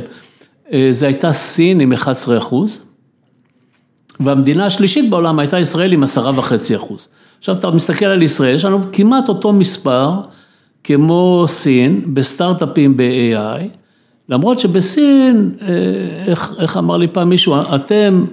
זה 0.91 1.06
הייתה 1.08 1.32
סין 1.32 1.80
עם 1.80 1.93
11 1.93 2.38
אחוז, 2.38 2.86
והמדינה 4.20 4.66
השלישית 4.66 5.09
בעולם 5.09 5.39
הייתה 5.39 5.59
ישראל 5.59 5.91
עם 5.91 6.03
10 6.03 6.32
וחצי 6.36 6.76
אחוז. 6.76 7.07
עכשיו 7.39 7.55
אתה 7.55 7.72
מסתכל 7.72 8.05
על 8.05 8.22
ישראל, 8.22 8.55
יש 8.55 8.66
לנו 8.66 8.80
כמעט 8.91 9.30
אותו 9.30 9.53
מספר 9.53 10.11
כמו 10.84 11.45
סין 11.47 12.01
בסטארט-אפים 12.13 12.97
ב-AI. 12.97 13.68
למרות 14.30 14.59
שבסין, 14.59 15.51
אה, 15.61 15.68
איך, 16.28 16.53
איך 16.59 16.78
אמר 16.78 16.97
לי 16.97 17.07
פעם 17.07 17.30
מישהו, 17.30 17.55
אתם, 17.76 18.26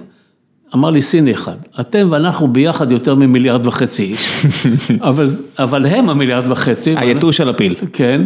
אמר 0.75 0.89
לי 0.89 1.01
סיני 1.01 1.33
אחד, 1.33 1.55
אתם 1.79 2.07
ואנחנו 2.09 2.47
ביחד 2.47 2.91
יותר 2.91 3.15
ממיליארד 3.15 3.67
וחצי 3.67 4.03
איש, 4.03 4.45
אבל, 5.01 5.27
אבל 5.59 5.85
הם 5.85 6.09
המיליארד 6.09 6.51
וחצי. 6.51 6.95
היתוש 6.97 7.37
של 7.37 7.49
הפיל. 7.49 7.75
כן, 7.93 8.21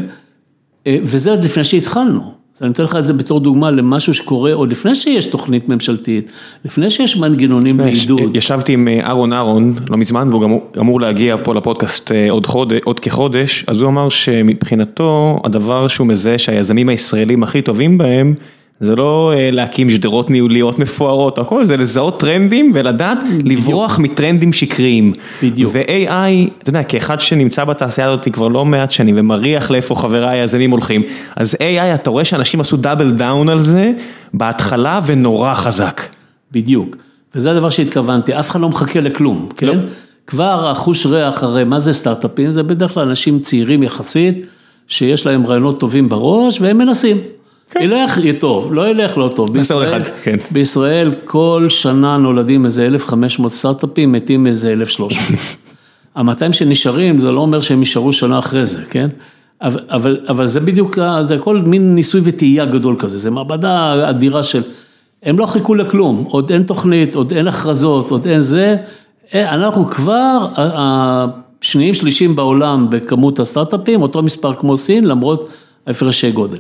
אה, 0.88 0.98
וזה 1.04 1.32
עוד 1.32 1.44
לפני 1.44 1.64
שהתחלנו. 1.64 2.37
אז 2.58 2.64
אני 2.64 2.72
אתן 2.72 2.84
לך 2.84 2.96
את 2.96 3.06
זה 3.06 3.14
בתור 3.14 3.40
דוגמה 3.40 3.72
למשהו 3.72 4.14
שקורה 4.14 4.54
עוד 4.54 4.72
לפני 4.72 4.96
שיש 4.96 5.28
תוכנית 5.28 5.70
ממשלתית, 5.70 6.32
לפני 6.66 6.90
שיש 6.90 7.18
מנגנונים 7.18 7.80
לעידוד. 7.80 8.36
ישבתי 8.36 8.74
עם 8.74 8.88
אה, 8.88 9.00
אהרון 9.08 9.34
אהרון 9.34 9.74
לא 9.90 9.98
מזמן, 9.98 10.28
והוא 10.30 10.42
גם 10.42 10.58
אמור 10.80 11.02
להגיע 11.02 11.36
פה 11.44 11.54
לפודקאסט 11.56 12.12
אה, 12.12 12.32
עוד, 12.32 12.46
חודש, 12.46 12.80
עוד 12.84 13.00
כחודש, 13.00 13.66
אז 13.68 13.82
הוא 13.82 13.90
אמר 13.90 14.10
שמבחינתו 14.10 15.40
הדבר 15.44 15.88
שהוא 15.88 16.08
מזהה 16.08 16.38
שהיזמים 16.38 16.90
הישראלים 16.90 17.44
הכי 17.44 17.62
טובים 17.62 17.98
בהם, 17.98 18.34
זה 18.82 18.96
לא 18.96 19.34
אה, 19.36 19.52
להקים 19.52 19.90
שדרות 19.90 20.30
ניהוליות 20.30 20.80
מפוארות, 20.80 21.40
הכל 21.40 21.66
זה 21.66 21.78
לזהות 21.78 22.20
טרנדים 22.20 22.72
ולדעת 22.74 23.18
לברוח 23.46 24.00
מטרנדים 24.00 24.54
שקריים. 24.54 25.14
בדיוק. 25.44 25.72
ו-AI, 25.74 26.52
אתה 26.62 26.70
יודע, 26.70 26.84
כאחד 26.84 27.20
שנמצא 27.20 27.64
בתעשייה 27.64 28.08
הזאת 28.08 28.28
כבר 28.34 28.48
לא 28.48 28.66
מעט 28.66 28.92
שנים 28.92 29.16
ומריח 29.18 29.72
לאיפה 29.72 29.96
חבריי 29.96 30.40
היזמים 30.40 30.72
הולכים, 30.72 31.02
אז 31.36 31.56
AI, 31.56 31.96
אתה 31.96 32.10
רואה 32.10 32.26
שאנשים 32.26 32.62
עשו 32.62 32.78
double 32.78 33.12
down 33.12 33.50
על 33.50 33.60
זה 33.60 33.92
בהתחלה 34.34 35.02
ונורא 35.06 35.54
חזק. 35.54 36.02
בדיוק, 36.52 36.96
וזה 37.36 37.52
הדבר 37.52 37.70
שהתכוונתי, 37.70 38.40
אף 38.40 38.50
אחד 38.50 38.60
לא 38.60 38.70
מחכה 38.70 39.00
לכלום, 39.00 39.50
כן? 39.56 39.68
לא. 39.68 39.74
כבר 40.28 40.70
החוש 40.70 41.06
ריח, 41.06 41.44
הרי 41.44 41.64
מה 41.64 41.80
זה 41.80 41.94
סטארט-אפים? 41.94 42.52
זה 42.52 42.64
בדרך 42.64 42.94
כלל 42.94 43.08
אנשים 43.08 43.40
צעירים 43.40 43.84
יחסית, 43.84 44.48
שיש 44.88 45.26
להם 45.26 45.48
רעיונות 45.48 45.80
טובים 45.80 46.10
בראש, 46.10 46.62
והם 46.62 46.78
מנסים. 46.78 47.18
כן. 47.70 47.82
ילך, 47.82 48.18
יהיה 48.18 48.34
טוב, 48.40 48.74
לא 48.74 48.90
ילך, 48.90 49.18
לא 49.18 49.32
טוב. 49.36 49.54
בישראל, 49.54 49.88
אחד, 49.88 50.08
כן. 50.24 50.38
בישראל 50.52 51.12
כל 51.26 51.66
שנה 51.70 52.18
נולדים 52.18 52.66
איזה 52.66 52.86
1,500 52.86 53.54
סטארט-אפים, 53.54 54.12
מתים 54.12 54.48
איזה 54.48 54.72
1,300. 54.74 55.40
ה-200 56.16 56.54
שנשארים, 56.54 57.20
זה 57.20 57.32
לא 57.32 57.40
אומר 57.42 57.62
שהם 57.62 57.80
יישארו 57.80 58.14
שנה 58.14 58.40
אחרי 58.40 58.66
זה, 58.66 58.82
כן? 58.90 59.08
אבל, 59.62 59.82
אבל, 59.90 60.20
אבל 60.30 60.48
זה 60.48 60.60
בדיוק, 60.60 60.98
זה 61.22 61.36
הכל 61.36 61.58
מין 61.58 61.96
ניסוי 61.96 62.22
וטעייה 62.24 62.66
גדול 62.66 62.96
כזה, 63.00 63.18
זה 63.18 63.32
מעבדה 63.32 64.10
אדירה 64.10 64.44
של, 64.44 64.62
הם 65.24 65.40
לא 65.40 65.46
חיכו 65.46 65.76
לכלום, 65.76 66.24
עוד 66.28 66.52
אין 66.52 66.64
תוכנית, 66.64 67.16
עוד 67.16 67.34
אין 67.34 67.48
הכרזות, 67.48 68.12
עוד 68.12 68.28
אין 68.28 68.42
זה, 68.42 68.76
אה, 69.34 69.54
אנחנו 69.54 69.90
כבר 69.90 70.48
השניים 70.56 71.94
שלישים 71.94 72.36
בעולם 72.36 72.88
בכמות 72.90 73.40
הסטארט-אפים, 73.40 74.02
אותו 74.02 74.24
מספר 74.24 74.54
כמו 74.54 74.78
סין, 74.78 75.04
למרות 75.04 75.50
הפרשי 75.88 76.32
גודל. 76.32 76.58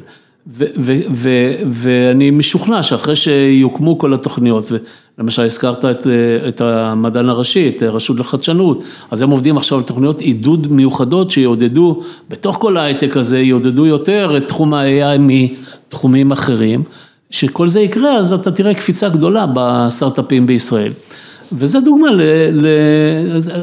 ואני 1.72 2.32
משוכנע 2.32 2.84
שאחרי 2.84 3.16
שיוקמו 3.16 4.00
כל 4.00 4.14
התוכניות, 4.14 4.72
ולמשל 5.18 5.42
הזכרת 5.42 5.86
את, 5.86 6.08
את 6.48 6.62
המדען 6.62 7.30
הראשי, 7.30 7.72
את 7.78 7.82
הרשות 7.82 8.20
לחדשנות, 8.20 8.84
אז 9.12 9.22
הם 9.22 9.30
עובדים 9.30 9.58
עכשיו 9.58 9.78
על 9.78 9.84
תוכניות 9.84 10.22
עידוד 10.22 10.68
מיוחדות 10.72 11.30
שיעודדו, 11.30 12.02
בתוך 12.30 12.58
כל 12.58 12.78
ההייטק 12.78 13.18
הזה, 13.18 13.40
יעודדו 13.40 13.86
יותר 13.86 14.38
את 14.38 14.48
תחום 14.48 14.74
ה-AI 14.74 15.20
מתחומים 15.20 16.32
אחרים, 16.32 16.84
שכל 17.32 17.68
זה 17.68 17.80
יקרה, 17.80 18.18
אז 18.18 18.34
אתה 18.34 18.52
תראה 18.52 18.74
קפיצה 18.74 19.10
גדולה 19.10 19.46
בסטארט-אפים 19.54 20.48
בישראל. 20.48 20.92
וזה 21.52 21.80
דוגמה, 21.80 22.12
ל, 22.12 22.22
ל, 22.52 22.68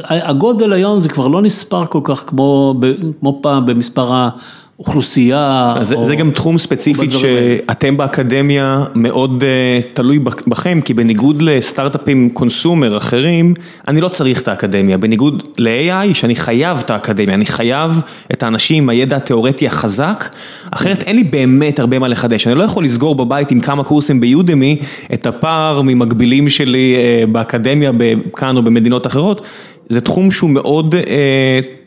הגודל 0.09 0.73
היום 0.73 0.99
זה 0.99 1.09
כבר 1.09 1.27
לא 1.27 1.41
נספר 1.41 1.85
כל 1.85 2.01
כך 2.03 2.23
כמו, 2.27 2.75
כמו 3.19 3.39
פעם 3.41 3.65
במספר 3.65 4.29
אוכלוסייה. 4.79 5.73
אז 5.77 5.93
או... 5.93 6.03
זה 6.03 6.15
גם 6.15 6.31
תחום 6.31 6.57
ספציפית 6.57 7.11
שאתם 7.11 7.97
באקדמיה 7.97 8.83
מאוד 8.95 9.43
uh, 9.43 9.85
תלוי 9.93 10.19
בכם, 10.47 10.81
כי 10.81 10.93
בניגוד 10.93 11.41
לסטארט-אפים 11.41 12.29
קונסומר 12.29 12.97
אחרים, 12.97 13.53
אני 13.87 14.01
לא 14.01 14.07
צריך 14.07 14.41
את 14.41 14.47
האקדמיה, 14.47 14.97
בניגוד 14.97 15.43
ל-AI 15.57 16.13
שאני 16.13 16.35
חייב 16.35 16.77
את 16.77 16.89
האקדמיה, 16.89 17.35
אני 17.35 17.45
חייב 17.45 18.01
את 18.31 18.43
האנשים 18.43 18.83
עם 18.83 18.89
הידע 18.89 19.15
התיאורטי 19.15 19.67
החזק, 19.67 20.35
אחרת 20.71 21.03
אין 21.03 21.15
לי 21.15 21.23
באמת 21.23 21.79
הרבה 21.79 21.99
מה 21.99 22.07
לחדש, 22.07 22.47
אני 22.47 22.55
לא 22.55 22.63
יכול 22.63 22.83
לסגור 22.83 23.15
בבית 23.15 23.51
עם 23.51 23.59
כמה 23.59 23.83
קורסים 23.83 24.21
ביודמי 24.21 24.79
את 25.13 25.25
הפער 25.25 25.81
ממקבילים 25.81 26.49
שלי 26.49 26.95
uh, 26.95 27.27
באקדמיה 27.27 27.91
כאן 28.35 28.57
או 28.57 28.61
במדינות 28.61 29.07
אחרות, 29.07 29.41
זה 29.89 30.01
תחום 30.01 30.31
שהוא 30.31 30.49
מאוד... 30.49 30.95
Uh, 30.95 31.84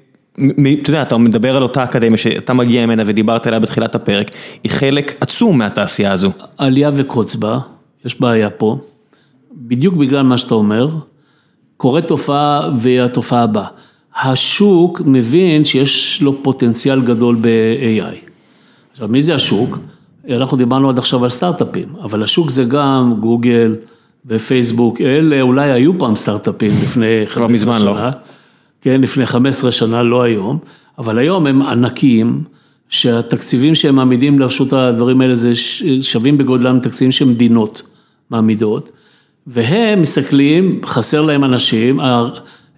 אתה 0.82 0.90
יודע, 0.90 1.02
אתה 1.02 1.18
מדבר 1.18 1.56
על 1.56 1.62
אותה 1.62 1.84
אקדמיה 1.84 2.18
שאתה 2.18 2.52
מגיע 2.52 2.86
ממנה 2.86 3.02
ודיברת 3.06 3.46
עליה 3.46 3.60
בתחילת 3.60 3.94
הפרק, 3.94 4.30
היא 4.64 4.72
חלק 4.72 5.16
עצום 5.20 5.58
מהתעשייה 5.58 6.12
הזו. 6.12 6.30
עלייה 6.58 6.90
וקוץ 6.96 7.34
בה, 7.36 7.58
יש 8.04 8.20
בעיה 8.20 8.50
פה, 8.50 8.78
בדיוק 9.52 9.94
בגלל 9.94 10.22
מה 10.22 10.38
שאתה 10.38 10.54
אומר, 10.54 10.88
קורית 11.76 12.06
תופעה 12.06 12.70
והיא 12.78 13.00
התופעה 13.00 13.42
הבאה. 13.42 13.66
השוק 14.22 15.02
מבין 15.04 15.64
שיש 15.64 16.22
לו 16.22 16.42
פוטנציאל 16.42 17.00
גדול 17.00 17.36
ב-AI. 17.40 18.28
עכשיו, 18.92 19.08
מי 19.08 19.22
זה 19.22 19.34
השוק? 19.34 19.78
אנחנו 20.30 20.56
דיברנו 20.56 20.88
עד 20.88 20.98
עכשיו 20.98 21.24
על 21.24 21.30
סטארט-אפים, 21.30 21.88
אבל 22.02 22.22
השוק 22.22 22.50
זה 22.50 22.64
גם 22.64 23.14
גוגל 23.20 23.76
ופייסבוק, 24.26 25.00
אלה 25.00 25.40
אולי 25.40 25.70
היו 25.70 25.98
פעם 25.98 26.14
סטארט-אפים 26.14 26.70
לפני... 26.82 27.26
כבר 27.32 27.46
מזמן 27.46 27.82
לא. 27.82 27.96
כן, 28.80 29.00
לפני 29.00 29.26
15 29.26 29.72
שנה, 29.72 30.02
לא 30.02 30.22
היום, 30.22 30.58
אבל 30.98 31.18
היום 31.18 31.46
הם 31.46 31.62
ענקים, 31.62 32.42
שהתקציבים 32.88 33.74
שהם 33.74 33.96
מעמידים 33.96 34.38
לרשות 34.38 34.72
הדברים 34.72 35.20
האלה 35.20 35.34
זה 35.34 35.52
שווים 36.00 36.38
בגודלם 36.38 36.78
תקציבים 36.80 37.12
שמדינות 37.12 37.82
מעמידות, 38.30 38.90
והם 39.46 40.02
מסתכלים, 40.02 40.80
חסר 40.84 41.22
להם 41.22 41.44
אנשים, 41.44 42.00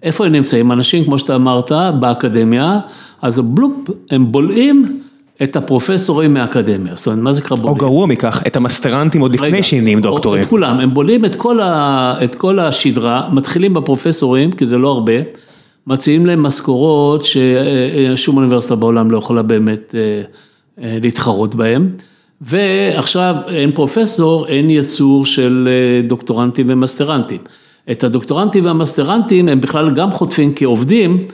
איפה 0.03 0.25
הם 0.25 0.31
נמצאים? 0.31 0.71
אנשים, 0.71 1.03
כמו 1.03 1.19
שאתה 1.19 1.35
אמרת, 1.35 1.71
באקדמיה, 1.99 2.79
אז 3.21 3.39
בלופ, 3.39 3.73
הם 4.11 4.31
בולעים 4.31 5.01
את 5.43 5.55
הפרופסורים 5.55 6.33
מהאקדמיה, 6.33 6.93
זאת 6.95 7.07
אומרת, 7.07 7.23
מה 7.23 7.33
זה 7.33 7.41
קרה 7.41 7.57
בולעים? 7.57 7.73
או 7.73 7.79
גרוע 7.79 8.07
מכך, 8.07 8.43
את 8.47 8.55
המסטרנטים 8.55 9.21
עוד 9.21 9.33
לפני 9.33 9.63
שהם 9.63 9.83
נהיים 9.83 10.01
דוקטורים. 10.01 10.43
את 10.43 10.47
כולם, 10.47 10.79
הם 10.79 10.93
בולעים 10.93 11.25
את 11.25 11.35
כל, 11.35 11.59
ה, 11.59 12.15
את 12.23 12.35
כל 12.35 12.59
השדרה, 12.59 13.29
מתחילים 13.31 13.73
בפרופסורים, 13.73 14.51
כי 14.51 14.65
זה 14.65 14.77
לא 14.77 14.91
הרבה. 14.91 15.13
מציעים 15.87 16.25
להם 16.25 16.43
משכורות 16.43 17.23
ששום 17.25 18.37
אוניברסיטה 18.37 18.75
בעולם 18.75 19.11
לא 19.11 19.17
יכולה 19.17 19.41
באמת 19.41 19.95
אה, 19.97 20.21
אה, 20.83 20.97
להתחרות 21.01 21.55
בהם. 21.55 21.89
ועכשיו 22.41 23.35
אין 23.47 23.71
פרופסור, 23.71 24.47
אין 24.47 24.69
יצור 24.69 25.25
של 25.25 25.69
אה, 25.71 26.07
דוקטורנטים 26.07 26.65
ומסטרנטים. 26.69 27.39
את 27.91 28.03
הדוקטורנטים 28.03 28.65
והמסטרנטים 28.65 29.49
הם 29.49 29.61
בכלל 29.61 29.91
גם 29.91 30.11
חוטפים 30.11 30.53
כעובדים 30.55 31.27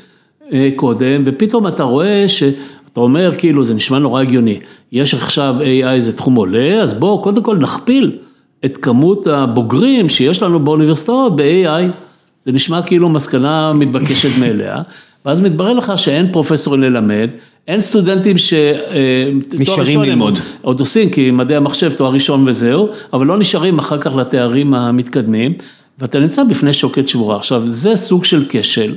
קודם, 0.76 1.24
ופתאום 1.26 1.68
אתה 1.68 1.84
רואה 1.84 2.28
שאתה 2.28 3.00
אומר 3.00 3.32
כאילו 3.38 3.64
זה 3.64 3.74
נשמע 3.74 4.00
נורא 4.00 4.22
הגיוני, 4.22 4.60
יש 4.92 5.14
עכשיו 5.14 5.56
AI 5.60 6.00
זה 6.00 6.14
תחום 6.14 6.36
עולה, 6.36 6.82
אז 6.82 6.94
בואו 6.94 7.22
קודם 7.22 7.44
כל 7.44 7.58
נכפיל 7.58 8.18
את 8.66 8.78
כמות 8.78 9.28
הבוגרים 9.28 10.10
שיש 10.10 10.44
לנו 10.44 10.60
באוניברסיטאות 10.60 11.36
ב-AI. 11.36 12.07
זה 12.48 12.54
נשמע 12.54 12.82
כאילו 12.82 13.10
מסקנה 13.10 13.74
מתבקשת 13.74 14.40
מאליה, 14.40 14.82
ואז 15.26 15.42
מתברר 15.42 15.74
לך 15.74 15.94
שאין 15.96 16.32
פרופסורים 16.32 16.82
ללמד, 16.82 17.30
אין 17.68 17.80
סטודנטים 17.80 18.38
ש... 18.38 18.54
אה, 18.54 19.32
נשארים 19.60 20.02
ללמוד. 20.02 20.40
עוד 20.62 20.80
עושים, 20.80 21.10
כי 21.10 21.32
מדעי 21.32 21.58
המחשב 21.58 21.92
תואר 21.92 22.12
ראשון 22.12 22.48
וזהו, 22.48 22.90
אבל 23.14 23.26
לא 23.26 23.38
נשארים 23.38 23.80
אחר 23.80 23.98
כך 23.98 24.16
לתארים 24.16 24.74
המתקדמים, 24.74 25.54
ואתה 26.00 26.20
נמצא 26.20 26.44
בפני 26.44 26.74
שוקת 26.74 27.08
שבורה. 27.08 27.36
עכשיו, 27.36 27.62
זה 27.66 27.96
סוג 27.96 28.26
של 28.26 28.46
כשל, 28.50 28.94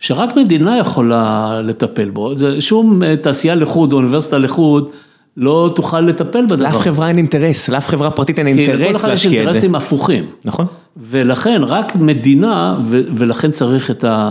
שרק 0.00 0.36
מדינה 0.36 0.78
יכולה 0.78 1.60
לטפל 1.64 2.10
בו, 2.10 2.36
זה 2.36 2.60
שום 2.60 3.02
אה, 3.02 3.16
תעשייה 3.16 3.54
לחוד, 3.54 3.92
אוניברסיטה 3.92 4.38
לחוד, 4.38 4.90
לא 5.36 5.70
תוכל 5.76 6.00
לטפל 6.00 6.46
בדבר. 6.46 6.64
לאף 6.64 6.78
חברה 6.78 7.08
אין 7.08 7.16
אינטרס, 7.16 7.68
לאף 7.68 7.88
חברה 7.88 8.10
פרטית 8.10 8.38
אין 8.38 8.46
אינטרס 8.46 8.70
להשקיע 8.70 8.78
את 8.78 8.82
זה. 8.82 8.90
כי 8.90 8.94
לכל 8.94 8.96
אחד 8.96 9.12
יש 9.12 9.26
אינטרסים 9.26 9.74
הפוכים. 9.74 10.26
נכון. 10.44 10.66
ולכן 10.98 11.60
רק 11.64 11.96
מדינה, 11.96 12.76
ולכן 12.90 13.50
צריך 13.50 13.90
את 13.90 14.04
ה... 14.04 14.30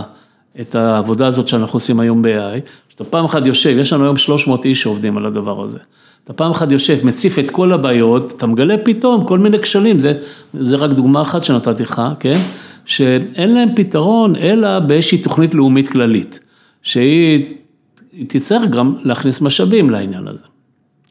את 0.60 0.74
העבודה 0.74 1.26
הזאת 1.26 1.48
שאנחנו 1.48 1.76
עושים 1.76 2.00
היום 2.00 2.22
ב-AI, 2.22 2.60
שאתה 2.88 3.04
פעם 3.04 3.24
אחת 3.24 3.46
יושב, 3.46 3.76
יש 3.78 3.92
לנו 3.92 4.04
היום 4.04 4.16
300 4.16 4.64
איש 4.64 4.82
שעובדים 4.82 5.16
על 5.16 5.26
הדבר 5.26 5.64
הזה. 5.64 5.78
אתה 6.24 6.32
פעם 6.32 6.50
אחת 6.50 6.72
יושב, 6.72 7.06
מציף 7.06 7.38
את 7.38 7.50
כל 7.50 7.72
הבעיות, 7.72 8.34
אתה 8.36 8.46
מגלה 8.46 8.74
פתאום 8.84 9.24
כל 9.24 9.38
מיני 9.38 9.58
כשלים, 9.58 9.98
זה, 9.98 10.12
זה 10.54 10.76
רק 10.76 10.90
דוגמה 10.90 11.22
אחת 11.22 11.42
שנתתי 11.42 11.82
לך, 11.82 12.02
כן? 12.20 12.40
שאין 12.84 13.54
להם 13.54 13.68
פתרון 13.76 14.36
אלא 14.36 14.78
באיזושהי 14.78 15.18
תוכנית 15.18 15.54
לאומית 15.54 15.88
כללית, 15.88 16.40
שהיא 16.82 17.54
תצטרך 18.26 18.70
גם 18.70 18.94
להכניס 19.02 19.40
משאבים 19.40 19.90
לעניין 19.90 20.28
הזה. 20.28 20.44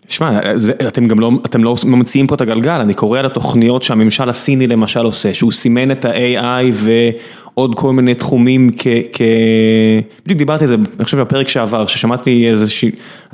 שמע, 0.08 0.40
אתם 0.88 1.08
גם 1.08 1.20
לא, 1.20 1.32
אתם 1.46 1.64
לא 1.64 1.76
ממציאים 1.86 2.28
פה 2.28 2.36
את 2.36 2.42
הגלגל, 2.42 2.72
אני 2.72 2.94
קורא 2.94 3.20
על 3.20 3.26
התוכניות 3.26 3.84
שהממשל 3.84 4.30
הסיני 4.30 4.68
למשל 4.68 5.00
עושה, 5.00 5.34
שהוא 5.34 5.52
סימן 5.52 5.92
את 5.92 6.06
ה-AI 6.06 6.74
ועוד 6.74 7.76
כל 7.76 7.94
מיני 7.94 8.16
תחומים 8.16 8.70
כ... 8.78 8.88
כ... 9.14 9.22
בדיוק 10.26 10.38
דיברתי 10.38 10.64
על 10.64 10.68
זה, 10.68 10.76
אני 10.98 11.06
חושב 11.06 11.20
בפרק 11.20 11.48
שעבר, 11.48 11.88
ששמעתי 11.88 12.50
איזה 12.50 12.70
ש... 12.70 12.86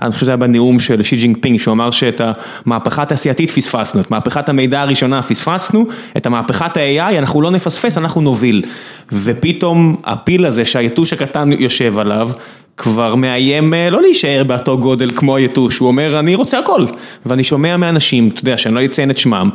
אני 0.01 0.11
חושב 0.11 0.21
שזה 0.21 0.31
היה 0.31 0.37
בנאום 0.37 0.79
של 0.79 1.03
שי 1.03 1.15
ג'ינפינג, 1.15 1.59
שהוא 1.59 1.71
אמר 1.71 1.91
שאת 1.91 2.21
המהפכה 2.65 3.01
התעשייתית 3.01 3.51
פספסנו, 3.51 4.01
את 4.01 4.11
מהפכת 4.11 4.49
המידע 4.49 4.81
הראשונה 4.81 5.21
פספסנו, 5.21 5.85
את 6.17 6.25
המהפכת 6.25 6.77
ה-AI 6.77 7.17
אנחנו 7.17 7.41
לא 7.41 7.51
נפספס, 7.51 7.97
אנחנו 7.97 8.21
נוביל. 8.21 8.63
ופתאום 9.11 9.95
הפיל 10.03 10.45
הזה 10.45 10.65
שהיתוש 10.65 11.13
הקטן 11.13 11.51
יושב 11.51 11.97
עליו, 11.99 12.29
כבר 12.77 13.15
מאיים 13.15 13.73
אה, 13.73 13.89
לא 13.89 14.01
להישאר 14.01 14.43
באותו 14.43 14.77
גודל 14.77 15.11
כמו 15.15 15.35
היתוש, 15.35 15.77
הוא 15.77 15.87
אומר 15.87 16.19
אני 16.19 16.35
רוצה 16.35 16.59
הכל. 16.59 16.85
ואני 17.25 17.43
שומע 17.43 17.77
מאנשים, 17.77 18.29
אתה 18.29 18.41
יודע, 18.41 18.57
שאני 18.57 18.75
לא 18.75 18.85
אציין 18.85 19.11
את 19.11 19.17
שמם, 19.17 19.49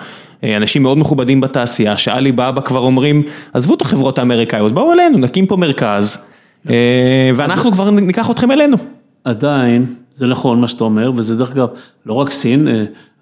אה, 0.44 0.56
אנשים 0.56 0.82
מאוד 0.82 0.98
מכובדים 0.98 1.40
בתעשייה, 1.40 1.96
שעלי 1.96 2.32
באבא 2.32 2.60
כבר 2.60 2.80
אומרים, 2.80 3.22
עזבו 3.54 3.74
את 3.74 3.82
החברות 3.82 4.18
האמריקאיות, 4.18 4.74
בואו 4.74 4.92
אלינו, 4.92 5.18
נקים 5.18 5.46
פה 5.46 5.56
מרכז, 5.56 6.26
אה, 6.70 7.30
ואנחנו 7.34 7.72
כבר 7.72 7.90
ניקח 7.90 8.30
אתכם 8.30 8.50
אלינו. 8.50 8.76
עדיין, 9.24 9.86
זה 10.12 10.26
נכון 10.26 10.60
מה 10.60 10.68
שאתה 10.68 10.84
אומר, 10.84 11.12
וזה 11.16 11.36
דרך 11.36 11.52
אגב, 11.52 11.68
לא 12.06 12.12
רק 12.12 12.30
סין, 12.30 12.68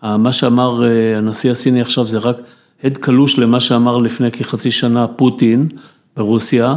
מה 0.03 0.32
שאמר 0.32 0.82
הנשיא 1.16 1.51
הסיני 1.51 1.80
עכשיו 1.80 2.07
זה 2.07 2.18
רק 2.18 2.36
הד 2.84 2.99
קלוש 2.99 3.38
למה 3.38 3.61
שאמר 3.61 3.99
לפני 3.99 4.30
כחצי 4.30 4.70
שנה 4.70 5.07
פוטין 5.07 5.68
ברוסיה. 6.16 6.76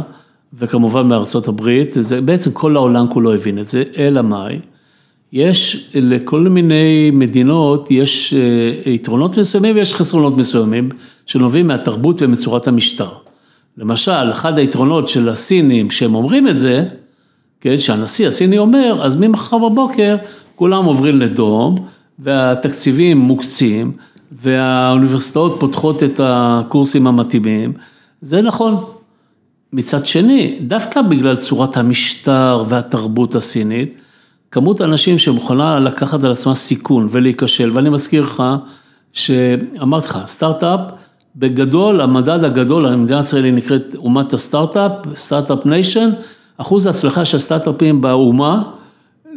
וכמובן 0.58 1.08
מארצות 1.08 1.48
הברית, 1.48 1.96
זה 2.00 2.20
בעצם 2.20 2.50
כל 2.50 2.76
העולם 2.76 3.06
כולו 3.08 3.34
הבין 3.34 3.58
את 3.58 3.68
זה, 3.68 3.82
אלא 3.98 4.22
מאי? 4.22 4.58
יש 5.32 5.90
לכל 5.94 6.40
מיני 6.40 7.10
מדינות, 7.12 7.90
יש 7.90 8.34
אה, 8.34 8.92
יתרונות 8.92 9.38
מסוימים 9.38 9.76
ויש 9.76 9.94
חסרונות 9.94 10.36
מסוימים 10.36 10.88
שנובעים 11.26 11.66
מהתרבות 11.66 12.22
ומצורת 12.22 12.68
המשטר. 12.68 13.08
למשל, 13.78 14.30
אחד 14.30 14.58
היתרונות 14.58 15.08
של 15.08 15.28
הסינים, 15.28 15.88
כשהם 15.88 16.14
אומרים 16.14 16.48
את 16.48 16.58
זה, 16.58 16.84
כן, 17.60 17.78
שהנשיא 17.78 18.28
הסיני 18.28 18.58
אומר, 18.58 18.98
אז 19.02 19.16
ממחר 19.16 19.58
בבוקר 19.58 20.16
כולם 20.54 20.84
עוברים 20.84 21.18
לדום, 21.18 21.76
והתקציבים 22.18 23.18
מוקצים, 23.18 23.92
והאוניברסיטאות 24.32 25.56
פותחות 25.60 26.02
את 26.02 26.20
הקורסים 26.22 27.06
המתאימים, 27.06 27.72
זה 28.22 28.42
נכון. 28.42 28.76
מצד 29.72 30.06
שני, 30.06 30.58
דווקא 30.60 31.02
בגלל 31.02 31.36
צורת 31.36 31.76
המשטר 31.76 32.64
והתרבות 32.68 33.34
הסינית, 33.34 33.96
כמות 34.50 34.80
האנשים 34.80 35.18
שמוכנה 35.18 35.80
לקחת 35.80 36.24
על 36.24 36.32
עצמה 36.32 36.54
סיכון 36.54 37.06
ולהיכשל, 37.10 37.70
ואני 37.74 37.90
מזכיר 37.90 38.22
לך 38.22 38.42
שאמרתי 39.12 40.08
לך, 40.08 40.18
סטארט-אפ, 40.26 40.80
בגדול, 41.36 42.00
המדד 42.00 42.44
הגדול, 42.44 42.96
מדינת 42.96 43.24
ישראל 43.24 43.44
היא 43.44 43.52
נקראת 43.52 43.94
אומת 43.98 44.32
הסטארט-אפ, 44.32 44.92
Start-Up 45.14 45.66
Nation, 45.66 46.10
אחוז 46.56 46.86
ההצלחה 46.86 47.24
של 47.24 47.38
סטארט-אפים 47.38 48.00
באומה 48.00 48.62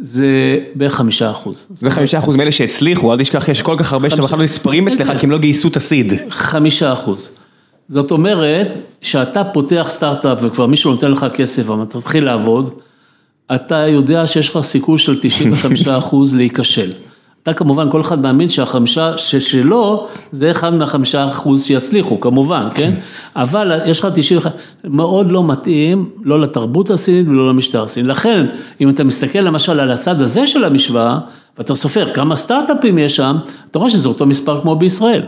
זה 0.00 0.58
בערך 0.74 0.94
חמישה 0.94 1.30
אחוז. 1.30 1.66
זה 1.74 1.90
חמישה 1.90 2.18
אחוז 2.18 2.36
מאלה 2.36 2.52
שהצליחו, 2.52 3.12
אל 3.12 3.18
תשכח, 3.18 3.48
יש 3.48 3.62
כל 3.62 3.76
כך 3.78 3.92
הרבה 3.92 4.10
שאתה 4.10 4.22
בכלל 4.22 4.38
מספרים 4.38 4.88
אצלך, 4.88 5.12
כי 5.18 5.26
הם 5.26 5.30
לא 5.30 5.38
גייסו 5.38 5.68
את 5.68 5.76
ה 5.76 5.82
seed. 5.82 6.12
חמישה 6.30 6.92
אחוז. 6.92 7.30
זאת 7.88 8.10
אומרת, 8.10 8.68
שאתה 9.02 9.44
פותח 9.44 9.86
סטארט-אפ 9.90 10.38
וכבר 10.42 10.66
מישהו 10.66 10.90
נותן 10.90 11.10
לך 11.10 11.26
כסף 11.34 11.70
ואתה 11.70 12.00
תתחיל 12.00 12.24
לעבוד, 12.24 12.70
אתה 13.54 13.76
יודע 13.76 14.26
שיש 14.26 14.48
לך 14.48 14.60
סיכוי 14.60 14.98
של 14.98 15.18
95 15.20 15.88
אחוז 15.88 16.34
להיכשל. 16.38 16.90
אתה 17.42 17.54
כמובן, 17.54 17.90
כל 17.90 18.00
אחד 18.00 18.18
מאמין 18.18 18.48
שהחמישה 18.48 19.18
ששלו, 19.18 20.06
זה 20.32 20.50
אחד 20.50 20.74
מהחמישה 20.74 21.28
אחוז 21.28 21.64
שיצליחו, 21.64 22.20
כמובן, 22.20 22.66
כן? 22.74 22.94
אבל 23.36 23.80
יש 23.86 24.00
לך 24.00 24.08
91, 24.14 24.52
מאוד 24.84 25.30
לא 25.30 25.44
מתאים, 25.44 26.10
לא 26.22 26.40
לתרבות 26.40 26.90
הסינית 26.90 27.28
ולא 27.28 27.48
למשטר 27.48 27.84
הסיני. 27.84 28.08
לכן, 28.08 28.46
אם 28.80 28.90
אתה 28.90 29.04
מסתכל 29.04 29.38
למשל 29.38 29.80
על 29.80 29.90
הצד 29.90 30.20
הזה 30.20 30.46
של 30.46 30.64
המשוואה, 30.64 31.18
ואתה 31.58 31.74
סופר 31.74 32.14
כמה 32.14 32.36
סטארט-אפים 32.36 32.98
יש 32.98 33.16
שם, 33.16 33.36
אתה 33.70 33.78
רואה 33.78 33.90
שזה 33.90 34.08
אותו 34.08 34.26
מספר 34.26 34.60
כמו 34.60 34.76
בישראל. 34.76 35.22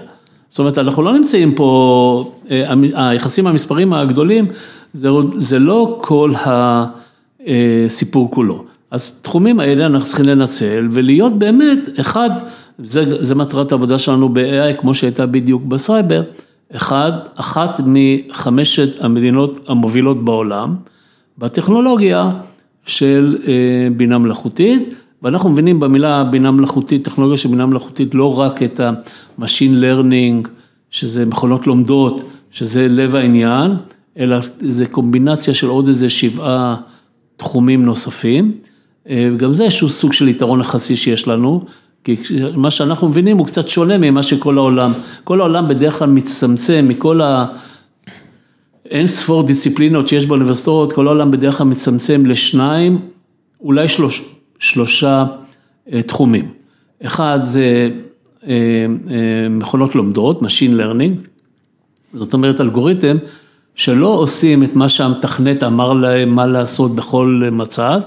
זאת 0.49 0.59
אומרת, 0.59 0.79
אנחנו 0.79 1.03
לא 1.03 1.13
נמצאים 1.19 1.55
פה, 1.55 2.33
אה, 2.51 2.75
היחסים 2.95 3.47
המספרים 3.47 3.93
הגדולים, 3.93 4.47
זה, 4.93 5.09
זה 5.37 5.59
לא 5.59 5.99
כל 6.03 6.33
הסיפור 7.47 8.31
כולו. 8.31 8.65
אז 8.91 9.21
תחומים 9.23 9.61
האלה 9.61 9.87
אנחנו 9.87 10.07
צריכים 10.07 10.27
לנצל 10.27 10.89
ולהיות 10.91 11.39
באמת, 11.39 11.89
אחד, 12.01 12.31
זה, 12.79 13.25
זה 13.25 13.35
מטרת 13.35 13.73
העבודה 13.73 13.99
שלנו 13.99 14.29
ב-AI, 14.29 14.81
כמו 14.81 14.95
שהייתה 14.95 15.27
בדיוק 15.27 15.63
בסייבר, 15.63 16.23
אחד, 16.77 17.13
אחת 17.35 17.81
מחמשת 17.87 19.05
המדינות 19.05 19.69
המובילות 19.69 20.25
בעולם, 20.25 20.75
בטכנולוגיה 21.39 22.31
של 22.87 23.39
אה, 23.49 23.53
בינה 23.97 24.19
מלאכותית, 24.19 24.95
ואנחנו 25.27 25.51
מבינים 25.51 25.81
במילה 25.81 26.25
בינה 26.25 26.51
מלאכותית, 26.51 27.05
טכנולוגיה 27.05 27.37
של 27.37 27.49
בינה 27.49 27.67
מלאכותית, 27.67 28.15
לא 28.15 28.39
רק 28.39 28.63
את 28.63 28.81
ה-machine 28.81 29.83
learning, 29.83 30.49
שזה 30.91 31.27
מכונות 31.27 31.67
לומדות, 31.67 32.23
שזה 32.51 32.89
לב 32.91 33.15
העניין, 33.15 33.73
אלא 34.19 34.37
זה 34.61 34.87
קומבינציה 34.87 35.55
של 35.55 35.69
עוד 35.69 35.89
איזה 35.89 36.11
שבעה 36.11 36.77
תחומים 37.37 37.85
נוספים. 37.85 38.53
וגם 39.11 39.53
זה 39.53 39.65
איזשהו 39.65 39.89
סוג 39.89 40.13
של 40.13 40.29
יתרון 40.29 40.61
יחסי 40.61 40.97
שיש 40.97 41.29
לנו, 41.29 41.65
כי 42.05 42.17
מה 42.55 42.71
שאנחנו 42.71 43.09
מבינים 43.09 43.39
הוא 43.39 43.47
קצת 43.47 43.69
שונה 43.69 43.99
ממה 43.99 44.23
שכל 44.23 44.59
העולם, 44.59 44.91
כל 45.25 45.41
העולם 45.41 45.69
בדרך 45.69 45.99
כלל 45.99 46.09
מצטמצם 46.09 46.85
מכל 46.89 47.21
ה... 47.21 47.47
אין 48.91 49.07
ספור 49.07 49.43
דיסציפלינות 49.43 50.09
שיש 50.09 50.27
באוניברסיטאות, 50.27 50.93
כל 50.93 51.07
העולם 51.07 51.31
בדרך 51.31 51.59
כלל 51.59 51.67
מצטמצם 51.67 52.27
לשניים, 52.27 52.99
אולי 53.61 53.89
שלוש, 53.89 54.36
שלושה 54.59 55.25
אה, 55.93 56.03
תחומים. 56.03 56.49
אחד 57.07 57.39
זה 57.43 57.91
אה, 58.49 58.53
אה, 59.11 59.49
מכונות 59.51 59.95
לומדות, 59.95 60.43
Machine 60.43 60.81
Learning, 60.81 61.29
זאת 62.15 62.35
אומרת 62.35 62.61
אלגוריתם 62.61 63.17
שלא 63.75 64.07
עושים 64.07 64.63
את 64.63 64.77
מה 64.77 64.89
שהמתכנת 64.89 65.63
אמר 65.63 65.93
להם 65.93 66.35
מה 66.35 66.47
לעשות 66.47 66.95
בכל 66.95 67.43
מצב, 67.53 68.01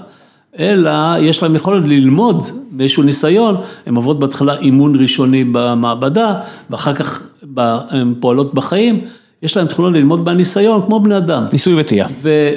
אלא 0.58 0.90
יש 1.20 1.42
להם 1.42 1.56
יכולת 1.56 1.88
ללמוד 1.88 2.42
באיזשהו 2.70 3.02
ניסיון, 3.02 3.56
הן 3.86 3.94
עוברות 3.94 4.20
בהתחלה 4.20 4.58
אימון 4.58 5.00
ראשוני 5.00 5.44
במעבדה, 5.44 6.40
ואחר 6.70 6.94
כך 6.94 7.22
הן 7.56 8.14
פועלות 8.20 8.54
בחיים, 8.54 9.00
יש 9.42 9.56
להם 9.56 9.66
תכונות 9.66 9.92
ללמוד 9.92 10.24
בניסיון 10.24 10.82
כמו 10.86 11.00
בני 11.00 11.16
אדם. 11.16 11.46
ניסוי 11.52 11.80
וטעייה. 11.80 12.06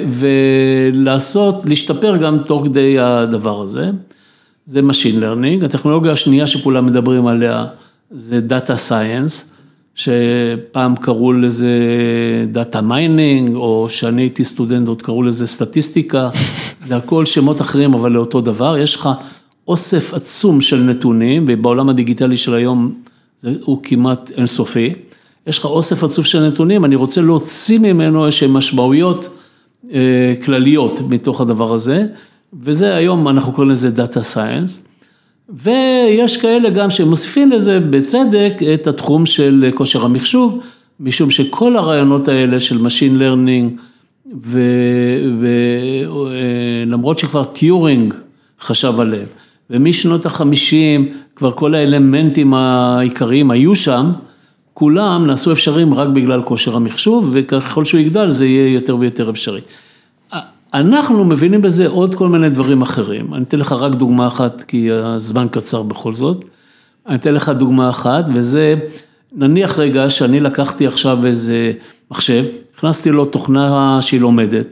ולעשות, 0.08 1.62
להשתפר 1.64 2.16
גם 2.16 2.38
תוך 2.46 2.64
כדי 2.64 2.98
הדבר 2.98 3.62
הזה. 3.62 3.90
זה 4.66 4.80
Machine 4.80 5.20
Learning, 5.20 5.64
הטכנולוגיה 5.64 6.12
השנייה 6.12 6.46
שכולם 6.46 6.86
מדברים 6.86 7.26
עליה 7.26 7.66
זה 8.10 8.40
Data 8.48 8.90
Science. 8.90 9.54
שפעם 9.94 10.96
קראו 10.96 11.32
לזה 11.32 11.68
Data 12.52 12.80
Mining, 12.80 13.54
או 13.54 13.86
שאני 13.90 14.22
הייתי 14.22 14.44
סטודנט 14.44 14.88
עוד 14.88 15.02
קראו 15.02 15.22
לזה 15.22 15.46
סטטיסטיקה, 15.46 16.30
זה 16.86 16.96
הכל 16.96 17.24
שמות 17.24 17.60
אחרים 17.60 17.94
אבל 17.94 18.12
לאותו 18.12 18.40
דבר, 18.40 18.76
יש 18.78 18.94
לך 18.94 19.08
אוסף 19.68 20.14
עצום 20.14 20.60
של 20.60 20.80
נתונים, 20.80 21.44
ובעולם 21.48 21.88
הדיגיטלי 21.88 22.36
של 22.36 22.54
היום 22.54 22.94
זה, 23.40 23.52
הוא 23.64 23.78
כמעט 23.82 24.30
אינסופי, 24.36 24.94
יש 25.46 25.58
לך 25.58 25.64
אוסף 25.64 26.04
עצום 26.04 26.24
של 26.24 26.48
נתונים, 26.48 26.84
אני 26.84 26.94
רוצה 26.94 27.20
להוציא 27.20 27.78
ממנו 27.78 28.26
איזשהן 28.26 28.50
משמעויות 28.50 29.28
אה, 29.92 30.34
כלליות 30.44 31.00
מתוך 31.08 31.40
הדבר 31.40 31.74
הזה, 31.74 32.04
וזה 32.62 32.94
היום 32.94 33.28
אנחנו 33.28 33.52
קוראים 33.52 33.70
לזה 33.70 33.90
Data 33.90 34.22
Science. 34.22 34.84
ויש 35.48 36.36
כאלה 36.36 36.70
גם 36.70 36.90
שמוסיפים 36.90 37.52
לזה 37.52 37.80
בצדק 37.80 38.52
את 38.74 38.86
התחום 38.86 39.26
של 39.26 39.70
כושר 39.74 40.04
המחשוב, 40.04 40.58
משום 41.00 41.30
שכל 41.30 41.76
הרעיונות 41.76 42.28
האלה 42.28 42.60
של 42.60 42.86
Machine 42.86 43.18
Learning, 43.18 43.80
ולמרות 46.84 47.18
שכבר 47.18 47.44
טיורינג 47.44 48.14
חשב 48.60 49.00
עליהם, 49.00 49.26
ומשנות 49.70 50.26
החמישים 50.26 51.12
כבר 51.36 51.52
כל 51.52 51.74
האלמנטים 51.74 52.54
העיקריים 52.54 53.50
היו 53.50 53.76
שם, 53.76 54.10
כולם 54.74 55.26
נעשו 55.26 55.52
אפשריים 55.52 55.94
רק 55.94 56.08
בגלל 56.08 56.42
כושר 56.42 56.76
המחשוב, 56.76 57.30
וככל 57.32 57.84
שהוא 57.84 58.00
יגדל 58.00 58.30
זה 58.30 58.46
יהיה 58.46 58.74
יותר 58.74 58.96
ויותר 58.96 59.30
אפשרי. 59.30 59.60
אנחנו 60.74 61.24
מבינים 61.24 61.62
בזה 61.62 61.88
עוד 61.88 62.14
כל 62.14 62.28
מיני 62.28 62.50
דברים 62.50 62.82
אחרים, 62.82 63.34
אני 63.34 63.44
אתן 63.44 63.58
לך 63.58 63.72
רק 63.72 63.94
דוגמה 63.94 64.26
אחת 64.26 64.60
כי 64.60 64.90
הזמן 64.92 65.46
קצר 65.50 65.82
בכל 65.82 66.12
זאת, 66.12 66.44
אני 67.06 67.14
אתן 67.14 67.34
לך 67.34 67.48
דוגמה 67.48 67.90
אחת 67.90 68.24
וזה, 68.34 68.74
נניח 69.32 69.78
רגע 69.78 70.10
שאני 70.10 70.40
לקחתי 70.40 70.86
עכשיו 70.86 71.26
איזה 71.26 71.72
מחשב, 72.10 72.44
הכנסתי 72.76 73.10
לו 73.10 73.24
תוכנה 73.24 73.98
שהיא 74.02 74.20
לומדת, 74.20 74.66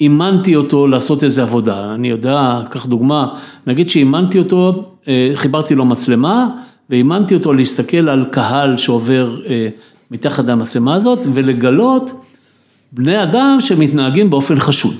אימנתי 0.00 0.56
אותו 0.56 0.86
לעשות 0.86 1.24
איזה 1.24 1.42
עבודה, 1.42 1.94
אני 1.94 2.10
יודע, 2.10 2.60
קח 2.70 2.86
דוגמה, 2.86 3.28
נגיד 3.66 3.88
שאימנתי 3.88 4.38
אותו, 4.38 4.84
אה, 5.08 5.30
חיברתי 5.34 5.74
לו 5.74 5.84
מצלמה 5.84 6.48
ואימנתי 6.92 7.34
אותו 7.34 7.52
להסתכל 7.52 8.08
על 8.08 8.24
קהל 8.30 8.78
שעובר 8.78 9.40
אה, 9.46 9.68
מתחת 10.10 10.44
למצלמה 10.44 10.94
הזאת 10.94 11.18
ולגלות 11.34 12.12
בני 12.92 13.22
אדם 13.22 13.56
שמתנהגים 13.60 14.30
באופן 14.30 14.58
חשוד. 14.58 14.94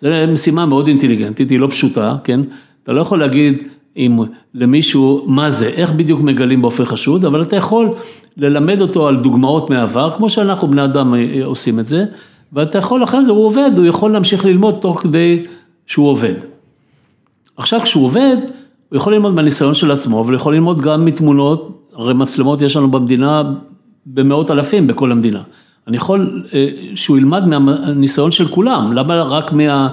זו 0.00 0.08
משימה 0.32 0.66
מאוד 0.66 0.86
אינטליגנטית, 0.86 1.50
היא 1.50 1.60
לא 1.60 1.66
פשוטה, 1.70 2.16
כן? 2.24 2.40
אתה 2.82 2.92
לא 2.92 3.00
יכול 3.00 3.20
להגיד 3.20 3.68
אם 3.96 4.18
למישהו 4.54 5.24
מה 5.26 5.50
זה, 5.50 5.68
איך 5.68 5.92
בדיוק 5.92 6.20
מגלים 6.20 6.62
באופן 6.62 6.84
חשוד, 6.84 7.24
אבל 7.24 7.42
אתה 7.42 7.56
יכול 7.56 7.88
ללמד 8.36 8.80
אותו 8.80 9.08
על 9.08 9.16
דוגמאות 9.16 9.70
מהעבר, 9.70 10.16
כמו 10.16 10.28
שאנחנו 10.28 10.68
בני 10.68 10.84
אדם 10.84 11.14
אה, 11.14 11.44
עושים 11.44 11.80
את 11.80 11.88
זה, 11.88 12.04
ואתה 12.52 12.78
יכול 12.78 13.04
אחרי 13.04 13.24
זה, 13.24 13.30
הוא 13.30 13.46
עובד, 13.46 13.70
הוא 13.76 13.86
יכול 13.86 14.12
להמשיך 14.12 14.44
ללמוד 14.44 14.78
תוך 14.80 15.00
כדי 15.00 15.46
שהוא 15.86 16.08
עובד. 16.08 16.34
עכשיו 17.56 17.80
כשהוא 17.80 18.04
עובד, 18.04 18.36
הוא 18.90 18.96
יכול 18.96 19.12
ללמוד 19.14 19.34
מהניסיון 19.34 19.74
של 19.74 19.90
עצמו, 19.90 20.20
אבל 20.20 20.32
הוא 20.32 20.36
יכול 20.36 20.54
ללמוד 20.54 20.80
גם 20.80 21.04
מתמונות, 21.04 21.88
הרי 21.94 22.14
מצלמות 22.14 22.62
יש 22.62 22.76
לנו 22.76 22.90
במדינה 22.90 23.42
במאות 24.06 24.50
אלפים 24.50 24.86
בכל 24.86 25.12
המדינה. 25.12 25.42
אני 25.88 25.96
יכול 25.96 26.44
אה, 26.54 26.68
שהוא 26.94 27.18
ילמד 27.18 27.46
מהניסיון 27.46 28.30
של 28.30 28.48
כולם, 28.48 28.92
למה 28.92 29.22
רק 29.22 29.52
מה, 29.52 29.88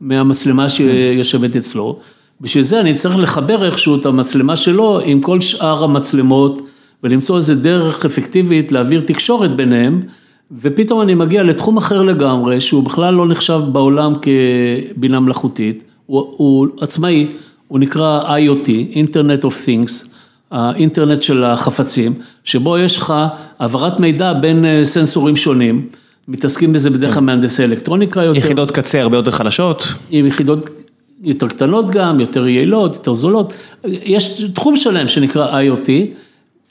מהמצלמה 0.00 0.68
שיושבת 0.68 1.56
אצלו? 1.56 1.98
בשביל 2.40 2.64
זה 2.64 2.80
אני 2.80 2.94
צריך 2.94 3.18
לחבר 3.18 3.64
איכשהו 3.64 3.96
את 3.96 4.06
המצלמה 4.06 4.56
שלו 4.56 5.00
עם 5.04 5.20
כל 5.20 5.40
שאר 5.40 5.84
המצלמות 5.84 6.62
ולמצוא 7.02 7.36
איזה 7.36 7.54
דרך 7.54 8.04
אפקטיבית 8.04 8.72
להעביר 8.72 9.00
תקשורת 9.00 9.56
ביניהם 9.56 10.02
ופתאום 10.60 11.00
אני 11.00 11.14
מגיע 11.14 11.42
לתחום 11.42 11.76
אחר 11.76 12.02
לגמרי 12.02 12.60
שהוא 12.60 12.82
בכלל 12.82 13.14
לא 13.14 13.26
נחשב 13.26 13.60
בעולם 13.72 14.12
כבינה 14.22 15.20
מלאכותית, 15.20 15.84
הוא, 16.06 16.34
הוא 16.36 16.68
עצמאי, 16.80 17.26
הוא 17.72 17.80
נקרא 17.80 18.36
IoT, 18.38 18.68
Internet 18.94 19.44
of 19.44 19.66
Things, 19.66 20.08
האינטרנט 20.50 21.22
של 21.22 21.44
החפצים, 21.44 22.12
שבו 22.44 22.78
יש 22.78 22.96
לך 22.96 23.14
העברת 23.58 24.00
מידע 24.00 24.32
בין 24.32 24.64
אה, 24.64 24.80
סנסורים 24.84 25.36
שונים, 25.36 25.86
מתעסקים 26.28 26.72
בזה 26.72 26.90
בדרך 26.90 27.14
כלל 27.14 27.22
מהנדסי 27.22 27.64
אלקטרוניקה 27.64 28.22
יותר. 28.22 28.38
יחידות 28.38 28.70
קצה 28.70 29.00
הרבה 29.02 29.16
יותר 29.16 29.30
חלשות. 29.30 29.84
עם 30.10 30.26
יחידות 30.26 30.70
יותר 31.22 31.48
קטנות 31.48 31.90
גם, 31.90 32.20
יותר 32.20 32.46
יעילות, 32.46 32.94
יותר 32.94 33.14
זולות. 33.14 33.52
יש 33.84 34.42
תחום 34.42 34.76
שלם 34.76 35.08
שנקרא 35.08 35.60
IoT, 35.60 35.88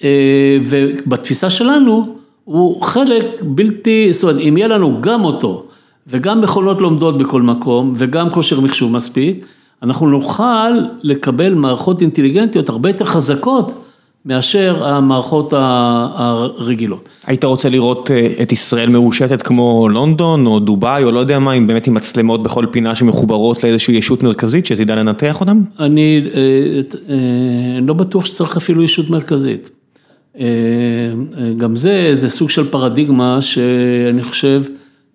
אה, 0.04 0.58
ובתפיסה 0.66 1.50
שלנו 1.50 2.16
הוא 2.44 2.82
חלק 2.82 3.26
בלתי, 3.42 4.14
זאת 4.14 4.24
אומרת, 4.24 4.38
אם 4.50 4.58
יהיה 4.58 4.68
לנו 4.68 4.98
גם 5.02 5.24
אותו, 5.24 5.66
וגם 6.08 6.42
מכונות 6.42 6.82
לומדות 6.82 7.18
בכל 7.18 7.42
מקום, 7.42 7.94
וגם 7.98 8.30
כושר 8.30 8.60
מחשוב 8.60 8.92
מספיק, 8.92 9.46
אנחנו 9.84 10.10
נוכל 10.10 10.72
לקבל 11.04 11.54
מערכות 11.54 12.02
אינטליגנטיות 12.02 12.70
הרבה 12.70 12.90
יותר 12.90 13.06
חזקות. 13.06 13.74
מאשר 14.26 14.86
המערכות 14.86 15.54
הרגילות. 15.56 17.10
היית 17.28 17.44
רוצה 17.44 17.70
לראות 17.70 18.12
אה, 18.12 18.34
את 18.42 18.52
ישראל 18.52 18.90
מרושתת 18.90 19.42
כמו 19.42 19.90
לונדון 19.90 20.46
או 20.46 20.60
דובאי 20.60 21.04
או 21.04 21.12
לא 21.12 21.20
יודע 21.20 21.40
מה, 21.40 21.52
עם 21.52 21.68
באמת 21.68 21.88
עם 21.88 21.94
מצלמות 21.94 22.44
בכל 22.44 22.66
פינה 22.72 22.96
שמחוברות 22.96 23.64
לאיזושהי 23.64 23.96
ישות 23.96 24.24
מרכזית 24.24 24.66
שתדע 24.66 24.96
לנתח 24.96 25.40
אותם? 25.40 25.62
אני 25.80 26.22
אה, 26.34 26.42
אה, 27.10 27.80
לא 27.82 27.94
בטוח 27.94 28.26
שצריך 28.26 28.58
אפילו 28.58 28.84
ישות 28.84 29.10
מרכזית. 29.10 29.70
גם 31.58 31.76
זה, 31.76 32.10
זה 32.14 32.30
סוג 32.30 32.50
של 32.50 32.70
פרדיגמה 32.70 33.42
שאני 33.42 34.24
חושב 34.24 34.64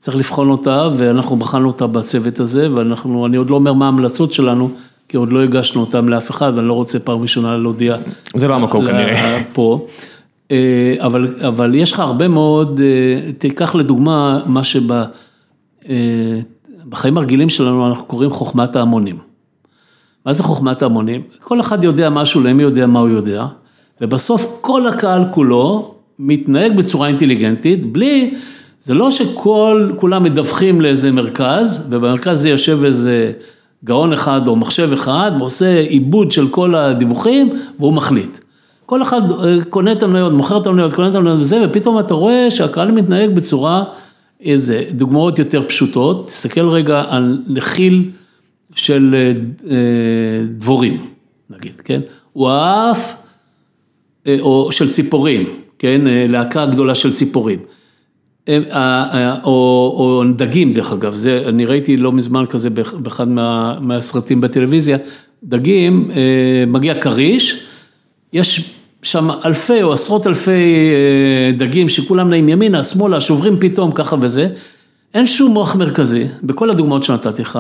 צריך 0.07 0.19
לבחון 0.19 0.51
אותה 0.51 0.89
ואנחנו 0.97 1.37
בחנו 1.37 1.67
אותה 1.67 1.87
בצוות 1.87 2.41
הזה 2.41 2.69
ואנחנו, 2.75 3.27
אני 3.27 3.37
עוד 3.37 3.51
לא 3.51 3.55
אומר 3.55 3.73
מה 3.73 3.85
ההמלצות 3.85 4.33
שלנו. 4.33 4.71
כי 5.09 5.17
עוד 5.17 5.33
לא 5.33 5.43
הגשנו 5.43 5.81
אותם 5.81 6.09
לאף 6.09 6.31
אחד, 6.31 6.53
ואני 6.57 6.69
לא 6.69 6.73
רוצה 6.73 6.99
פעם 6.99 7.23
ראשונה 7.23 7.57
להודיע. 7.57 7.97
זה 8.35 8.49
לא 8.49 8.55
המקום 8.55 8.87
כנראה. 8.87 9.43
פה. 9.53 9.87
אה, 10.51 10.95
אבל, 10.99 11.35
אבל 11.49 11.75
יש 11.75 11.93
לך 11.93 12.01
הרבה 12.01 12.29
מאוד, 12.29 12.81
אה, 12.81 13.33
תיקח 13.33 13.75
לדוגמה 13.75 14.41
מה 14.47 14.65
שבחיים 14.65 14.87
אה, 17.05 17.23
הרגילים 17.23 17.49
שלנו 17.49 17.89
אנחנו 17.89 18.05
קוראים 18.05 18.31
חוכמת 18.31 18.77
ההמונים. 18.77 19.19
מה 20.27 20.33
זה 20.33 20.43
חוכמת 20.43 20.83
ההמונים? 20.83 21.23
כל 21.41 21.61
אחד 21.61 21.85
יודע 21.85 22.11
משהו, 22.11 22.41
למי 22.41 22.63
יודע 22.63 22.87
מה 22.87 23.01
הוא 23.01 23.09
יודע, 23.09 23.47
ובסוף 24.01 24.59
כל 24.61 24.87
הקהל 24.87 25.25
כולו 25.31 25.95
מתנהג 26.19 26.77
בצורה 26.77 27.09
אינטליגנטית, 27.09 27.93
בלי, 27.93 28.35
זה 28.87 28.95
לא 28.95 29.11
שכל, 29.11 29.91
כולם 29.97 30.23
מדווחים 30.23 30.81
לאיזה 30.81 31.13
מרכז, 31.13 31.87
ובמרכז 31.91 32.41
זה 32.41 32.49
יושב 32.49 32.85
איזה 32.85 33.33
גאון 33.85 34.13
אחד 34.13 34.49
או 34.49 34.57
מחשב 34.57 34.93
אחד 34.93 35.33
ועושה 35.39 35.81
עיבוד 35.81 36.31
של 36.31 36.49
כל 36.49 36.75
הדיווחים 36.75 37.51
והוא 37.79 37.93
מחליט. 37.93 38.39
כל 38.87 39.03
אחד 39.03 39.31
אה, 39.31 39.65
קונה 39.71 39.93
את 39.93 40.03
המניות, 40.03 40.33
מוכר 40.33 40.59
את 40.59 40.67
המניות, 40.67 40.93
קונה 40.93 41.09
את 41.09 41.15
המניות 41.15 41.41
וזה, 41.41 41.65
ופתאום 41.65 41.99
אתה 41.99 42.15
רואה 42.15 42.51
שהקהל 42.51 42.91
מתנהג 42.91 43.35
בצורה, 43.35 43.85
איזה, 44.41 44.85
דוגמאות 44.91 45.39
יותר 45.39 45.63
פשוטות, 45.69 46.27
תסתכל 46.27 46.69
רגע 46.69 47.03
על 47.09 47.43
נחיל 47.49 48.11
של 48.75 49.15
אה, 49.15 49.33
אה, 49.71 49.77
דבורים, 50.51 51.07
נגיד, 51.51 51.81
כן? 51.85 52.01
הוא 52.33 52.51
עף, 52.51 53.17
או 54.41 54.73
של 54.73 54.91
ציפורים, 54.91 55.61
כן? 55.79 56.01
להקה 56.05 56.67
גדולה 56.67 56.95
של 56.95 57.13
ציפורים. 57.13 57.59
או, 58.49 59.51
או 59.99 60.23
דגים 60.37 60.73
דרך 60.73 60.93
אגב, 60.93 61.15
זה, 61.15 61.43
אני 61.49 61.65
ראיתי 61.65 61.97
לא 61.97 62.13
מזמן 62.13 62.45
כזה 62.49 62.71
באחד 62.99 63.29
מה, 63.29 63.79
מהסרטים 63.81 64.41
בטלוויזיה, 64.41 64.97
דגים, 65.45 66.11
אה, 66.11 66.65
מגיע 66.67 67.01
כריש, 67.01 67.67
יש 68.33 68.75
שם 69.03 69.29
אלפי 69.45 69.83
או 69.83 69.93
עשרות 69.93 70.27
אלפי 70.27 70.51
אה, 70.51 71.59
דגים 71.59 71.89
שכולם 71.89 72.29
נעים 72.29 72.49
ימינה, 72.49 72.83
שמאלה, 72.83 73.21
שוברים 73.21 73.57
פתאום 73.61 73.93
ככה 73.93 74.17
וזה, 74.21 74.49
אין 75.15 75.27
שום 75.27 75.53
מוח 75.53 75.77
מרכזי, 75.77 76.25
בכל 76.43 76.71
הדוגמאות 76.71 77.03
שנתתי 77.03 77.43
לך, 77.43 77.59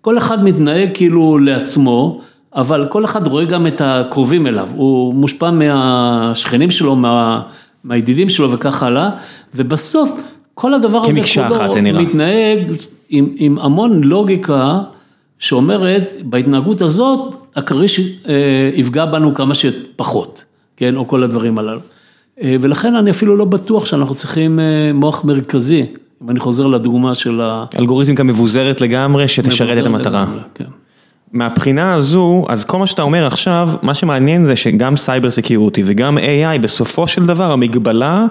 כל 0.00 0.18
אחד 0.18 0.44
מתנהג 0.44 0.88
כאילו 0.94 1.38
לעצמו, 1.38 2.20
אבל 2.54 2.86
כל 2.90 3.04
אחד 3.04 3.26
רואה 3.26 3.44
גם 3.44 3.66
את 3.66 3.80
הקרובים 3.84 4.46
אליו, 4.46 4.68
הוא 4.74 5.14
מושפע 5.14 5.50
מהשכנים 5.50 6.70
שלו, 6.70 6.96
מה... 6.96 7.42
מהידידים 7.84 8.28
שלו 8.28 8.52
וכך 8.52 8.82
הלאה, 8.82 9.10
ובסוף 9.54 10.10
כל 10.54 10.74
הדבר 10.74 11.02
הזה 11.08 11.20
כולו 11.34 11.82
מתנהג 11.94 12.72
עם, 13.08 13.28
עם 13.36 13.58
המון 13.58 14.04
לוגיקה 14.04 14.80
שאומרת, 15.38 16.12
בהתנהגות 16.22 16.82
הזאת, 16.82 17.34
הכריש 17.56 18.00
אה, 18.28 18.70
יפגע 18.74 19.04
בנו 19.04 19.34
כמה 19.34 19.54
שפחות, 19.54 20.44
כן, 20.76 20.96
או 20.96 21.08
כל 21.08 21.22
הדברים 21.22 21.58
הללו. 21.58 21.80
אה, 22.42 22.56
ולכן 22.60 22.94
אני 22.94 23.10
אפילו 23.10 23.36
לא 23.36 23.44
בטוח 23.44 23.86
שאנחנו 23.86 24.14
צריכים 24.14 24.60
אה, 24.60 24.92
מוח 24.94 25.24
מרכזי, 25.24 25.86
אם 26.24 26.30
אני 26.30 26.40
חוזר 26.40 26.66
לדוגמה 26.66 27.14
של 27.14 27.40
ה... 27.40 27.64
אלגוריתמיקה 27.78 28.22
מבוזרת 28.22 28.80
לגמרי, 28.80 29.28
שתשרת 29.28 29.78
את 29.78 29.86
המטרה. 29.86 30.22
לגמרי, 30.22 30.40
כן. 30.54 30.64
מהבחינה 31.32 31.94
הזו, 31.94 32.44
אז 32.48 32.64
כל 32.64 32.78
מה 32.78 32.86
שאתה 32.86 33.02
אומר 33.02 33.26
עכשיו, 33.26 33.68
מה 33.82 33.94
שמעניין 33.94 34.44
זה 34.44 34.56
שגם 34.56 34.96
סייבר 34.96 35.30
סקיורטי 35.30 35.82
וגם 35.86 36.18
AI, 36.18 36.58
בסופו 36.60 37.06
של 37.06 37.26
דבר 37.26 37.52
המגבלה 37.52 38.26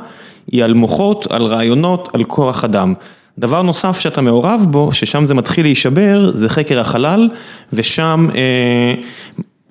היא 0.52 0.64
על 0.64 0.74
מוחות, 0.74 1.28
על 1.32 1.44
רעיונות, 1.44 2.10
על 2.14 2.24
כוח 2.24 2.64
אדם. 2.64 2.94
דבר 3.40 3.62
נוסף 3.62 4.00
שאתה 4.00 4.22
מעורב 4.22 4.66
בו, 4.70 4.92
ששם 4.92 5.26
זה 5.26 5.34
מתחיל 5.34 5.66
להישבר, 5.66 6.32
זה 6.34 6.50
חקר 6.50 6.80
החלל, 6.80 7.30
ושם 7.74 8.28
אה, 8.36 8.94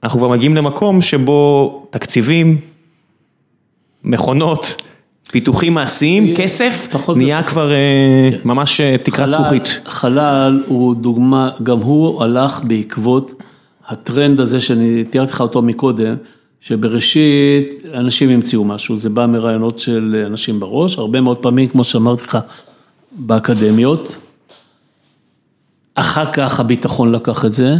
אנחנו 0.02 0.18
כבר 0.18 0.28
מגיעים 0.28 0.56
למקום 0.56 1.02
שבו 1.02 1.86
תקציבים, 1.90 2.58
מכונות, 4.04 4.82
פיתוחים 5.30 5.74
מעשיים, 5.74 6.34
כסף, 6.36 6.88
נהיה 7.16 7.42
כבר 7.42 7.72
אה, 7.72 7.78
כן. 8.30 8.38
ממש 8.44 8.80
אה, 8.80 8.96
תקרת 9.02 9.30
זכוכית. 9.30 9.80
חלל 9.86 10.62
הוא 10.66 10.94
דוגמה, 10.94 11.50
גם 11.62 11.78
הוא 11.78 12.24
הלך 12.24 12.60
בעקבות 12.64 13.34
הטרנד 13.88 14.40
הזה 14.40 14.60
שאני 14.60 15.04
תיארתי 15.04 15.32
לך 15.32 15.40
אותו 15.40 15.62
מקודם, 15.62 16.14
שבראשית 16.62 17.74
אנשים 17.94 18.30
המציאו 18.30 18.64
משהו, 18.64 18.96
זה 18.96 19.10
בא 19.10 19.26
מרעיונות 19.26 19.78
של 19.78 20.24
אנשים 20.26 20.60
בראש, 20.60 20.98
הרבה 20.98 21.20
מאוד 21.20 21.36
פעמים, 21.36 21.68
כמו 21.68 21.84
שאמרתי 21.84 22.24
לך, 22.24 22.38
באקדמיות. 23.12 24.16
אחר 25.94 26.32
כך 26.32 26.60
הביטחון 26.60 27.12
לקח 27.12 27.44
את 27.44 27.52
זה, 27.52 27.76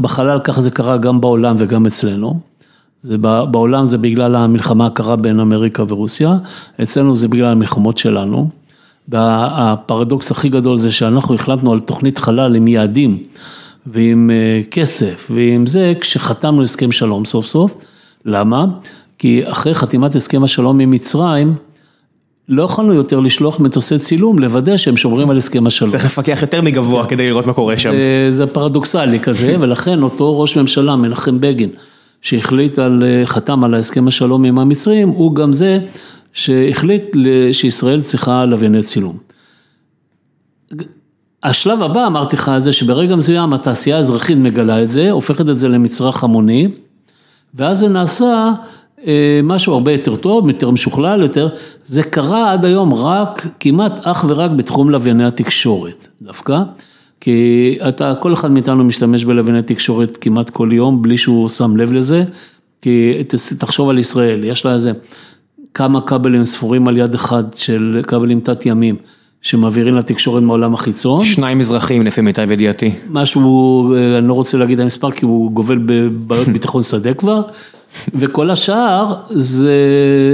בחלל 0.00 0.38
ככה 0.44 0.62
זה 0.62 0.70
קרה 0.70 0.96
גם 0.96 1.20
בעולם 1.20 1.56
וגם 1.58 1.86
אצלנו. 1.86 2.40
זה 3.02 3.18
בעולם 3.18 3.86
זה 3.86 3.98
בגלל 3.98 4.34
המלחמה 4.34 4.86
הקרה 4.86 5.16
בין 5.16 5.40
אמריקה 5.40 5.82
ורוסיה, 5.88 6.36
אצלנו 6.82 7.16
זה 7.16 7.28
בגלל 7.28 7.52
המלחמות 7.52 7.98
שלנו. 7.98 8.50
והפרדוקס 9.08 10.30
הכי 10.30 10.48
גדול 10.48 10.78
זה 10.78 10.92
שאנחנו 10.92 11.34
החלטנו 11.34 11.72
על 11.72 11.80
תוכנית 11.80 12.18
חלל 12.18 12.54
עם 12.54 12.68
יעדים 12.68 13.22
ועם 13.86 14.30
אה, 14.30 14.60
כסף 14.70 15.30
ועם 15.30 15.66
זה 15.66 15.92
כשחתמנו 16.00 16.62
הסכם 16.62 16.92
שלום 16.92 17.24
סוף 17.24 17.46
סוף. 17.46 17.78
למה? 18.24 18.66
כי 19.18 19.42
אחרי 19.44 19.74
חתימת 19.74 20.16
הסכם 20.16 20.44
השלום 20.44 20.80
עם 20.80 20.90
מצרים, 20.90 21.54
לא 22.48 22.62
יכולנו 22.62 22.94
יותר 22.94 23.20
לשלוח 23.20 23.60
מטוסי 23.60 23.98
צילום, 23.98 24.38
לוודא 24.38 24.76
שהם 24.76 24.96
שומרים 24.96 25.30
על 25.30 25.38
הסכם 25.38 25.66
השלום. 25.66 25.90
צריך 25.90 26.04
לפקח 26.04 26.38
יותר 26.42 26.62
מגבוה 26.62 27.06
כדי 27.06 27.26
לראות 27.26 27.46
מה 27.46 27.52
קורה 27.52 27.76
שם. 27.76 27.90
זה, 27.90 28.26
זה 28.30 28.46
פרדוקסלי 28.46 29.20
כזה, 29.20 29.56
ולכן 29.60 30.02
אותו 30.02 30.40
ראש 30.40 30.56
ממשלה, 30.56 30.96
מנחם 30.96 31.40
בגין, 31.40 31.70
שהחליט 32.22 32.78
על, 32.78 33.02
אה, 33.06 33.26
חתם 33.26 33.64
על 33.64 33.74
ההסכם 33.74 34.08
השלום 34.08 34.44
עם 34.44 34.58
המצרים, 34.58 35.08
הוא 35.08 35.34
גם 35.34 35.52
זה 35.52 35.78
שהחליט 36.32 37.16
שישראל 37.52 38.00
צריכה 38.00 38.44
לווייני 38.44 38.82
צילום. 38.82 39.23
השלב 41.44 41.82
הבא, 41.82 42.06
אמרתי 42.06 42.36
לך, 42.36 42.52
זה 42.58 42.72
שברגע 42.72 43.16
מסוים 43.16 43.52
התעשייה 43.52 43.96
האזרחית 43.96 44.38
מגלה 44.38 44.82
את 44.82 44.90
זה, 44.90 45.10
הופכת 45.10 45.48
את 45.48 45.58
זה 45.58 45.68
למצרך 45.68 46.24
המוני, 46.24 46.68
ואז 47.54 47.78
זה 47.78 47.88
נעשה 47.88 48.52
אה, 49.06 49.40
משהו 49.42 49.72
הרבה 49.72 49.92
יותר 49.92 50.16
טוב, 50.16 50.48
יותר 50.48 50.70
משוכלל 50.70 51.22
יותר, 51.22 51.48
זה 51.84 52.02
קרה 52.02 52.52
עד 52.52 52.64
היום 52.64 52.94
רק, 52.94 53.46
כמעט 53.60 53.92
אך 54.02 54.24
ורק 54.28 54.50
בתחום 54.50 54.90
לווייני 54.90 55.24
התקשורת, 55.24 56.08
דווקא. 56.22 56.62
כי 57.20 57.78
אתה, 57.88 58.14
כל 58.20 58.34
אחד 58.34 58.50
מאיתנו 58.50 58.84
משתמש 58.84 59.24
בלווייני 59.24 59.62
תקשורת 59.62 60.16
כמעט 60.16 60.50
כל 60.50 60.68
יום, 60.72 61.02
בלי 61.02 61.18
שהוא 61.18 61.48
שם 61.48 61.76
לב 61.76 61.92
לזה, 61.92 62.24
כי 62.82 63.12
תחשוב 63.58 63.88
על 63.88 63.98
ישראל, 63.98 64.44
יש 64.44 64.64
לה 64.64 64.74
איזה 64.74 64.92
כמה 65.74 66.00
כבלים 66.00 66.44
ספורים 66.44 66.88
על 66.88 66.96
יד 66.96 67.14
אחד 67.14 67.44
של 67.54 68.00
כבלים 68.06 68.40
תת 68.40 68.66
ימים. 68.66 68.96
שמעבירים 69.44 69.94
לתקשורת 69.94 70.42
מהעולם 70.42 70.74
החיצון. 70.74 71.24
שניים 71.24 71.60
אזרחים 71.60 72.02
לפי 72.02 72.20
מיטב 72.20 72.50
ידיעתי. 72.50 72.92
משהו, 73.10 73.94
אה, 73.94 74.18
אני 74.18 74.28
לא 74.28 74.32
רוצה 74.32 74.58
להגיד 74.58 74.80
המספר 74.80 75.10
כי 75.10 75.24
הוא 75.24 75.52
גובל 75.52 75.78
בבעיות 75.86 76.48
ביטחון 76.54 76.82
שדה 76.82 77.14
כבר, 77.14 77.42
וכל 78.14 78.50
השאר 78.50 79.14
זה, 79.30 79.78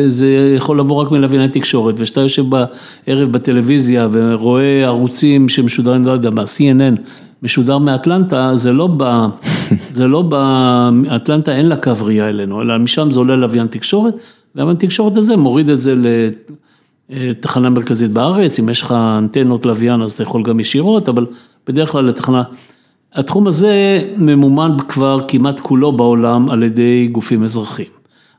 זה 0.08 0.54
יכול 0.56 0.78
לבוא 0.80 1.02
רק 1.02 1.10
מלווייני 1.10 1.48
תקשורת, 1.48 1.94
וכשאתה 1.98 2.20
יושב 2.20 2.44
בערב 2.48 3.32
בטלוויזיה 3.32 4.08
ורואה 4.12 4.84
ערוצים 4.84 5.48
שמשודרים, 5.48 6.04
לא 6.04 6.10
יודע, 6.10 6.30
ב-CNN, 6.30 7.00
משודר 7.42 7.78
מאטלנטה, 7.78 8.50
זה 8.54 8.72
לא 8.72 8.88
ב... 8.96 9.26
זה 9.90 10.08
לא 10.08 10.24
ב... 10.28 10.34
אטלנטה 11.16 11.56
אין 11.56 11.66
לה 11.66 11.76
קו 11.76 11.92
ראייה 12.00 12.28
אלינו, 12.28 12.62
אלא 12.62 12.78
משם 12.78 13.10
זה 13.10 13.18
עולה 13.18 13.36
לוויין 13.36 13.66
תקשורת, 13.66 14.14
לוויין 14.54 14.76
תקשורת 14.76 15.16
הזה 15.16 15.36
מוריד 15.36 15.68
את 15.68 15.80
זה 15.80 15.94
ל... 15.94 16.06
תחנה 17.40 17.70
מרכזית 17.70 18.10
בארץ, 18.10 18.58
אם 18.58 18.68
יש 18.68 18.82
לך 18.82 18.92
אנטנות 18.92 19.66
לוויין 19.66 20.02
אז 20.02 20.12
אתה 20.12 20.22
יכול 20.22 20.42
גם 20.42 20.60
ישירות, 20.60 21.08
אבל 21.08 21.26
בדרך 21.66 21.90
כלל 21.92 22.04
לתחנה. 22.04 22.42
התחום 23.14 23.46
הזה 23.46 24.04
ממומן 24.16 24.76
כבר 24.88 25.20
כמעט 25.28 25.60
כולו 25.60 25.92
בעולם 25.92 26.50
על 26.50 26.62
ידי 26.62 27.08
גופים 27.12 27.44
אזרחיים. 27.44 27.88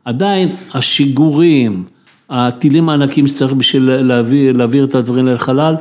עדיין 0.05 0.49
השיגורים, 0.73 1.83
הטילים 2.29 2.89
הענקים 2.89 3.27
שצריך 3.27 3.53
בשביל 3.53 3.83
להעביר, 3.83 4.57
להעביר 4.57 4.83
את 4.83 4.95
הדברים 4.95 5.25
לחלל, 5.25 5.75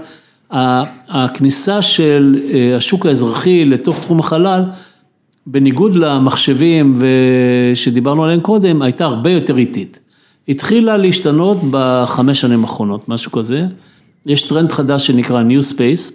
הכניסה 1.08 1.82
של 1.82 2.38
אה, 2.52 2.76
השוק 2.76 3.06
האזרחי 3.06 3.64
לתוך 3.64 3.98
תחום 4.00 4.20
החלל, 4.20 4.62
בניגוד 5.46 5.96
למחשבים 5.96 7.02
שדיברנו 7.74 8.24
עליהם 8.24 8.40
קודם, 8.40 8.82
הייתה 8.82 9.04
הרבה 9.04 9.30
יותר 9.30 9.58
איטית. 9.58 10.00
התחילה 10.48 10.96
להשתנות 10.96 11.58
בחמש 11.70 12.40
שנים 12.40 12.62
האחרונות, 12.62 13.08
משהו 13.08 13.32
כזה. 13.32 13.66
יש 14.26 14.42
טרנד 14.42 14.72
חדש 14.72 15.06
שנקרא 15.06 15.42
New 15.42 15.74
Space. 15.74 16.12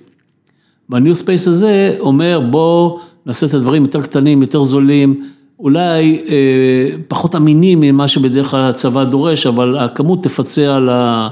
ב 0.90 0.96
New 0.96 1.16
Space 1.16 1.48
הזה 1.48 1.96
אומר 2.00 2.40
בוא 2.50 3.00
נעשה 3.26 3.46
את 3.46 3.54
הדברים 3.54 3.84
יותר 3.84 4.02
קטנים, 4.02 4.42
יותר 4.42 4.64
זולים, 4.64 5.24
אולי 5.60 6.22
אה, 6.28 6.98
פחות 7.08 7.36
אמינים 7.36 7.80
ממה 7.80 8.08
שבדרך 8.08 8.48
כלל 8.48 8.70
הצבא 8.70 9.04
דורש, 9.04 9.48
אבל 9.48 9.78
הכמות 9.78 10.24
תפצה 10.24 10.76
על, 10.76 10.90
ה, 10.90 11.30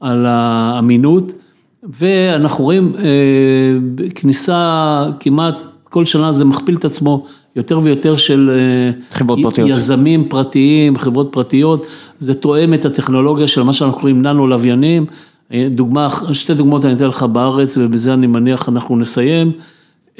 על 0.00 0.26
האמינות. 0.26 1.32
ואנחנו 1.82 2.64
רואים 2.64 2.92
אה, 2.98 4.08
כניסה 4.14 5.04
כמעט 5.20 5.54
כל 5.84 6.04
שנה 6.04 6.32
זה 6.32 6.44
מכפיל 6.44 6.76
את 6.76 6.84
עצמו 6.84 7.26
יותר 7.56 7.80
ויותר 7.82 8.16
של 8.16 8.50
אה, 8.54 9.00
חברות 9.10 9.38
פרטיות. 9.42 9.70
יזמים 9.70 10.28
פרטיים, 10.28 10.98
חברות 10.98 11.28
פרטיות, 11.32 11.86
זה 12.18 12.34
תואם 12.34 12.74
את 12.74 12.84
הטכנולוגיה 12.84 13.46
של 13.46 13.62
מה 13.62 13.72
שאנחנו 13.72 13.98
קוראים 13.98 14.22
ננו 14.22 14.46
לוויינים, 14.46 15.06
דוגמה, 15.70 16.08
שתי 16.32 16.54
דוגמאות 16.54 16.84
אני 16.84 16.94
אתן 16.94 17.06
לך 17.06 17.22
בארץ 17.22 17.78
ובזה 17.78 18.14
אני 18.14 18.26
מניח 18.26 18.68
אנחנו 18.68 18.96
נסיים. 18.96 19.52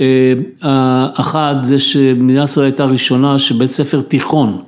אה, 0.01 1.09
אחת 1.15 1.57
זה 1.63 1.79
שמדינת 1.79 2.49
ישראל 2.49 2.67
הייתה 2.67 2.85
הראשונה 2.85 3.39
שבית 3.39 3.71
ספר 3.71 4.01
תיכון, 4.01 4.63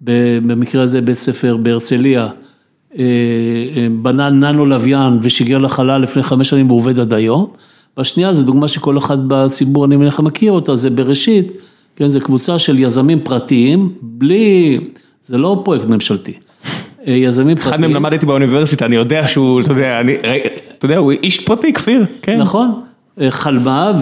במקרה 0.00 0.82
הזה 0.82 1.00
בית 1.00 1.18
ספר 1.18 1.56
בהרצליה, 1.56 2.28
אה, 2.98 3.04
אה, 3.76 3.86
בנה 4.02 4.30
ננו 4.30 4.66
לוויין 4.66 5.18
ושיגר 5.22 5.58
לחלל 5.58 6.02
לפני 6.02 6.22
חמש 6.22 6.50
שנים 6.50 6.66
והוא 6.66 6.78
עובד 6.78 6.98
עד 6.98 7.12
היום. 7.12 7.46
והשנייה 7.96 8.32
זו 8.32 8.42
דוגמה 8.42 8.68
שכל 8.68 8.98
אחד 8.98 9.18
בציבור 9.28 9.84
אני 9.84 9.96
מניח 9.96 10.20
מכיר 10.20 10.52
אותה, 10.52 10.76
זה 10.76 10.90
בראשית, 10.90 11.52
כן, 11.96 12.08
זה 12.08 12.20
קבוצה 12.20 12.58
של 12.58 12.78
יזמים 12.78 13.20
פרטיים, 13.20 13.92
בלי, 14.02 14.78
זה 15.22 15.38
לא 15.38 15.60
פרויקט 15.64 15.86
ממשלתי. 15.86 16.32
יזמים 17.06 17.56
פרטיים. 17.56 17.72
אחד 17.74 17.80
מהם 17.80 17.94
למדתי 17.94 18.26
באוניברסיטה, 18.26 18.86
אני 18.86 18.96
יודע 18.96 19.26
שהוא, 19.26 19.60
אתה 19.60 19.72
יודע, 19.72 20.00
אני, 20.00 20.14
אתה 20.78 20.86
יודע, 20.86 20.96
הוא 20.96 21.12
איש 21.12 21.44
פרטי, 21.44 21.72
כפיר, 21.72 22.06
כן. 22.22 22.38
נכון, 22.38 22.80
חלמה 23.28 23.92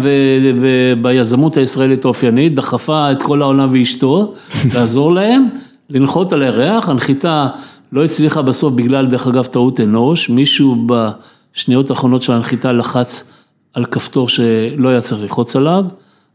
וביזמות 0.60 1.56
הישראלית 1.56 2.04
האופיינית, 2.04 2.54
דחפה 2.54 3.12
את 3.12 3.22
כל 3.22 3.42
העולם 3.42 3.68
ואשתו, 3.72 4.34
לעזור 4.74 5.14
להם, 5.14 5.48
לנחות 5.90 6.32
על 6.32 6.42
הירח, 6.42 6.88
הנחיתה 6.88 7.48
לא 7.92 8.04
הצליחה 8.04 8.42
בסוף 8.42 8.74
בגלל, 8.74 9.06
דרך 9.06 9.26
אגב, 9.26 9.44
טעות 9.44 9.80
אנוש, 9.80 10.30
מישהו 10.30 10.86
בשניות 10.86 11.90
האחרונות 11.90 12.22
של 12.22 12.32
הנחיתה 12.32 12.72
לחץ 12.72 13.31
על 13.74 13.84
כפתור 13.84 14.28
שלא 14.28 14.88
היה 14.88 15.00
צריך 15.00 15.22
ללחוץ 15.22 15.56
עליו, 15.56 15.84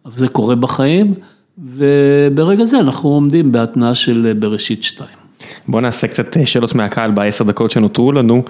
אבל 0.05 0.13
זה 0.15 0.27
קורה 0.27 0.55
בחיים, 0.55 1.13
וברגע 1.57 2.63
זה 2.63 2.79
אנחנו 2.79 3.09
עומדים 3.09 3.51
בהתנעה 3.51 3.95
של 3.95 4.33
בראשית 4.39 4.83
שתיים. 4.83 5.17
בוא 5.67 5.81
נעשה 5.81 6.07
קצת 6.07 6.37
שאלות 6.45 6.75
מהקהל 6.75 7.11
בעשר 7.11 7.43
דקות 7.43 7.71
שנותרו 7.71 8.11
לנו. 8.11 8.43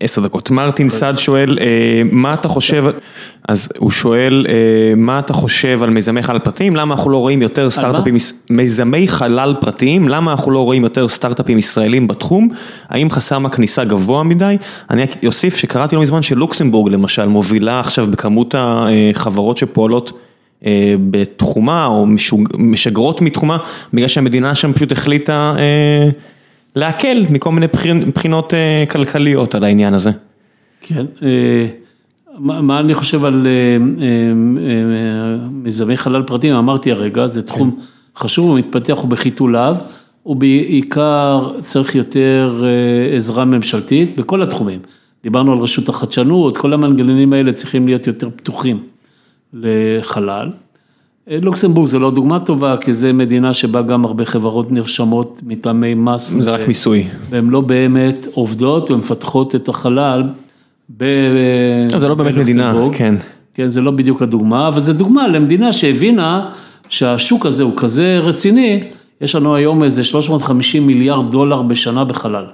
עשר 0.00 0.22
דקות. 0.22 0.50
מרטין 0.50 0.88
סעד 0.88 1.18
שואל, 1.18 1.58
אה, 1.60 2.02
מה 2.12 2.34
אתה 2.34 2.48
חושב, 2.48 2.84
אז 3.48 3.68
הוא 3.78 3.90
שואל, 3.90 4.46
אה, 4.48 4.54
מה 4.96 5.18
אתה 5.18 5.32
חושב 5.32 5.82
על 5.82 5.90
מיזמי 5.90 6.22
חלל 6.22 6.38
פרטיים, 6.38 6.76
למה 6.76 6.94
אנחנו 6.94 7.10
לא 7.10 7.18
רואים 7.18 7.42
יותר 7.42 7.70
סטארט-אפים, 7.70 8.16
מיזמי 8.50 9.08
חלל 9.08 9.54
פרטיים, 9.60 10.08
למה 10.08 10.30
אנחנו 10.30 10.50
לא 10.50 10.64
רואים 10.64 10.82
יותר 10.82 11.08
סטארט-אפים 11.08 11.58
ישראלים 11.58 12.06
בתחום, 12.06 12.48
האם 12.88 13.10
חסם 13.10 13.46
הכניסה 13.46 13.84
גבוה 13.84 14.22
מדי, 14.22 14.56
אני 14.90 15.04
אוסיף 15.26 15.56
שקראתי 15.56 15.96
לא 15.96 16.02
מזמן 16.02 16.22
שלוקסמבורג 16.22 16.92
למשל 16.92 17.28
מובילה 17.28 17.80
עכשיו 17.80 18.06
בכמות 18.10 18.54
החברות 18.58 19.56
שפועלות 19.56 20.12
אה, 20.66 20.94
בתחומה 21.10 21.86
או 21.86 22.06
משגרות 22.58 23.20
מתחומה, 23.20 23.56
בגלל 23.94 24.08
שהמדינה 24.08 24.54
שם 24.54 24.72
פשוט 24.72 24.92
החליטה 24.92 25.54
להקל 26.76 27.26
מכל 27.30 27.52
מיני 27.52 27.66
בחינות 28.14 28.54
אה, 28.54 28.84
כלכליות 28.90 29.54
על 29.54 29.64
העניין 29.64 29.94
הזה. 29.94 30.10
כן, 30.80 31.06
אה, 31.22 31.66
מה 32.38 32.80
אני 32.80 32.94
חושב 32.94 33.24
על 33.24 33.46
מיזמי 35.50 35.96
חלל 35.96 36.22
פרטיים, 36.22 36.54
אמרתי 36.54 36.92
הרגע, 36.92 37.26
זה 37.26 37.42
תחום 37.42 37.70
כן. 37.70 37.76
חשוב, 38.16 38.50
הוא 38.50 38.58
מתפתח, 38.58 38.98
הוא 38.98 39.10
בחיתוליו, 39.10 39.76
הוא 40.22 40.36
בעיקר 40.36 41.50
צריך 41.60 41.94
יותר 41.94 42.64
עזרה 43.16 43.44
ממשלתית 43.44 44.16
בכל 44.16 44.42
התחומים. 44.42 44.80
דיברנו 45.22 45.52
על 45.52 45.58
רשות 45.58 45.88
החדשנות, 45.88 46.56
כל 46.56 46.72
המנגנונים 46.72 47.32
האלה 47.32 47.52
צריכים 47.52 47.86
להיות 47.86 48.06
יותר 48.06 48.28
פתוחים. 48.36 48.82
לחלל. 49.54 50.50
לוקסמבורג 51.28 51.88
זה 51.88 51.98
לא 51.98 52.10
דוגמה 52.10 52.38
טובה, 52.38 52.76
כי 52.80 52.94
זה 52.94 53.12
מדינה 53.12 53.54
שבה 53.54 53.82
גם 53.82 54.04
הרבה 54.04 54.24
חברות 54.24 54.72
נרשמות 54.72 55.40
מטעמי 55.46 55.94
מס. 55.94 56.34
זה 56.38 56.50
רק 56.50 56.68
מיסוי. 56.68 57.04
והן 57.30 57.48
לא 57.48 57.60
באמת 57.60 58.26
עובדות 58.32 58.90
ומפתחות 58.90 59.54
את 59.54 59.68
החלל 59.68 60.22
ב... 60.96 61.04
זה 61.98 62.08
לא 62.08 62.14
באמת 62.14 62.36
מדינה, 62.36 62.74
כן. 62.94 63.14
כן, 63.54 63.70
זה 63.70 63.80
לא 63.80 63.90
בדיוק 63.90 64.22
הדוגמה, 64.22 64.68
אבל 64.68 64.80
זה 64.80 64.92
דוגמה 64.92 65.28
למדינה 65.28 65.72
שהבינה 65.72 66.50
שהשוק 66.88 67.46
הזה 67.46 67.62
הוא 67.62 67.72
כזה 67.76 68.18
רציני, 68.18 68.84
יש 69.20 69.34
לנו 69.34 69.56
היום 69.56 69.82
איזה 69.82 70.04
350 70.04 70.86
מיליארד 70.86 71.30
דולר 71.30 71.62
בשנה 71.62 72.04
בחלל. 72.04 72.44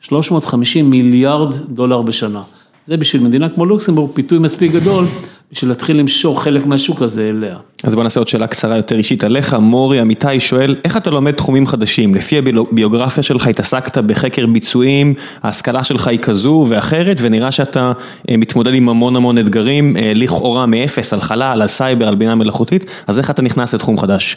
350 0.00 0.90
מיליארד 0.90 1.54
דולר 1.68 2.02
בשנה. 2.02 2.42
זה 2.86 2.96
בשביל 2.96 3.22
מדינה 3.22 3.48
כמו 3.48 3.66
לוקסמבורג 3.66 4.10
פיתוי 4.14 4.38
מספיק 4.38 4.72
גדול 4.72 5.04
בשביל 5.52 5.70
להתחיל 5.70 5.96
למשוך 5.96 6.42
חלק 6.42 6.66
מהשוק 6.66 7.02
הזה 7.02 7.28
אליה. 7.28 7.56
אז 7.84 7.94
בוא 7.94 8.02
נעשה 8.02 8.20
עוד 8.20 8.28
שאלה 8.28 8.46
קצרה 8.46 8.76
יותר 8.76 8.96
אישית 8.96 9.24
עליך, 9.24 9.54
מורי 9.54 10.02
אמיתי 10.02 10.40
שואל, 10.40 10.76
איך 10.84 10.96
אתה 10.96 11.10
לומד 11.10 11.32
תחומים 11.32 11.66
חדשים? 11.66 12.14
לפי 12.14 12.38
הביוגרפיה 12.38 13.22
שלך 13.22 13.46
התעסקת 13.46 13.98
בחקר 13.98 14.46
ביצועים, 14.46 15.14
ההשכלה 15.42 15.84
שלך 15.84 16.06
היא 16.06 16.18
כזו 16.18 16.66
ואחרת, 16.68 17.16
ונראה 17.20 17.52
שאתה 17.52 17.92
אה, 18.30 18.36
מתמודד 18.36 18.74
עם 18.74 18.88
המון 18.88 19.16
המון 19.16 19.38
אתגרים, 19.38 19.96
אה, 19.96 20.12
לכאורה 20.14 20.66
מאפס, 20.66 21.12
על 21.12 21.20
חלל, 21.20 21.62
על 21.62 21.68
סייבר, 21.68 22.08
על 22.08 22.14
בינה 22.14 22.34
מלאכותית, 22.34 22.84
אז 23.06 23.18
איך 23.18 23.30
אתה 23.30 23.42
נכנס 23.42 23.74
לתחום 23.74 23.98
חדש? 23.98 24.36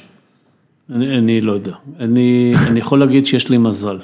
אני, 0.95 1.17
אני 1.17 1.41
לא 1.41 1.51
יודע, 1.51 1.73
אני, 1.99 2.53
אני 2.67 2.79
יכול 2.79 2.99
להגיד 2.99 3.25
שיש 3.25 3.49
לי 3.49 3.57
מזל. 3.57 3.97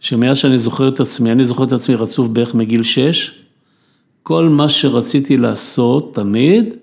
שמאז 0.00 0.36
שאני 0.36 0.58
זוכר 0.58 0.88
את 0.88 1.00
עצמי, 1.00 1.32
אני 1.32 1.44
זוכר 1.44 1.64
את 1.64 1.72
עצמי 1.72 1.94
רצוף 1.94 2.28
בערך 2.28 2.54
מגיל 2.54 2.82
6, 2.82 3.30
כל 4.22 4.48
מה 4.48 4.68
שרציתי 4.68 5.36
לעשות 5.36 6.14
תמיד, 6.14 6.74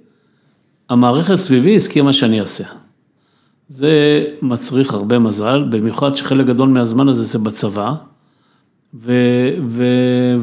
המערכת 0.90 1.36
סביבי 1.36 1.76
הסכימה 1.76 2.14
שאני 2.14 2.42
אעשה. 2.42 2.64
זה 3.68 4.26
מצריך 4.42 4.94
הרבה 4.94 5.20
מזל, 5.20 5.64
במיוחד 5.70 6.16
שחלק 6.16 6.46
גדול 6.46 6.70
מהזמן 6.70 7.08
הזה 7.08 7.24
זה 7.24 7.40
בצבא, 7.40 7.94
ו, 8.94 9.14
ו, 9.68 9.84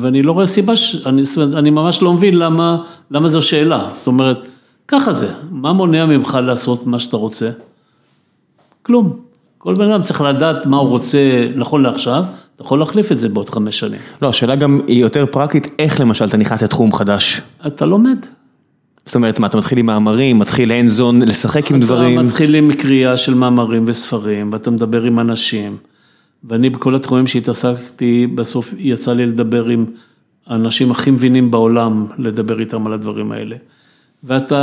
ואני 0.00 0.22
לא 0.22 0.32
רואה 0.32 0.46
סיבה, 0.46 0.76
ש, 0.76 1.06
אני, 1.06 1.22
אני 1.56 1.70
ממש 1.70 2.02
לא 2.02 2.12
מבין 2.12 2.38
למה, 2.38 2.84
למה 3.10 3.28
זו 3.28 3.42
שאלה, 3.42 3.90
זאת 3.92 4.06
אומרת, 4.06 4.46
ככה 4.88 5.12
זה, 5.12 5.28
מה 5.50 5.72
מונע 5.72 6.06
ממך 6.06 6.38
לעשות 6.46 6.86
מה 6.86 7.00
שאתה 7.00 7.16
רוצה? 7.16 7.50
כלום. 8.82 9.16
כל 9.58 9.74
בן 9.74 9.90
אדם 9.90 10.02
צריך 10.02 10.20
לדעת 10.20 10.66
מה 10.66 10.76
הוא 10.76 10.88
רוצה 10.88 11.48
נכון 11.54 11.82
לעכשיו, 11.82 12.24
אתה 12.56 12.64
יכול 12.64 12.78
להחליף 12.78 13.12
את 13.12 13.18
זה 13.18 13.28
בעוד 13.28 13.50
חמש 13.50 13.78
שנים. 13.78 14.00
לא, 14.22 14.28
השאלה 14.28 14.56
גם 14.56 14.80
היא 14.86 15.00
יותר 15.00 15.26
פרקטית, 15.30 15.68
איך 15.78 16.00
למשל 16.00 16.24
אתה 16.24 16.36
נכנס 16.36 16.62
לתחום 16.62 16.92
חדש? 16.92 17.40
אתה 17.66 17.86
לומד. 17.86 18.18
זאת 19.06 19.14
אומרת, 19.14 19.38
מה, 19.38 19.46
אתה 19.46 19.58
מתחיל 19.58 19.78
עם 19.78 19.86
מאמרים, 19.86 20.38
מתחיל 20.38 20.72
אין 20.72 20.88
זון, 20.88 21.22
לשחק 21.22 21.70
עם 21.70 21.80
דברים? 21.80 22.18
אתה 22.18 22.26
מתחיל 22.26 22.54
עם 22.54 22.72
קריאה 22.72 23.16
של 23.16 23.34
מאמרים 23.34 23.84
וספרים, 23.86 24.50
ואתה 24.52 24.70
מדבר 24.70 25.02
עם 25.02 25.20
אנשים. 25.20 25.76
ואני 26.44 26.70
בכל 26.70 26.94
התחומים 26.94 27.26
שהתעסקתי, 27.26 28.26
בסוף 28.34 28.74
יצא 28.78 29.12
לי 29.12 29.26
לדבר 29.26 29.64
עם 29.64 29.84
האנשים 30.46 30.90
הכי 30.90 31.10
מבינים 31.10 31.50
בעולם, 31.50 32.06
לדבר 32.18 32.60
איתם 32.60 32.86
על 32.86 32.92
הדברים 32.92 33.32
האלה. 33.32 33.56
ואתה 34.24 34.58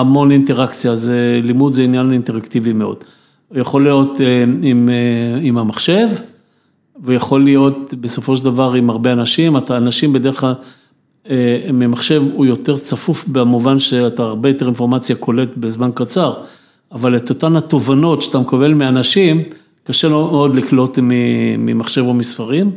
המון 0.00 0.30
אינטראקציה, 0.30 0.96
זה, 0.96 1.40
לימוד 1.42 1.72
זה 1.72 1.82
עניין 1.82 2.12
אינטראקטיבי 2.12 2.72
מאוד. 2.72 2.96
יכול 3.54 3.82
להיות 3.82 4.20
אה, 4.20 4.44
עם, 4.62 4.88
אה, 4.88 5.40
עם 5.42 5.58
המחשב, 5.58 6.08
ויכול 7.02 7.44
להיות 7.44 7.94
בסופו 8.00 8.36
של 8.36 8.44
דבר 8.44 8.72
עם 8.72 8.90
הרבה 8.90 9.12
אנשים, 9.12 9.56
אתה 9.56 9.76
אנשים 9.76 10.12
בדרך 10.12 10.40
כלל, 10.40 10.54
אה, 11.30 11.60
ממחשב 11.72 12.22
הוא 12.32 12.46
יותר 12.46 12.78
צפוף 12.78 13.24
במובן 13.28 13.78
שאתה 13.78 14.22
הרבה 14.22 14.48
יותר 14.48 14.66
אינפורמציה 14.66 15.16
קולט 15.16 15.48
בזמן 15.56 15.90
קצר, 15.94 16.34
אבל 16.92 17.16
את 17.16 17.30
אותן 17.30 17.56
התובנות 17.56 18.22
שאתה 18.22 18.38
מקבל 18.38 18.74
מאנשים, 18.74 19.42
קשה 19.84 20.08
מאוד 20.08 20.56
לקלוט 20.56 20.98
ממחשב 21.58 22.02
או 22.02 22.14
מספרים, 22.14 22.70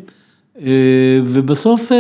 ובסוף, 1.25 1.91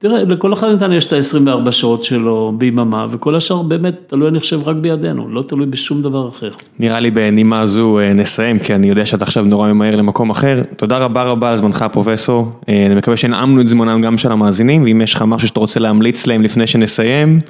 תראה, 0.00 0.24
לכל 0.24 0.52
אחד 0.52 0.68
מאיתנו 0.68 0.94
יש 0.94 1.06
את 1.06 1.12
ה-24 1.12 1.70
שעות 1.70 2.04
שלו 2.04 2.52
ביממה, 2.58 3.06
וכל 3.10 3.34
השאר 3.34 3.62
באמת 3.62 3.94
תלוי, 4.06 4.28
אני 4.28 4.40
חושב, 4.40 4.68
רק 4.68 4.76
בידינו, 4.76 5.28
לא 5.28 5.42
תלוי 5.42 5.66
בשום 5.66 6.02
דבר 6.02 6.28
אחר. 6.28 6.50
נראה 6.78 7.00
לי 7.00 7.10
בנימה 7.10 7.66
זו 7.66 7.98
נסיים, 8.14 8.58
כי 8.58 8.74
אני 8.74 8.88
יודע 8.88 9.06
שאתה 9.06 9.24
עכשיו 9.24 9.44
נורא 9.44 9.72
ממהר 9.72 9.96
למקום 9.96 10.30
אחר. 10.30 10.62
תודה 10.76 10.98
רבה 10.98 11.22
רבה 11.22 11.50
על 11.50 11.56
זמנך 11.56 11.84
פרופסור, 11.92 12.52
אני 12.68 12.94
מקווה 12.94 13.16
שנעמנו 13.16 13.60
את 13.60 13.68
זמנם 13.68 14.02
גם 14.02 14.18
של 14.18 14.32
המאזינים, 14.32 14.82
ואם 14.82 15.00
יש 15.00 15.14
לך 15.14 15.22
משהו 15.22 15.48
שאתה 15.48 15.60
רוצה 15.60 15.80
להמליץ 15.80 16.26
להם 16.26 16.42
לפני 16.42 16.66
שנסיים, 16.66 17.40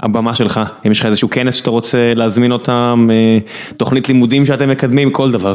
הבמה 0.00 0.34
שלך, 0.34 0.60
אם 0.86 0.90
יש 0.90 1.00
לך 1.00 1.06
איזשהו 1.06 1.30
כנס 1.30 1.54
שאתה 1.54 1.70
רוצה 1.70 2.12
להזמין 2.16 2.52
אותם, 2.52 3.08
תוכנית 3.76 4.08
לימודים 4.08 4.46
שאתם 4.46 4.68
מקדמים, 4.70 5.10
כל 5.10 5.30
דבר. 5.30 5.54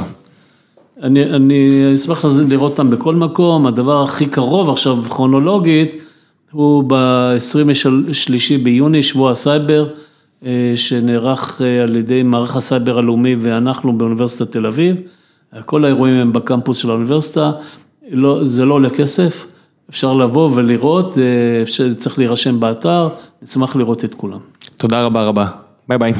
אני 1.04 1.94
אשמח 1.96 2.26
לראות 2.50 2.72
אותם 2.72 2.90
בכל 2.90 3.16
מקום, 3.16 3.68
הדבר 3.68 4.04
הכי 4.04 4.26
קרוב 4.26 4.70
עכשיו 4.70 4.98
כרונולוגית, 5.10 6.07
הוא 6.52 6.84
ב-23 6.88 8.64
ביוני, 8.64 9.04
שבוע 9.04 9.32
הסייבר, 9.32 9.88
שנערך 10.76 11.62
על 11.84 11.96
ידי 11.96 12.24
מערך 12.24 12.56
הסייבר 12.56 12.98
הלאומי 12.98 13.36
ואנחנו 13.40 13.98
באוניברסיטת 13.98 14.52
תל 14.52 14.66
אביב, 14.66 14.98
כל 15.66 15.86
האירועים 15.86 16.16
הם 16.16 16.34
בקמפוס 16.34 16.78
של 16.78 16.90
האוניברסיטה, 16.90 17.52
זה 18.44 18.66
לא 18.66 18.74
עולה 18.74 18.90
כסף, 18.90 19.46
אפשר 19.90 20.14
לבוא 20.14 20.50
ולראות, 20.56 21.18
צריך 21.98 22.20
להירשם 22.20 22.60
באתר, 22.60 23.10
נשמח 23.42 23.76
לראות 23.76 24.06
את 24.06 24.14
כולם. 24.14 24.40
תודה 24.78 25.02
רבה 25.02 25.24
רבה, 25.24 25.48
ביי 25.90 25.98
ביי. 25.98 26.14